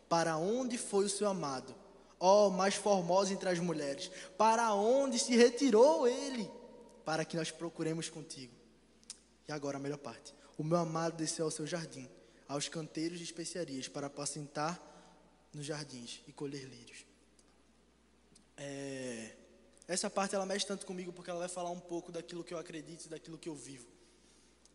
Para 0.09 0.37
onde 0.37 0.77
foi 0.77 1.07
o 1.07 1.09
seu 1.09 1.29
amado? 1.29 1.75
Ó, 2.21 2.49
oh, 2.49 2.51
mais 2.51 2.75
formosa 2.75 3.33
entre 3.33 3.49
as 3.49 3.59
mulheres. 3.59 4.11
Para 4.37 4.75
onde 4.75 5.19
se 5.19 5.35
retirou 5.37 6.07
ele? 6.07 6.51
Para 7.05 7.25
que 7.25 7.37
nós 7.37 7.51
procuremos 7.51 8.11
contigo. 8.11 8.53
E 9.47 9.53
agora 9.53 9.79
a 9.79 9.81
melhor 9.81 9.99
parte. 9.99 10.35
O 10.59 10.65
meu 10.65 10.79
amado 10.79 11.17
desceu 11.17 11.47
ao 11.47 11.51
seu 11.51 11.67
jardim, 11.67 12.09
aos 12.47 12.69
canteiros 12.69 13.19
de 13.19 13.25
especiarias, 13.25 13.89
para 13.89 14.09
apacentar 14.09 14.79
nos 15.55 15.65
jardins 15.65 16.21
e 16.27 16.33
colher 16.33 16.65
lírios. 16.65 17.07
É, 18.57 19.38
essa 19.89 20.11
parte 20.11 20.35
ela 20.35 20.45
mexe 20.45 20.67
tanto 20.67 20.85
comigo 20.85 21.13
porque 21.13 21.31
ela 21.31 21.41
vai 21.41 21.49
falar 21.49 21.71
um 21.71 21.81
pouco 21.81 22.13
daquilo 22.13 22.45
que 22.45 22.53
eu 22.53 22.59
acredito 22.59 23.07
e 23.07 23.09
daquilo 23.09 23.39
que 23.39 23.49
eu 23.49 23.55
vivo. 23.55 23.87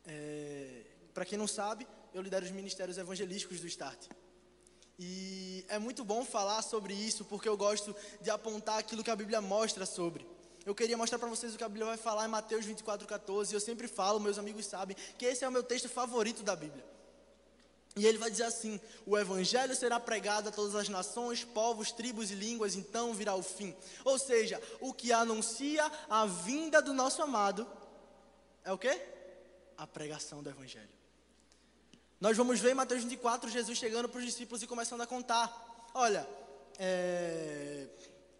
É, 0.05 0.81
Para 1.13 1.23
quem 1.23 1.37
não 1.37 1.47
sabe, 1.47 1.87
eu 2.13 2.21
lidero 2.21 2.43
os 2.43 2.51
ministérios 2.51 2.97
evangelísticos 2.97 3.59
do 3.59 3.67
Start. 3.67 4.07
E 4.97 5.63
é 5.69 5.77
muito 5.77 6.03
bom 6.03 6.25
falar 6.25 6.63
sobre 6.63 6.93
isso, 6.93 7.23
porque 7.25 7.47
eu 7.47 7.55
gosto 7.55 7.95
de 8.21 8.31
apontar 8.31 8.79
aquilo 8.79 9.03
que 9.03 9.11
a 9.11 9.15
Bíblia 9.15 9.39
mostra 9.39 9.85
sobre. 9.85 10.25
Eu 10.65 10.73
queria 10.73 10.97
mostrar 10.97 11.19
para 11.19 11.27
vocês 11.27 11.53
o 11.53 11.57
que 11.57 11.63
a 11.63 11.69
Bíblia 11.69 11.85
vai 11.85 11.97
falar 11.97 12.25
em 12.25 12.29
Mateus 12.29 12.65
24, 12.65 13.07
14. 13.07 13.53
E 13.53 13.55
eu 13.55 13.59
sempre 13.59 13.87
falo, 13.87 14.19
meus 14.19 14.39
amigos 14.39 14.65
sabem, 14.65 14.95
que 15.17 15.25
esse 15.25 15.43
é 15.43 15.47
o 15.47 15.51
meu 15.51 15.63
texto 15.63 15.89
favorito 15.89 16.41
da 16.41 16.55
Bíblia. 16.55 16.83
E 17.95 18.05
ele 18.07 18.17
vai 18.17 18.31
dizer 18.31 18.45
assim: 18.45 18.79
O 19.05 19.17
evangelho 19.17 19.75
será 19.75 19.99
pregado 19.99 20.49
a 20.49 20.51
todas 20.51 20.75
as 20.75 20.89
nações, 20.89 21.43
povos, 21.43 21.91
tribos 21.91 22.31
e 22.31 22.35
línguas, 22.35 22.75
então 22.75 23.13
virá 23.13 23.35
o 23.35 23.43
fim. 23.43 23.75
Ou 24.03 24.17
seja, 24.17 24.61
o 24.79 24.93
que 24.93 25.11
anuncia 25.11 25.89
a 26.09 26.25
vinda 26.25 26.81
do 26.81 26.93
nosso 26.93 27.21
amado 27.21 27.67
é 28.63 28.71
o 28.71 28.77
quê? 28.77 28.99
A 29.77 29.85
pregação 29.85 30.41
do 30.41 30.49
evangelho. 30.49 30.89
Nós 32.19 32.35
vamos 32.37 32.59
ver 32.59 32.71
em 32.71 32.75
Mateus 32.75 33.03
24 33.03 33.49
Jesus 33.49 33.77
chegando 33.77 34.09
para 34.09 34.19
os 34.19 34.25
discípulos 34.25 34.63
e 34.63 34.67
começando 34.67 35.01
a 35.01 35.07
contar: 35.07 35.91
olha, 35.93 36.27
é, 36.79 37.85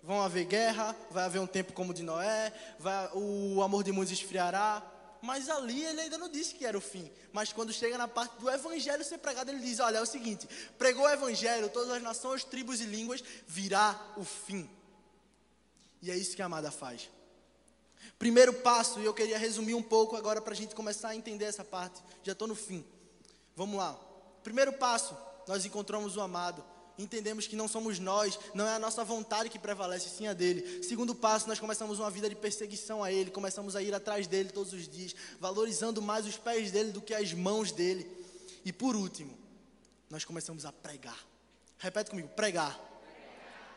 vão 0.01 0.21
haver 0.21 0.45
guerra, 0.45 0.95
vai 1.11 1.25
haver 1.25 1.39
um 1.39 1.47
tempo 1.47 1.73
como 1.73 1.91
o 1.91 1.93
de 1.93 2.01
Noé, 2.01 2.51
vai, 2.79 3.09
o 3.13 3.61
amor 3.61 3.83
de 3.83 3.91
muitos 3.91 4.13
esfriará. 4.13 4.81
Mas 5.23 5.47
ali 5.47 5.85
ele 5.85 6.01
ainda 6.01 6.17
não 6.17 6.27
disse 6.27 6.53
que 6.53 6.65
era 6.65 6.77
o 6.77 6.81
fim. 6.81 7.09
Mas 7.31 7.53
quando 7.53 7.71
chega 7.71 7.97
na 7.97 8.09
parte 8.09 8.37
do 8.41 8.49
evangelho 8.49 9.05
ser 9.05 9.19
pregado, 9.19 9.49
ele 9.49 9.61
diz: 9.61 9.79
olha, 9.79 9.99
é 9.99 10.01
o 10.01 10.05
seguinte: 10.05 10.45
pregou 10.77 11.05
o 11.05 11.09
evangelho, 11.09 11.69
todas 11.69 11.89
as 11.91 12.03
nações, 12.03 12.43
tribos 12.43 12.81
e 12.81 12.83
línguas, 12.83 13.23
virá 13.47 13.97
o 14.17 14.25
fim. 14.25 14.69
E 16.01 16.11
é 16.11 16.17
isso 16.17 16.35
que 16.35 16.41
a 16.41 16.45
amada 16.45 16.69
faz. 16.69 17.09
Primeiro 18.19 18.53
passo, 18.53 18.99
e 18.99 19.05
eu 19.05 19.13
queria 19.13 19.37
resumir 19.37 19.75
um 19.75 19.81
pouco 19.81 20.17
agora 20.17 20.41
para 20.41 20.51
a 20.51 20.57
gente 20.57 20.75
começar 20.75 21.09
a 21.09 21.15
entender 21.15 21.45
essa 21.45 21.63
parte. 21.63 22.03
Já 22.21 22.33
estou 22.33 22.45
no 22.45 22.55
fim. 22.55 22.85
Vamos 23.55 23.77
lá. 23.77 23.97
Primeiro 24.43 24.73
passo, 24.73 25.15
nós 25.47 25.63
encontramos 25.63 26.17
o 26.17 26.21
amado. 26.21 26.61
Entendemos 26.97 27.47
que 27.47 27.55
não 27.55 27.67
somos 27.67 27.97
nós, 27.97 28.39
não 28.53 28.67
é 28.67 28.75
a 28.75 28.79
nossa 28.79 29.03
vontade 29.03 29.49
que 29.49 29.57
prevalece, 29.57 30.09
sim 30.09 30.27
a 30.27 30.33
dele. 30.33 30.83
Segundo 30.83 31.15
passo, 31.15 31.47
nós 31.47 31.59
começamos 31.59 31.99
uma 31.99 32.11
vida 32.11 32.29
de 32.29 32.35
perseguição 32.35 33.03
a 33.03 33.11
ele, 33.11 33.31
começamos 33.31 33.75
a 33.75 33.81
ir 33.81 33.93
atrás 33.95 34.27
dele 34.27 34.49
todos 34.49 34.73
os 34.73 34.87
dias, 34.87 35.15
valorizando 35.39 36.01
mais 36.01 36.25
os 36.27 36.37
pés 36.37 36.71
dele 36.71 36.91
do 36.91 37.01
que 37.01 37.13
as 37.13 37.33
mãos 37.33 37.71
dele. 37.71 38.09
E 38.63 38.71
por 38.71 38.95
último, 38.95 39.35
nós 40.09 40.23
começamos 40.23 40.65
a 40.65 40.71
pregar. 40.71 41.17
Repete 41.79 42.11
comigo: 42.11 42.29
pregar. 42.29 42.79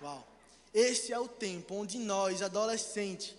Uau. 0.03 0.27
Esse 0.75 1.11
é 1.11 1.19
o 1.19 1.27
tempo 1.27 1.75
onde 1.75 1.99
nós, 1.99 2.43
adolescentes, 2.43 3.35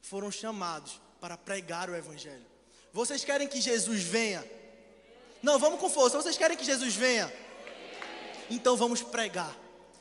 foram 0.00 0.32
chamados 0.32 1.00
para 1.20 1.38
pregar 1.38 1.88
o 1.88 1.94
Evangelho. 1.94 2.44
Vocês 2.92 3.24
querem 3.24 3.46
que 3.46 3.60
Jesus 3.60 4.02
venha? 4.02 4.44
Não, 5.40 5.60
vamos 5.60 5.78
com 5.78 5.88
força. 5.88 6.20
Vocês 6.20 6.36
querem 6.36 6.56
que 6.56 6.64
Jesus 6.64 6.94
venha? 6.94 7.32
Então 8.50 8.76
vamos 8.76 9.02
pregar. 9.02 9.56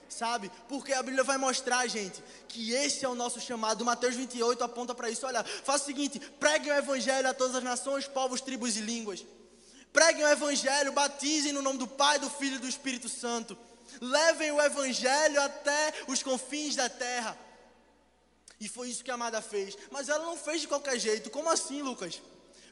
Sabe? 0.09 0.51
Porque 0.67 0.91
a 0.91 1.01
Bíblia 1.01 1.23
vai 1.23 1.37
mostrar, 1.37 1.87
gente, 1.87 2.21
que 2.49 2.73
esse 2.73 3.05
é 3.05 3.07
o 3.07 3.15
nosso 3.15 3.39
chamado. 3.39 3.85
Mateus 3.85 4.13
28 4.13 4.61
aponta 4.61 4.93
para 4.93 5.09
isso. 5.09 5.25
Olha, 5.25 5.43
faça 5.43 5.83
o 5.83 5.87
seguinte: 5.87 6.19
preguem 6.19 6.71
o 6.71 6.75
evangelho 6.75 7.29
a 7.29 7.33
todas 7.33 7.55
as 7.55 7.63
nações, 7.63 8.07
povos, 8.07 8.41
tribos 8.41 8.75
e 8.75 8.81
línguas. 8.81 9.25
Preguem 9.93 10.23
o 10.23 10.29
evangelho, 10.29 10.91
batizem 10.91 11.53
no 11.53 11.61
nome 11.61 11.79
do 11.79 11.87
Pai, 11.87 12.19
do 12.19 12.29
Filho 12.29 12.55
e 12.55 12.59
do 12.59 12.67
Espírito 12.67 13.07
Santo. 13.07 13.57
Levem 13.99 14.51
o 14.51 14.61
evangelho 14.61 15.41
até 15.41 15.93
os 16.07 16.21
confins 16.21 16.75
da 16.75 16.89
terra. 16.89 17.37
E 18.59 18.67
foi 18.67 18.89
isso 18.89 19.03
que 19.03 19.11
a 19.11 19.15
amada 19.15 19.41
fez. 19.41 19.77
Mas 19.89 20.07
ela 20.07 20.25
não 20.25 20.37
fez 20.37 20.61
de 20.61 20.67
qualquer 20.67 20.99
jeito. 20.99 21.29
Como 21.29 21.49
assim, 21.49 21.81
Lucas? 21.81 22.21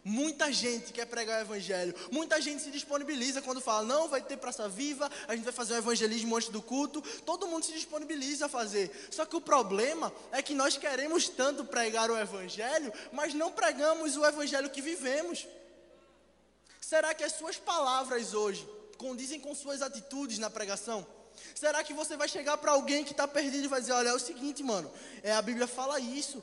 Muita 0.03 0.51
gente 0.51 0.93
quer 0.93 1.05
pregar 1.05 1.39
o 1.39 1.41
evangelho. 1.41 1.93
Muita 2.11 2.41
gente 2.41 2.63
se 2.63 2.71
disponibiliza 2.71 3.41
quando 3.41 3.59
fala, 3.59 3.83
não, 3.83 4.07
vai 4.07 4.21
ter 4.21 4.37
praça 4.37 4.67
viva, 4.69 5.09
a 5.27 5.35
gente 5.35 5.43
vai 5.43 5.53
fazer 5.53 5.73
o 5.73 5.77
evangelismo 5.77 6.35
antes 6.35 6.49
do 6.49 6.61
culto. 6.61 7.01
Todo 7.25 7.47
mundo 7.47 7.65
se 7.65 7.73
disponibiliza 7.73 8.45
a 8.45 8.49
fazer. 8.49 8.91
Só 9.11 9.25
que 9.25 9.35
o 9.35 9.41
problema 9.41 10.11
é 10.31 10.41
que 10.41 10.53
nós 10.53 10.77
queremos 10.77 11.27
tanto 11.27 11.65
pregar 11.65 12.09
o 12.09 12.17
evangelho, 12.17 12.93
mas 13.11 13.33
não 13.33 13.51
pregamos 13.51 14.15
o 14.15 14.25
evangelho 14.25 14.69
que 14.69 14.81
vivemos. 14.81 15.47
Será 16.79 17.13
que 17.13 17.23
as 17.23 17.33
suas 17.33 17.57
palavras 17.57 18.33
hoje 18.33 18.67
condizem 18.97 19.39
com 19.39 19.53
suas 19.53 19.81
atitudes 19.81 20.39
na 20.39 20.49
pregação? 20.49 21.05
Será 21.53 21.83
que 21.83 21.93
você 21.93 22.17
vai 22.17 22.27
chegar 22.27 22.57
para 22.57 22.71
alguém 22.71 23.03
que 23.03 23.11
está 23.11 23.27
perdido 23.27 23.65
e 23.65 23.67
vai 23.67 23.79
dizer: 23.79 23.93
Olha, 23.93 24.09
é 24.09 24.13
o 24.13 24.19
seguinte, 24.19 24.63
mano, 24.63 24.91
é, 25.21 25.33
a 25.33 25.41
Bíblia 25.41 25.67
fala 25.67 25.99
isso. 25.99 26.41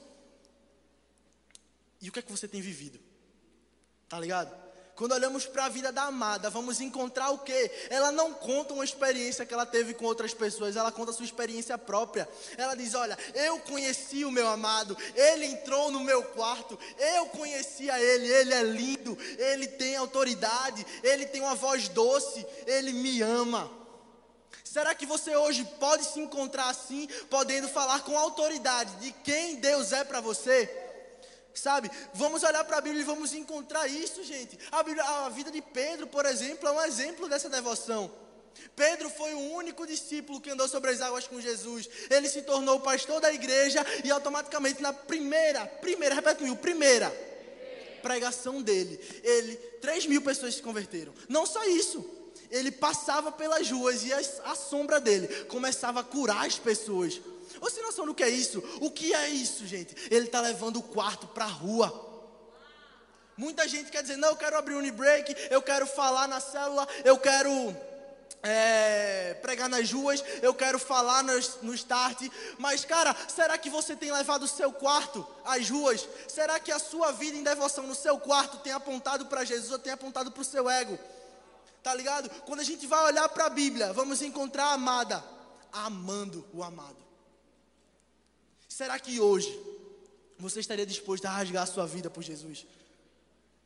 E 2.01 2.09
o 2.09 2.13
que 2.13 2.19
é 2.19 2.23
que 2.23 2.31
você 2.31 2.47
tem 2.47 2.61
vivido? 2.61 3.06
Tá 4.09 4.21
ligado? 4.21 4.67
Quando 4.97 5.13
olhamos 5.13 5.45
para 5.45 5.67
a 5.67 5.69
vida 5.69 5.93
da 5.93 6.05
amada, 6.05 6.49
vamos 6.49 6.81
encontrar 6.81 7.29
o 7.29 7.41
quê? 7.41 7.71
Ela 7.91 8.11
não 8.11 8.33
conta 8.33 8.73
uma 8.73 8.85
experiência 8.85 9.45
que 9.45 9.53
ela 9.53 9.67
teve 9.67 9.93
com 9.93 10.07
outras 10.07 10.33
pessoas, 10.33 10.75
ela 10.75 10.91
conta 10.91 11.11
a 11.11 11.15
sua 11.15 11.27
experiência 11.27 11.77
própria. 11.77 12.27
Ela 12.57 12.75
diz: 12.75 12.95
Olha, 12.95 13.17
eu 13.35 13.59
conheci 13.59 14.25
o 14.25 14.31
meu 14.31 14.49
amado, 14.49 14.97
ele 15.15 15.45
entrou 15.45 15.91
no 15.91 16.01
meu 16.01 16.23
quarto, 16.23 16.79
eu 16.99 17.27
conhecia 17.27 18.01
ele, 18.01 18.27
ele 18.27 18.55
é 18.55 18.63
lindo, 18.63 19.19
ele 19.37 19.67
tem 19.67 19.97
autoridade, 19.97 20.87
ele 21.03 21.27
tem 21.27 21.43
uma 21.43 21.55
voz 21.55 21.91
doce, 21.91 22.47
ele 22.67 22.95
me 22.95 23.21
ama. 23.21 23.71
Será 24.65 24.95
que 24.95 25.05
você 25.05 25.37
hoje 25.37 25.63
pode 25.79 26.05
se 26.05 26.21
encontrar 26.21 26.71
assim, 26.71 27.07
podendo 27.29 27.69
falar 27.69 28.01
com 28.01 28.17
autoridade 28.17 28.97
de 28.97 29.13
quem 29.13 29.57
Deus 29.57 29.93
é 29.93 30.05
para 30.05 30.23
você? 30.23 30.86
Sabe? 31.57 31.91
Vamos 32.15 32.43
olhar 32.43 32.63
para 32.65 32.79
a 32.79 32.81
Bíblia 32.81 33.03
e 33.03 33.05
vamos 33.05 33.33
encontrar 33.33 33.89
isso, 33.89 34.23
gente. 34.23 34.59
A, 34.71 34.83
Bíblia, 34.83 35.03
a 35.03 35.29
vida 35.31 35.51
de 35.51 35.63
Pedro, 35.63 36.07
por 36.07 36.25
exemplo, 36.27 36.69
é 36.69 36.73
um 36.73 36.83
exemplo 36.83 37.29
dessa 37.29 37.49
devoção. 37.49 38.11
Pedro 38.75 39.11
foi 39.11 39.35
o 39.35 39.53
único 39.53 39.87
discípulo 39.87 40.41
que 40.41 40.51
andou 40.51 40.69
sobre 40.69 40.91
as 40.91 41.01
águas 41.01 41.27
com 41.27 41.41
Jesus. 41.41 41.89
Ele 42.11 42.29
se 42.29 42.43
tornou 42.43 42.81
pastor 42.81 43.21
da 43.21 43.33
igreja 43.33 43.85
e 44.05 44.11
automaticamente 44.11 44.81
na 44.83 44.93
primeira, 44.93 45.67
primeira, 45.67 46.15
repete 46.15 46.39
comigo, 46.39 46.57
primeira 46.57 47.11
pregação 48.03 48.63
dele, 48.63 49.01
ele, 49.25 49.57
três 49.81 50.07
mil 50.07 50.23
pessoas 50.23 50.55
se 50.55 50.63
converteram. 50.63 51.13
Não 51.29 51.45
só 51.45 51.65
isso, 51.65 52.09
ele 52.53 52.71
passava 52.71 53.33
pelas 53.33 53.69
ruas 53.69 54.05
e 54.05 54.13
a 54.13 54.55
sombra 54.55 55.01
dele 55.01 55.27
começava 55.47 56.01
a 56.01 56.05
curar 56.05 56.47
as 56.47 56.57
pessoas. 56.57 57.21
Você 57.61 57.81
noção 57.83 58.07
do 58.07 58.15
que 58.15 58.23
é 58.23 58.29
isso? 58.29 58.63
O 58.81 58.91
que 58.91 59.15
é 59.15 59.29
isso, 59.29 59.67
gente? 59.67 59.95
Ele 60.11 60.27
está 60.27 60.41
levando 60.41 60.79
o 60.79 60.83
quarto 60.83 61.27
para 61.29 61.45
a 61.45 61.49
rua. 61.49 62.05
Muita 63.37 63.69
gente 63.69 63.91
quer 63.91 64.03
dizer, 64.03 64.17
não, 64.17 64.31
eu 64.31 64.37
quero 64.37 64.57
abrir 64.57 64.75
um 64.75 64.91
break, 64.93 65.35
eu 65.51 65.61
quero 65.61 65.87
falar 65.87 66.27
na 66.27 66.41
célula, 66.41 66.89
eu 67.05 67.19
quero 67.19 67.77
é, 68.43 69.35
pregar 69.43 69.69
nas 69.69 69.91
ruas, 69.93 70.25
eu 70.41 70.55
quero 70.55 70.79
falar 70.79 71.23
no, 71.23 71.33
no 71.63 71.75
start. 71.75 72.23
Mas, 72.59 72.85
cara, 72.85 73.15
será 73.29 73.59
que 73.59 73.69
você 73.69 73.95
tem 73.95 74.11
levado 74.11 74.45
o 74.45 74.49
seu 74.49 74.73
quarto 74.73 75.27
às 75.45 75.69
ruas? 75.69 76.09
Será 76.29 76.59
que 76.59 76.73
a 76.73 76.79
sua 76.79 77.13
vida 77.13 77.37
em 77.37 77.43
devoção 77.43 77.87
no 77.87 77.95
seu 77.95 78.19
quarto 78.19 78.59
tem 78.59 78.73
apontado 78.73 79.27
para 79.27 79.45
Jesus 79.45 79.71
ou 79.71 79.79
tem 79.79 79.93
apontado 79.93 80.31
para 80.31 80.41
o 80.41 80.45
seu 80.45 80.71
ego? 80.71 80.99
Tá 81.83 81.95
ligado? 81.95 82.31
Quando 82.47 82.61
a 82.61 82.65
gente 82.65 82.87
vai 82.87 83.05
olhar 83.05 83.29
para 83.29 83.47
a 83.47 83.51
Bíblia, 83.51 83.93
vamos 83.93 84.23
encontrar 84.23 84.67
a 84.67 84.73
amada 84.73 85.23
amando 85.73 86.45
o 86.53 86.63
amado. 86.63 87.06
Será 88.77 88.99
que 88.99 89.19
hoje 89.19 89.59
você 90.39 90.61
estaria 90.61 90.85
disposto 90.85 91.25
a 91.25 91.31
rasgar 91.31 91.63
a 91.63 91.67
sua 91.67 91.87
vida 91.87 92.11
por 92.11 92.23
Jesus? 92.23 92.67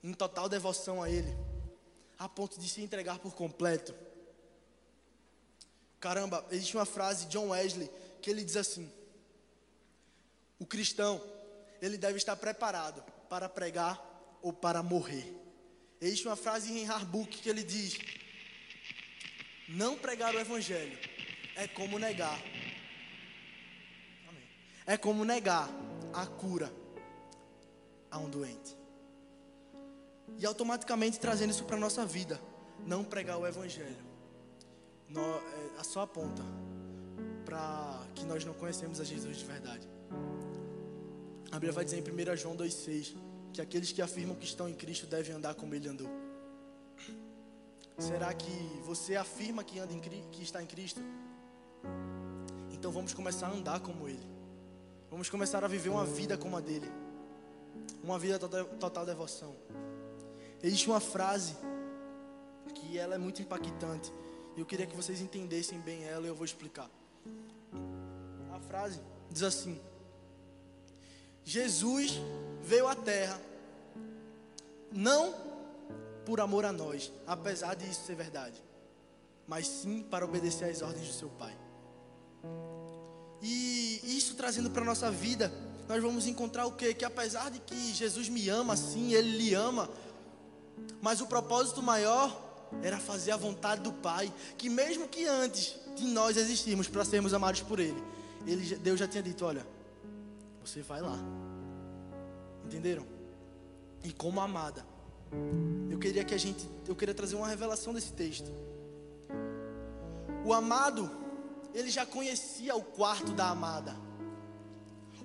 Em 0.04 0.12
total 0.12 0.48
devoção 0.48 1.02
a 1.02 1.10
Ele, 1.10 1.36
a 2.16 2.28
ponto 2.28 2.60
de 2.60 2.68
se 2.68 2.80
entregar 2.80 3.18
por 3.18 3.34
completo? 3.34 3.92
Caramba, 5.98 6.46
existe 6.52 6.76
uma 6.76 6.86
frase 6.86 7.26
de 7.26 7.32
John 7.32 7.48
Wesley 7.48 7.90
que 8.22 8.30
ele 8.30 8.44
diz 8.44 8.56
assim: 8.56 8.88
O 10.60 10.64
cristão, 10.64 11.20
ele 11.82 11.98
deve 11.98 12.16
estar 12.16 12.36
preparado 12.36 13.02
para 13.28 13.48
pregar 13.48 14.00
ou 14.40 14.52
para 14.52 14.80
morrer. 14.80 15.34
Existe 16.00 16.28
uma 16.28 16.36
frase 16.36 16.72
em 16.72 16.88
Harbuk 16.88 17.36
que 17.36 17.48
ele 17.48 17.64
diz: 17.64 17.98
Não 19.70 19.98
pregar 19.98 20.36
o 20.36 20.38
evangelho 20.38 20.96
é 21.56 21.66
como 21.66 21.98
negar. 21.98 22.40
É 24.90 24.96
como 24.96 25.24
negar 25.24 25.70
a 26.12 26.26
cura 26.26 26.68
a 28.10 28.18
um 28.18 28.28
doente. 28.28 28.76
E 30.36 30.44
automaticamente 30.44 31.20
trazendo 31.20 31.50
isso 31.50 31.62
para 31.62 31.76
a 31.76 31.78
nossa 31.78 32.04
vida. 32.04 32.40
Não 32.84 33.04
pregar 33.04 33.38
o 33.38 33.46
evangelho 33.46 34.04
no, 35.08 35.20
é, 35.78 35.84
só 35.84 36.00
aponta 36.00 36.42
para 37.44 38.00
que 38.16 38.24
nós 38.24 38.44
não 38.44 38.52
conhecemos 38.52 39.00
a 39.00 39.04
Jesus 39.04 39.36
de 39.36 39.44
verdade. 39.44 39.88
A 41.52 41.54
Bíblia 41.54 41.72
vai 41.72 41.84
dizer 41.84 41.98
em 41.98 42.32
1 42.32 42.36
João 42.36 42.56
2,6 42.56 43.14
que 43.52 43.60
aqueles 43.60 43.92
que 43.92 44.02
afirmam 44.02 44.34
que 44.34 44.44
estão 44.44 44.68
em 44.68 44.74
Cristo 44.74 45.06
devem 45.06 45.36
andar 45.36 45.54
como 45.54 45.72
Ele 45.72 45.88
andou. 45.88 46.10
Será 47.96 48.34
que 48.34 48.80
você 48.82 49.14
afirma 49.14 49.62
que, 49.62 49.78
anda 49.78 49.92
em, 49.92 50.00
que 50.00 50.42
está 50.42 50.60
em 50.60 50.66
Cristo? 50.66 51.00
Então 52.72 52.90
vamos 52.90 53.14
começar 53.14 53.46
a 53.46 53.52
andar 53.52 53.78
como 53.78 54.08
Ele. 54.08 54.29
Vamos 55.10 55.28
começar 55.28 55.64
a 55.64 55.68
viver 55.68 55.88
uma 55.88 56.04
vida 56.04 56.38
como 56.38 56.56
a 56.56 56.60
dele. 56.60 56.90
Uma 58.02 58.18
vida 58.18 58.38
total, 58.38 58.64
total 58.64 59.04
devoção. 59.04 59.54
Existe 60.62 60.88
uma 60.88 61.00
frase 61.00 61.56
que 62.74 62.98
ela 62.98 63.14
é 63.14 63.18
muito 63.18 63.42
impactante 63.42 64.12
eu 64.60 64.66
queria 64.66 64.86
que 64.86 64.94
vocês 64.94 65.20
entendessem 65.20 65.80
bem 65.80 66.04
ela 66.04 66.26
e 66.26 66.28
eu 66.28 66.34
vou 66.34 66.44
explicar. 66.44 66.90
A 68.52 68.60
frase 68.60 69.00
diz 69.30 69.42
assim: 69.42 69.80
Jesus 71.44 72.20
veio 72.62 72.86
à 72.86 72.94
terra 72.94 73.40
não 74.92 75.34
por 76.26 76.40
amor 76.40 76.64
a 76.64 76.72
nós, 76.72 77.12
apesar 77.26 77.74
de 77.74 77.88
isso 77.88 78.04
ser 78.04 78.16
verdade, 78.16 78.62
mas 79.46 79.66
sim 79.66 80.02
para 80.02 80.24
obedecer 80.24 80.68
às 80.68 80.82
ordens 80.82 81.08
do 81.08 81.14
seu 81.14 81.30
Pai. 81.30 81.56
E 83.42 84.00
isso 84.04 84.34
trazendo 84.34 84.70
para 84.70 84.82
a 84.82 84.84
nossa 84.84 85.10
vida, 85.10 85.52
nós 85.88 86.02
vamos 86.02 86.26
encontrar 86.26 86.66
o 86.66 86.72
quê? 86.72 86.94
Que 86.94 87.04
apesar 87.04 87.50
de 87.50 87.58
que 87.58 87.92
Jesus 87.92 88.28
me 88.28 88.48
ama, 88.48 88.76
sim, 88.76 89.12
Ele 89.12 89.36
lhe 89.36 89.54
ama, 89.54 89.88
mas 91.00 91.20
o 91.20 91.26
propósito 91.26 91.82
maior 91.82 92.48
era 92.82 92.98
fazer 92.98 93.32
a 93.32 93.36
vontade 93.36 93.82
do 93.82 93.92
Pai, 93.92 94.32
que 94.56 94.68
mesmo 94.68 95.08
que 95.08 95.26
antes 95.26 95.76
de 95.96 96.04
nós 96.06 96.36
existirmos 96.36 96.86
para 96.86 97.04
sermos 97.04 97.34
amados 97.34 97.62
por 97.62 97.80
Ele, 97.80 98.00
Ele, 98.46 98.76
Deus 98.76 98.98
já 99.00 99.08
tinha 99.08 99.22
dito: 99.22 99.44
olha, 99.44 99.66
você 100.64 100.82
vai 100.82 101.00
lá. 101.00 101.18
Entenderam? 102.64 103.04
E 104.04 104.12
como 104.12 104.40
amada, 104.40 104.84
eu 105.90 105.98
queria 105.98 106.24
que 106.24 106.34
a 106.34 106.38
gente, 106.38 106.68
eu 106.86 106.94
queria 106.94 107.14
trazer 107.14 107.36
uma 107.36 107.48
revelação 107.48 107.92
desse 107.92 108.12
texto. 108.12 108.50
O 110.44 110.54
amado, 110.54 111.10
ele 111.74 111.90
já 111.90 112.04
conhecia 112.04 112.74
o 112.74 112.82
quarto 112.82 113.32
da 113.32 113.48
amada. 113.48 113.94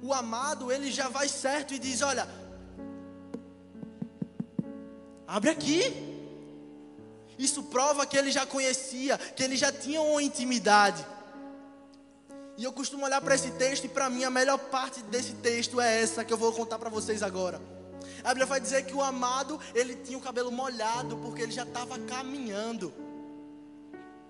O 0.01 0.13
amado, 0.13 0.71
ele 0.71 0.91
já 0.91 1.09
vai 1.09 1.27
certo 1.27 1.73
e 1.73 1.79
diz: 1.79 2.01
Olha, 2.01 2.27
abre 5.27 5.49
aqui. 5.49 6.13
Isso 7.37 7.63
prova 7.63 8.05
que 8.05 8.17
ele 8.17 8.31
já 8.31 8.45
conhecia, 8.45 9.17
que 9.17 9.43
ele 9.43 9.57
já 9.57 9.71
tinha 9.71 10.01
uma 10.01 10.23
intimidade. 10.23 11.05
E 12.57 12.63
eu 12.63 12.71
costumo 12.71 13.03
olhar 13.03 13.19
para 13.19 13.35
esse 13.35 13.51
texto 13.51 13.85
e 13.85 13.89
para 13.89 14.09
mim 14.09 14.23
a 14.23 14.29
melhor 14.29 14.57
parte 14.57 15.01
desse 15.03 15.33
texto 15.33 15.81
é 15.81 16.01
essa 16.01 16.23
que 16.23 16.31
eu 16.31 16.37
vou 16.37 16.53
contar 16.53 16.79
para 16.79 16.89
vocês 16.89 17.21
agora. 17.21 17.61
A 18.23 18.29
Bíblia 18.29 18.45
vai 18.45 18.61
dizer 18.61 18.85
que 18.85 18.93
o 18.93 19.01
amado, 19.01 19.59
ele 19.73 19.95
tinha 19.95 20.17
o 20.17 20.21
cabelo 20.21 20.51
molhado 20.51 21.17
porque 21.17 21.41
ele 21.41 21.51
já 21.51 21.63
estava 21.63 21.99
caminhando. 21.99 22.93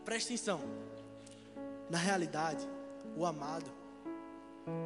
Presta 0.03 0.33
atenção. 0.33 0.84
Na 1.89 1.97
realidade, 1.97 2.67
o 3.15 3.25
amado, 3.25 3.71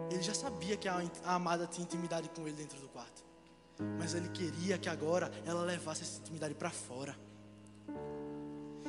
ele 0.09 0.21
já 0.21 0.33
sabia 0.33 0.75
que 0.75 0.87
a, 0.87 1.01
a 1.25 1.35
amada 1.35 1.65
tinha 1.67 1.83
intimidade 1.83 2.29
com 2.29 2.47
ele 2.47 2.57
dentro 2.57 2.79
do 2.79 2.87
quarto. 2.89 3.23
Mas 3.97 4.13
ele 4.13 4.27
queria 4.29 4.77
que 4.77 4.89
agora 4.89 5.31
ela 5.45 5.63
levasse 5.63 6.03
essa 6.03 6.19
intimidade 6.19 6.53
para 6.53 6.69
fora. 6.69 7.15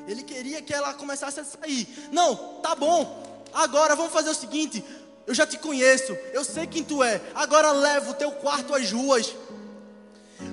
Ele 0.06 0.22
queria 0.22 0.60
que 0.60 0.74
ela 0.74 0.92
começasse 0.94 1.38
a 1.38 1.44
sair. 1.44 2.08
Não, 2.10 2.60
tá 2.60 2.74
bom. 2.74 3.44
Agora 3.52 3.94
vamos 3.94 4.12
fazer 4.12 4.30
o 4.30 4.34
seguinte: 4.34 4.84
eu 5.26 5.34
já 5.34 5.46
te 5.46 5.58
conheço, 5.58 6.12
eu 6.32 6.44
sei 6.44 6.66
quem 6.66 6.82
tu 6.82 7.04
é. 7.04 7.20
Agora 7.34 7.70
leva 7.70 8.10
o 8.10 8.14
teu 8.14 8.32
quarto 8.32 8.74
às 8.74 8.90
ruas. 8.90 9.32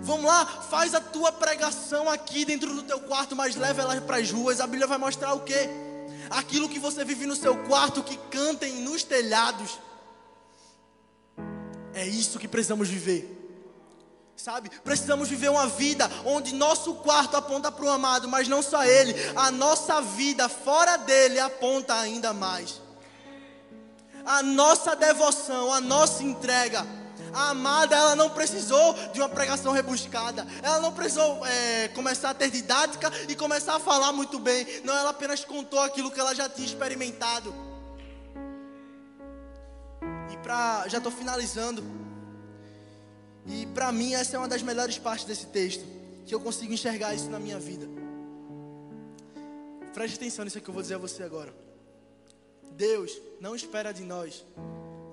Vamos 0.03 0.26
lá, 0.26 0.45
faz 0.45 0.93
a 0.93 0.99
tua 0.99 1.32
pregação 1.32 2.10
aqui 2.10 2.43
dentro 2.43 2.74
do 2.76 2.84
teu 2.84 2.99
quarto, 2.99 3.36
mas 3.36 3.55
leva 3.55 3.82
ela 3.82 3.99
para 4.01 4.18
as 4.18 4.30
ruas. 4.30 4.60
A 4.60 4.68
Bíblia 4.68 4.86
vai 4.86 4.97
mostrar 4.97 5.34
o 5.34 5.39
quê? 5.39 5.70
Aquilo 6.30 6.69
que 6.69 6.80
você 6.80 7.03
vive 7.03 7.25
no 7.25 7.36
seu 7.36 7.57
quarto, 7.63 8.03
que 8.03 8.17
cantem 8.30 8.82
nos 8.82 9.03
telhados. 9.03 9.80
É 11.93 12.05
isso 12.05 12.39
que 12.39 12.47
precisamos 12.47 12.88
viver. 12.88 13.36
Sabe? 14.36 14.69
Precisamos 14.84 15.30
viver 15.30 15.49
uma 15.49 15.65
vida 15.65 16.09
onde 16.23 16.53
nosso 16.53 16.93
quarto 16.95 17.36
aponta 17.36 17.71
para 17.71 17.86
o 17.86 17.89
amado, 17.89 18.28
mas 18.28 18.47
não 18.47 18.61
só 18.61 18.84
ele, 18.84 19.15
a 19.36 19.49
nossa 19.49 19.99
vida 19.99 20.47
fora 20.47 20.95
dele 20.97 21.39
aponta 21.39 21.95
ainda 21.95 22.34
mais. 22.34 22.80
A 24.23 24.43
nossa 24.43 24.95
devoção, 24.95 25.73
a 25.73 25.82
nossa 25.82 26.21
entrega. 26.21 26.86
A 27.34 27.49
amada, 27.49 27.95
ela 27.95 28.15
não 28.15 28.30
precisou 28.30 28.93
de 29.13 29.20
uma 29.20 29.30
pregação 29.30 29.72
rebuscada. 29.72 30.45
Ela 30.61 30.80
não 30.80 30.91
precisou 30.91 31.45
é, 31.45 31.88
começar 31.89 32.32
a 32.32 32.34
ter 32.34 32.49
didática 32.49 33.11
e 33.28 33.36
começar 33.36 33.76
a 33.76 33.80
falar 33.80 34.11
muito 34.11 34.39
bem. 34.39 34.65
Não, 34.84 34.95
ela 34.95 35.09
apenas 35.09 35.43
contou 35.43 35.80
aquilo 35.80 36.11
que 36.11 36.20
ela 36.20 36.34
já 36.34 36.49
tinha 36.49 36.68
experimentado. 36.68 37.53
E 40.32 40.38
pra, 40.38 40.88
já 40.88 40.97
estou 40.97 41.11
finalizando. 41.11 41.84
E 43.45 43.65
para 43.68 43.91
mim 43.91 44.13
essa 44.13 44.36
é 44.36 44.39
uma 44.39 44.47
das 44.47 44.61
melhores 44.61 44.97
partes 44.97 45.26
desse 45.26 45.45
texto, 45.47 45.86
que 46.26 46.36
eu 46.36 46.39
consigo 46.39 46.74
enxergar 46.74 47.13
isso 47.13 47.30
na 47.30 47.39
minha 47.39 47.57
vida. 47.57 47.88
Preste 49.93 50.15
atenção 50.15 50.45
nisso 50.45 50.59
que 50.61 50.70
eu 50.70 50.74
vou 50.74 50.84
dizer 50.84 50.95
a 50.95 50.99
você 50.99 51.24
agora. 51.24 51.53
Deus 52.74 53.20
não 53.39 53.55
espera 53.55 53.91
de 53.91 54.03
nós, 54.03 54.45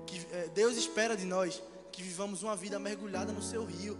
que, 0.05 0.21
é, 0.31 0.47
Deus 0.53 0.77
espera 0.77 1.15
de 1.15 1.25
nós 1.25 1.61
que 1.95 2.03
vivamos 2.03 2.43
uma 2.43 2.55
vida 2.55 2.77
mergulhada 2.77 3.31
no 3.31 3.41
seu 3.41 3.63
rio 3.63 3.97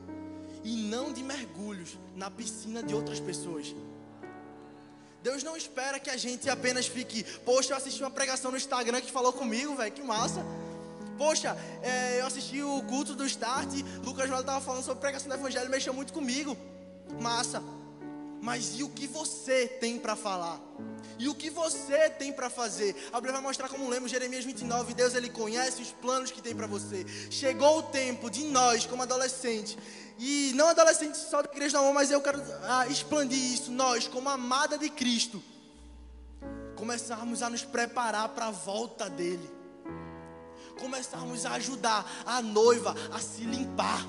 e 0.63 0.75
não 0.75 1.13
de 1.13 1.23
mergulhos 1.23 1.97
na 2.13 2.29
piscina 2.29 2.83
de 2.83 2.93
outras 2.93 3.19
pessoas. 3.19 3.73
Deus 5.23 5.41
não 5.43 5.55
espera 5.55 5.99
que 5.99 6.09
a 6.09 6.17
gente 6.17 6.49
apenas 6.49 6.85
fique, 6.85 7.23
poxa, 7.45 7.71
eu 7.71 7.77
assisti 7.77 8.03
uma 8.03 8.11
pregação 8.11 8.51
no 8.51 8.57
Instagram 8.57 8.99
que 8.99 9.11
falou 9.11 9.31
comigo, 9.31 9.75
velho, 9.75 9.91
que 9.91 10.03
massa. 10.03 10.45
Poxa, 11.17 11.57
é, 11.81 12.19
eu 12.19 12.27
assisti 12.27 12.61
o 12.61 12.83
culto 12.83 13.15
do 13.15 13.25
Start, 13.25 13.69
Lucas 14.03 14.27
Joel 14.27 14.41
estava 14.41 14.59
falando 14.59 14.83
sobre 14.83 14.99
pregação 14.99 15.29
do 15.29 15.35
Evangelho, 15.35 15.69
mexeu 15.69 15.93
muito 15.93 16.11
comigo. 16.11 16.57
Massa. 17.19 17.63
Mas 18.45 18.79
e 18.79 18.83
o 18.83 18.89
que 18.89 19.07
você 19.07 19.67
tem 19.67 19.97
para 19.97 20.15
falar? 20.15 20.61
E 21.17 21.27
o 21.27 21.33
que 21.33 21.49
você 21.49 22.11
tem 22.11 22.31
para 22.31 22.47
fazer? 22.47 22.95
A 23.11 23.15
Bíblia 23.15 23.33
vai 23.33 23.41
mostrar 23.41 23.67
como 23.67 23.89
lemos 23.89 24.11
Jeremias 24.11 24.45
29, 24.45 24.93
Deus 24.93 25.15
ele 25.15 25.31
conhece 25.31 25.81
os 25.81 25.91
planos 25.91 26.29
que 26.29 26.43
tem 26.43 26.55
para 26.55 26.67
você. 26.67 27.03
Chegou 27.31 27.79
o 27.79 27.83
tempo 27.83 28.29
de 28.29 28.43
nós, 28.43 28.85
como 28.85 29.01
adolescentes, 29.01 29.75
e 30.19 30.51
não 30.53 30.67
adolescentes 30.67 31.21
só 31.21 31.41
da 31.41 31.49
igreja 31.51 31.81
não, 31.81 31.91
mas 31.91 32.11
eu 32.11 32.21
quero 32.21 32.39
ah, 32.65 32.85
expandir 32.85 33.39
isso, 33.39 33.71
nós, 33.71 34.07
como 34.07 34.29
amada 34.29 34.77
de 34.77 34.91
Cristo, 34.91 35.41
começarmos 36.75 37.41
a 37.41 37.49
nos 37.49 37.63
preparar 37.63 38.29
para 38.29 38.45
a 38.45 38.51
volta 38.51 39.09
dele 39.09 39.49
começarmos 40.77 41.45
a 41.45 41.53
ajudar 41.53 42.05
a 42.25 42.41
noiva 42.41 42.93
a 43.11 43.17
se 43.17 43.43
limpar. 43.43 44.05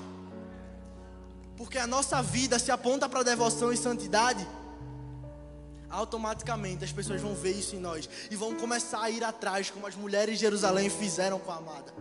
Porque 1.57 1.79
a 1.79 1.87
nossa 1.87 2.21
vida 2.21 2.59
se 2.59 2.71
aponta 2.71 3.09
para 3.09 3.23
devoção 3.23 3.73
e 3.73 3.77
santidade, 3.77 4.47
automaticamente 5.89 6.83
as 6.83 6.91
pessoas 6.91 7.19
vão 7.19 7.33
ver 7.33 7.51
isso 7.51 7.75
em 7.75 7.79
nós 7.79 8.07
e 8.29 8.35
vão 8.35 8.55
começar 8.55 9.01
a 9.01 9.09
ir 9.09 9.23
atrás, 9.23 9.71
como 9.71 9.87
as 9.87 9.95
mulheres 9.95 10.35
de 10.35 10.41
Jerusalém 10.41 10.89
fizeram 10.89 11.39
com 11.39 11.51
a 11.51 11.55
amada. 11.55 11.93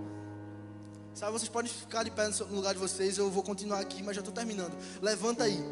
Sabe, 1.14 1.32
vocês 1.32 1.48
podem 1.48 1.72
ficar 1.72 2.02
de 2.02 2.10
pé 2.10 2.28
no 2.28 2.56
lugar 2.56 2.74
de 2.74 2.80
vocês, 2.80 3.16
eu 3.16 3.30
vou 3.30 3.42
continuar 3.42 3.80
aqui, 3.80 4.02
mas 4.02 4.14
já 4.14 4.20
estou 4.20 4.34
terminando. 4.34 4.76
Levanta 5.00 5.44
aí. 5.44 5.64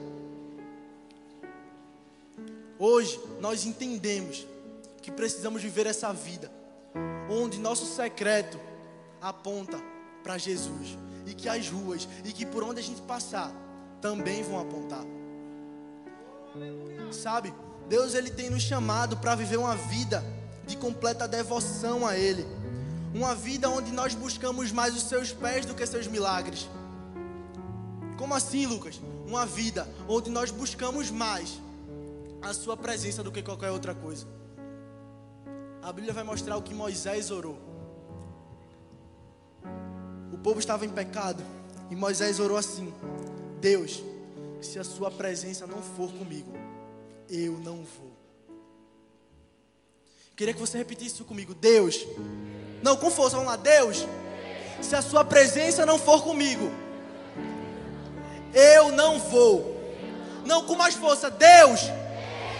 Hoje 2.78 3.20
nós 3.41 3.66
entendemos 3.66 4.47
que 5.03 5.12
precisamos 5.12 5.61
viver 5.61 5.87
essa 5.87 6.11
vida, 6.14 6.51
onde 7.28 7.59
nosso 7.59 7.85
secreto 7.85 8.59
aponta 9.20 9.78
para 10.22 10.39
Jesus. 10.39 10.97
E 11.26 11.35
que 11.35 11.49
as 11.49 11.68
ruas 11.68 12.09
e 12.24 12.32
que 12.32 12.47
por 12.47 12.62
onde 12.62 12.80
a 12.80 12.82
gente 12.82 13.03
passar 13.03 13.53
também 14.05 14.43
vão 14.43 14.61
apontar. 14.61 15.03
Sabe? 17.11 17.55
Deus 17.89 18.15
ele 18.15 18.29
tem 18.29 18.51
nos 18.51 18.63
chamado 18.63 19.17
para 19.17 19.35
viver 19.35 19.57
uma 19.57 19.75
vida 19.75 20.23
de 20.67 20.77
completa 20.77 21.27
devoção 21.27 22.07
a 22.07 22.15
Ele. 22.15 22.47
Uma 23.15 23.35
vida 23.35 23.71
onde 23.71 23.91
nós 23.93 24.15
buscamos 24.15 24.71
mais 24.71 24.95
os 24.95 25.05
seus 25.05 25.33
pés 25.33 25.65
do 25.65 25.75
que 25.75 25.87
seus 25.87 26.07
milagres. 26.07 26.69
Como 28.19 28.35
assim, 28.35 28.67
Lucas? 28.67 29.01
Uma 29.27 29.47
vida 29.47 29.89
onde 30.07 30.29
nós 30.29 30.51
buscamos 30.51 31.11
mais 31.11 31.59
a 32.43 32.53
Sua 32.53 32.77
presença 32.77 33.23
do 33.23 33.33
que 33.33 33.43
qualquer 33.43 33.71
outra 33.71 33.95
coisa. 33.95 34.27
A 35.83 35.91
Bíblia 35.91 36.13
vai 36.13 36.25
mostrar 36.25 36.59
o 36.59 36.63
que 36.63 36.75
Moisés 36.75 37.31
orou. 37.31 37.59
O 40.31 40.37
povo 40.37 40.59
estava 40.59 40.85
em 40.85 40.91
pecado 40.91 41.43
e 41.91 41.97
Moisés 41.97 42.39
orou 42.39 42.59
assim: 42.59 42.93
Deus, 43.65 44.05
se 44.61 44.79
a 44.79 44.85
Sua 44.85 45.11
presença 45.11 45.67
não 45.67 45.81
for 45.81 46.12
comigo, 46.12 46.53
eu 47.31 47.53
não 47.53 47.77
vou. 47.77 48.12
Queria 50.37 50.53
que 50.53 50.61
você 50.61 50.77
repetisse 50.77 51.15
isso 51.15 51.25
comigo. 51.25 51.55
Deus, 51.55 52.07
não, 52.83 52.95
com 52.95 53.11
força, 53.11 53.37
vamos 53.37 53.51
lá. 53.51 53.57
Deus, 53.57 54.07
se 54.83 54.95
a 54.95 55.01
Sua 55.01 55.25
presença 55.25 55.87
não 55.87 55.99
for 55.99 56.23
comigo, 56.23 56.71
eu 58.53 58.93
não 58.93 59.19
vou. 59.19 59.81
Não, 60.45 60.67
com 60.67 60.77
mais 60.77 60.95
força. 60.95 61.31
Deus, 61.31 61.81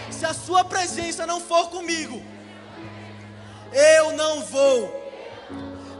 se 0.09 0.25
a 0.25 0.33
Sua 0.33 0.65
presença 0.65 1.27
não 1.27 1.39
for 1.39 1.69
comigo, 1.69 2.19
eu 3.71 4.11
não 4.13 4.43
vou. 4.43 4.91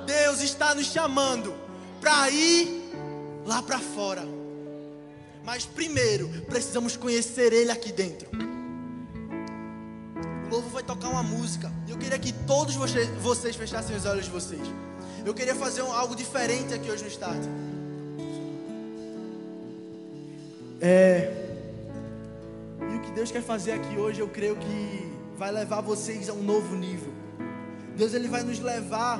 Deus 0.07 0.41
está 0.41 0.73
nos 0.73 0.87
chamando 0.87 1.53
para 2.01 2.27
ir 2.31 2.91
lá 3.45 3.61
para 3.61 3.77
fora. 3.77 4.34
Mas 5.45 5.63
primeiro, 5.63 6.27
precisamos 6.47 6.97
conhecer 6.97 7.53
Ele 7.53 7.71
aqui 7.71 7.91
dentro. 7.91 8.27
O 10.45 10.49
louvor 10.49 10.71
vai 10.71 10.83
tocar 10.83 11.09
uma 11.09 11.21
música. 11.21 11.71
E 11.87 11.91
eu 11.91 11.97
queria 11.97 12.17
que 12.17 12.33
todos 12.33 12.75
vocês, 12.75 13.07
vocês 13.21 13.55
fechassem 13.55 13.95
os 13.95 14.05
olhos 14.05 14.25
de 14.25 14.31
vocês. 14.31 14.61
Eu 15.23 15.33
queria 15.33 15.53
fazer 15.53 15.83
um, 15.83 15.91
algo 15.91 16.15
diferente 16.15 16.73
aqui 16.73 16.89
hoje 16.89 17.03
no 17.03 17.09
Start. 17.09 17.43
É. 20.81 21.31
E 22.91 22.95
o 22.95 23.01
que 23.01 23.11
Deus 23.11 23.31
quer 23.31 23.43
fazer 23.43 23.73
aqui 23.73 23.97
hoje, 23.97 24.21
eu 24.21 24.27
creio 24.27 24.55
que 24.55 25.11
vai 25.37 25.51
levar 25.51 25.81
vocês 25.81 26.27
a 26.27 26.33
um 26.33 26.41
novo 26.41 26.75
nível. 26.75 27.13
Deus 27.95 28.13
ele 28.13 28.27
vai 28.27 28.41
nos 28.43 28.59
levar 28.59 29.19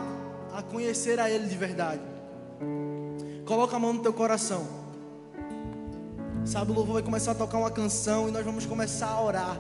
a 0.53 0.61
conhecer 0.63 1.19
a 1.19 1.29
Ele 1.29 1.47
de 1.47 1.55
verdade. 1.55 2.01
Coloca 3.45 3.75
a 3.75 3.79
mão 3.79 3.93
no 3.93 4.01
teu 4.01 4.13
coração. 4.13 4.84
Sabe, 6.45 6.71
o 6.71 6.75
louvor 6.75 6.93
vai 6.93 7.03
começar 7.03 7.31
a 7.31 7.35
tocar 7.35 7.57
uma 7.57 7.71
canção 7.71 8.29
e 8.29 8.31
nós 8.31 8.45
vamos 8.45 8.67
começar 8.67 9.07
a 9.07 9.19
orar. 9.19 9.59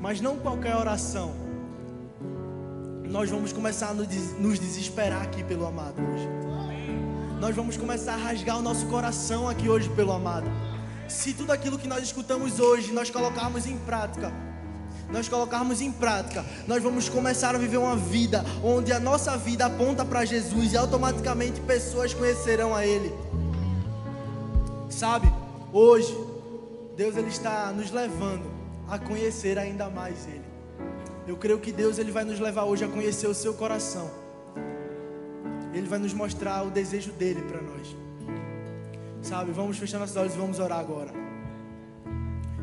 Mas 0.00 0.20
não 0.20 0.38
qualquer 0.38 0.76
oração. 0.76 1.34
Nós 3.02 3.28
vamos 3.28 3.52
começar 3.52 3.88
a 3.88 3.94
nos 3.94 4.60
desesperar 4.60 5.20
aqui 5.22 5.42
pelo 5.42 5.66
amado 5.66 6.00
hoje. 6.00 6.28
Nós 7.40 7.54
vamos 7.54 7.76
começar 7.76 8.14
a 8.14 8.16
rasgar 8.16 8.58
o 8.58 8.62
nosso 8.62 8.86
coração 8.86 9.48
aqui 9.48 9.68
hoje 9.68 9.88
pelo 9.90 10.12
amado. 10.12 10.46
Se 11.08 11.32
tudo 11.32 11.50
aquilo 11.50 11.78
que 11.78 11.88
nós 11.88 12.04
escutamos 12.04 12.60
hoje 12.60 12.92
nós 12.92 13.10
colocarmos 13.10 13.66
em 13.66 13.76
prática, 13.76 14.32
nós 15.10 15.28
colocarmos 15.28 15.80
em 15.80 15.90
prática, 15.90 16.44
nós 16.68 16.80
vamos 16.80 17.08
começar 17.08 17.56
a 17.56 17.58
viver 17.58 17.78
uma 17.78 17.96
vida 17.96 18.44
onde 18.62 18.92
a 18.92 19.00
nossa 19.00 19.36
vida 19.36 19.66
aponta 19.66 20.04
para 20.04 20.24
Jesus 20.24 20.74
e 20.74 20.76
automaticamente 20.76 21.60
pessoas 21.62 22.14
conhecerão 22.14 22.72
a 22.72 22.86
Ele. 22.86 23.12
Sabe, 24.98 25.32
hoje, 25.72 26.12
Deus 26.96 27.16
ele 27.16 27.28
está 27.28 27.70
nos 27.70 27.92
levando 27.92 28.50
a 28.88 28.98
conhecer 28.98 29.56
ainda 29.56 29.88
mais 29.88 30.26
Ele. 30.26 30.42
Eu 31.24 31.36
creio 31.36 31.60
que 31.60 31.70
Deus 31.70 31.98
ele 31.98 32.10
vai 32.10 32.24
nos 32.24 32.40
levar 32.40 32.64
hoje 32.64 32.84
a 32.84 32.88
conhecer 32.88 33.28
o 33.28 33.34
seu 33.34 33.54
coração. 33.54 34.10
Ele 35.72 35.86
vai 35.86 36.00
nos 36.00 36.12
mostrar 36.12 36.64
o 36.64 36.70
desejo 36.72 37.12
dele 37.12 37.40
para 37.42 37.62
nós. 37.62 37.96
Sabe, 39.22 39.52
vamos 39.52 39.78
fechar 39.78 40.00
nossos 40.00 40.16
olhos 40.16 40.34
e 40.34 40.36
vamos 40.36 40.58
orar 40.58 40.80
agora. 40.80 41.12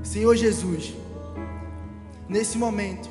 Senhor 0.04 0.36
Jesus, 0.36 0.94
nesse 2.28 2.58
momento, 2.58 3.10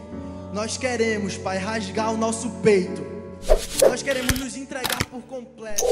nós 0.52 0.76
queremos, 0.76 1.38
Pai, 1.38 1.56
rasgar 1.56 2.12
o 2.12 2.18
nosso 2.18 2.50
peito. 2.62 3.00
Nós 3.88 4.02
queremos 4.02 4.38
nos 4.38 4.54
entregar 4.54 5.02
por 5.10 5.22
completo. 5.22 5.82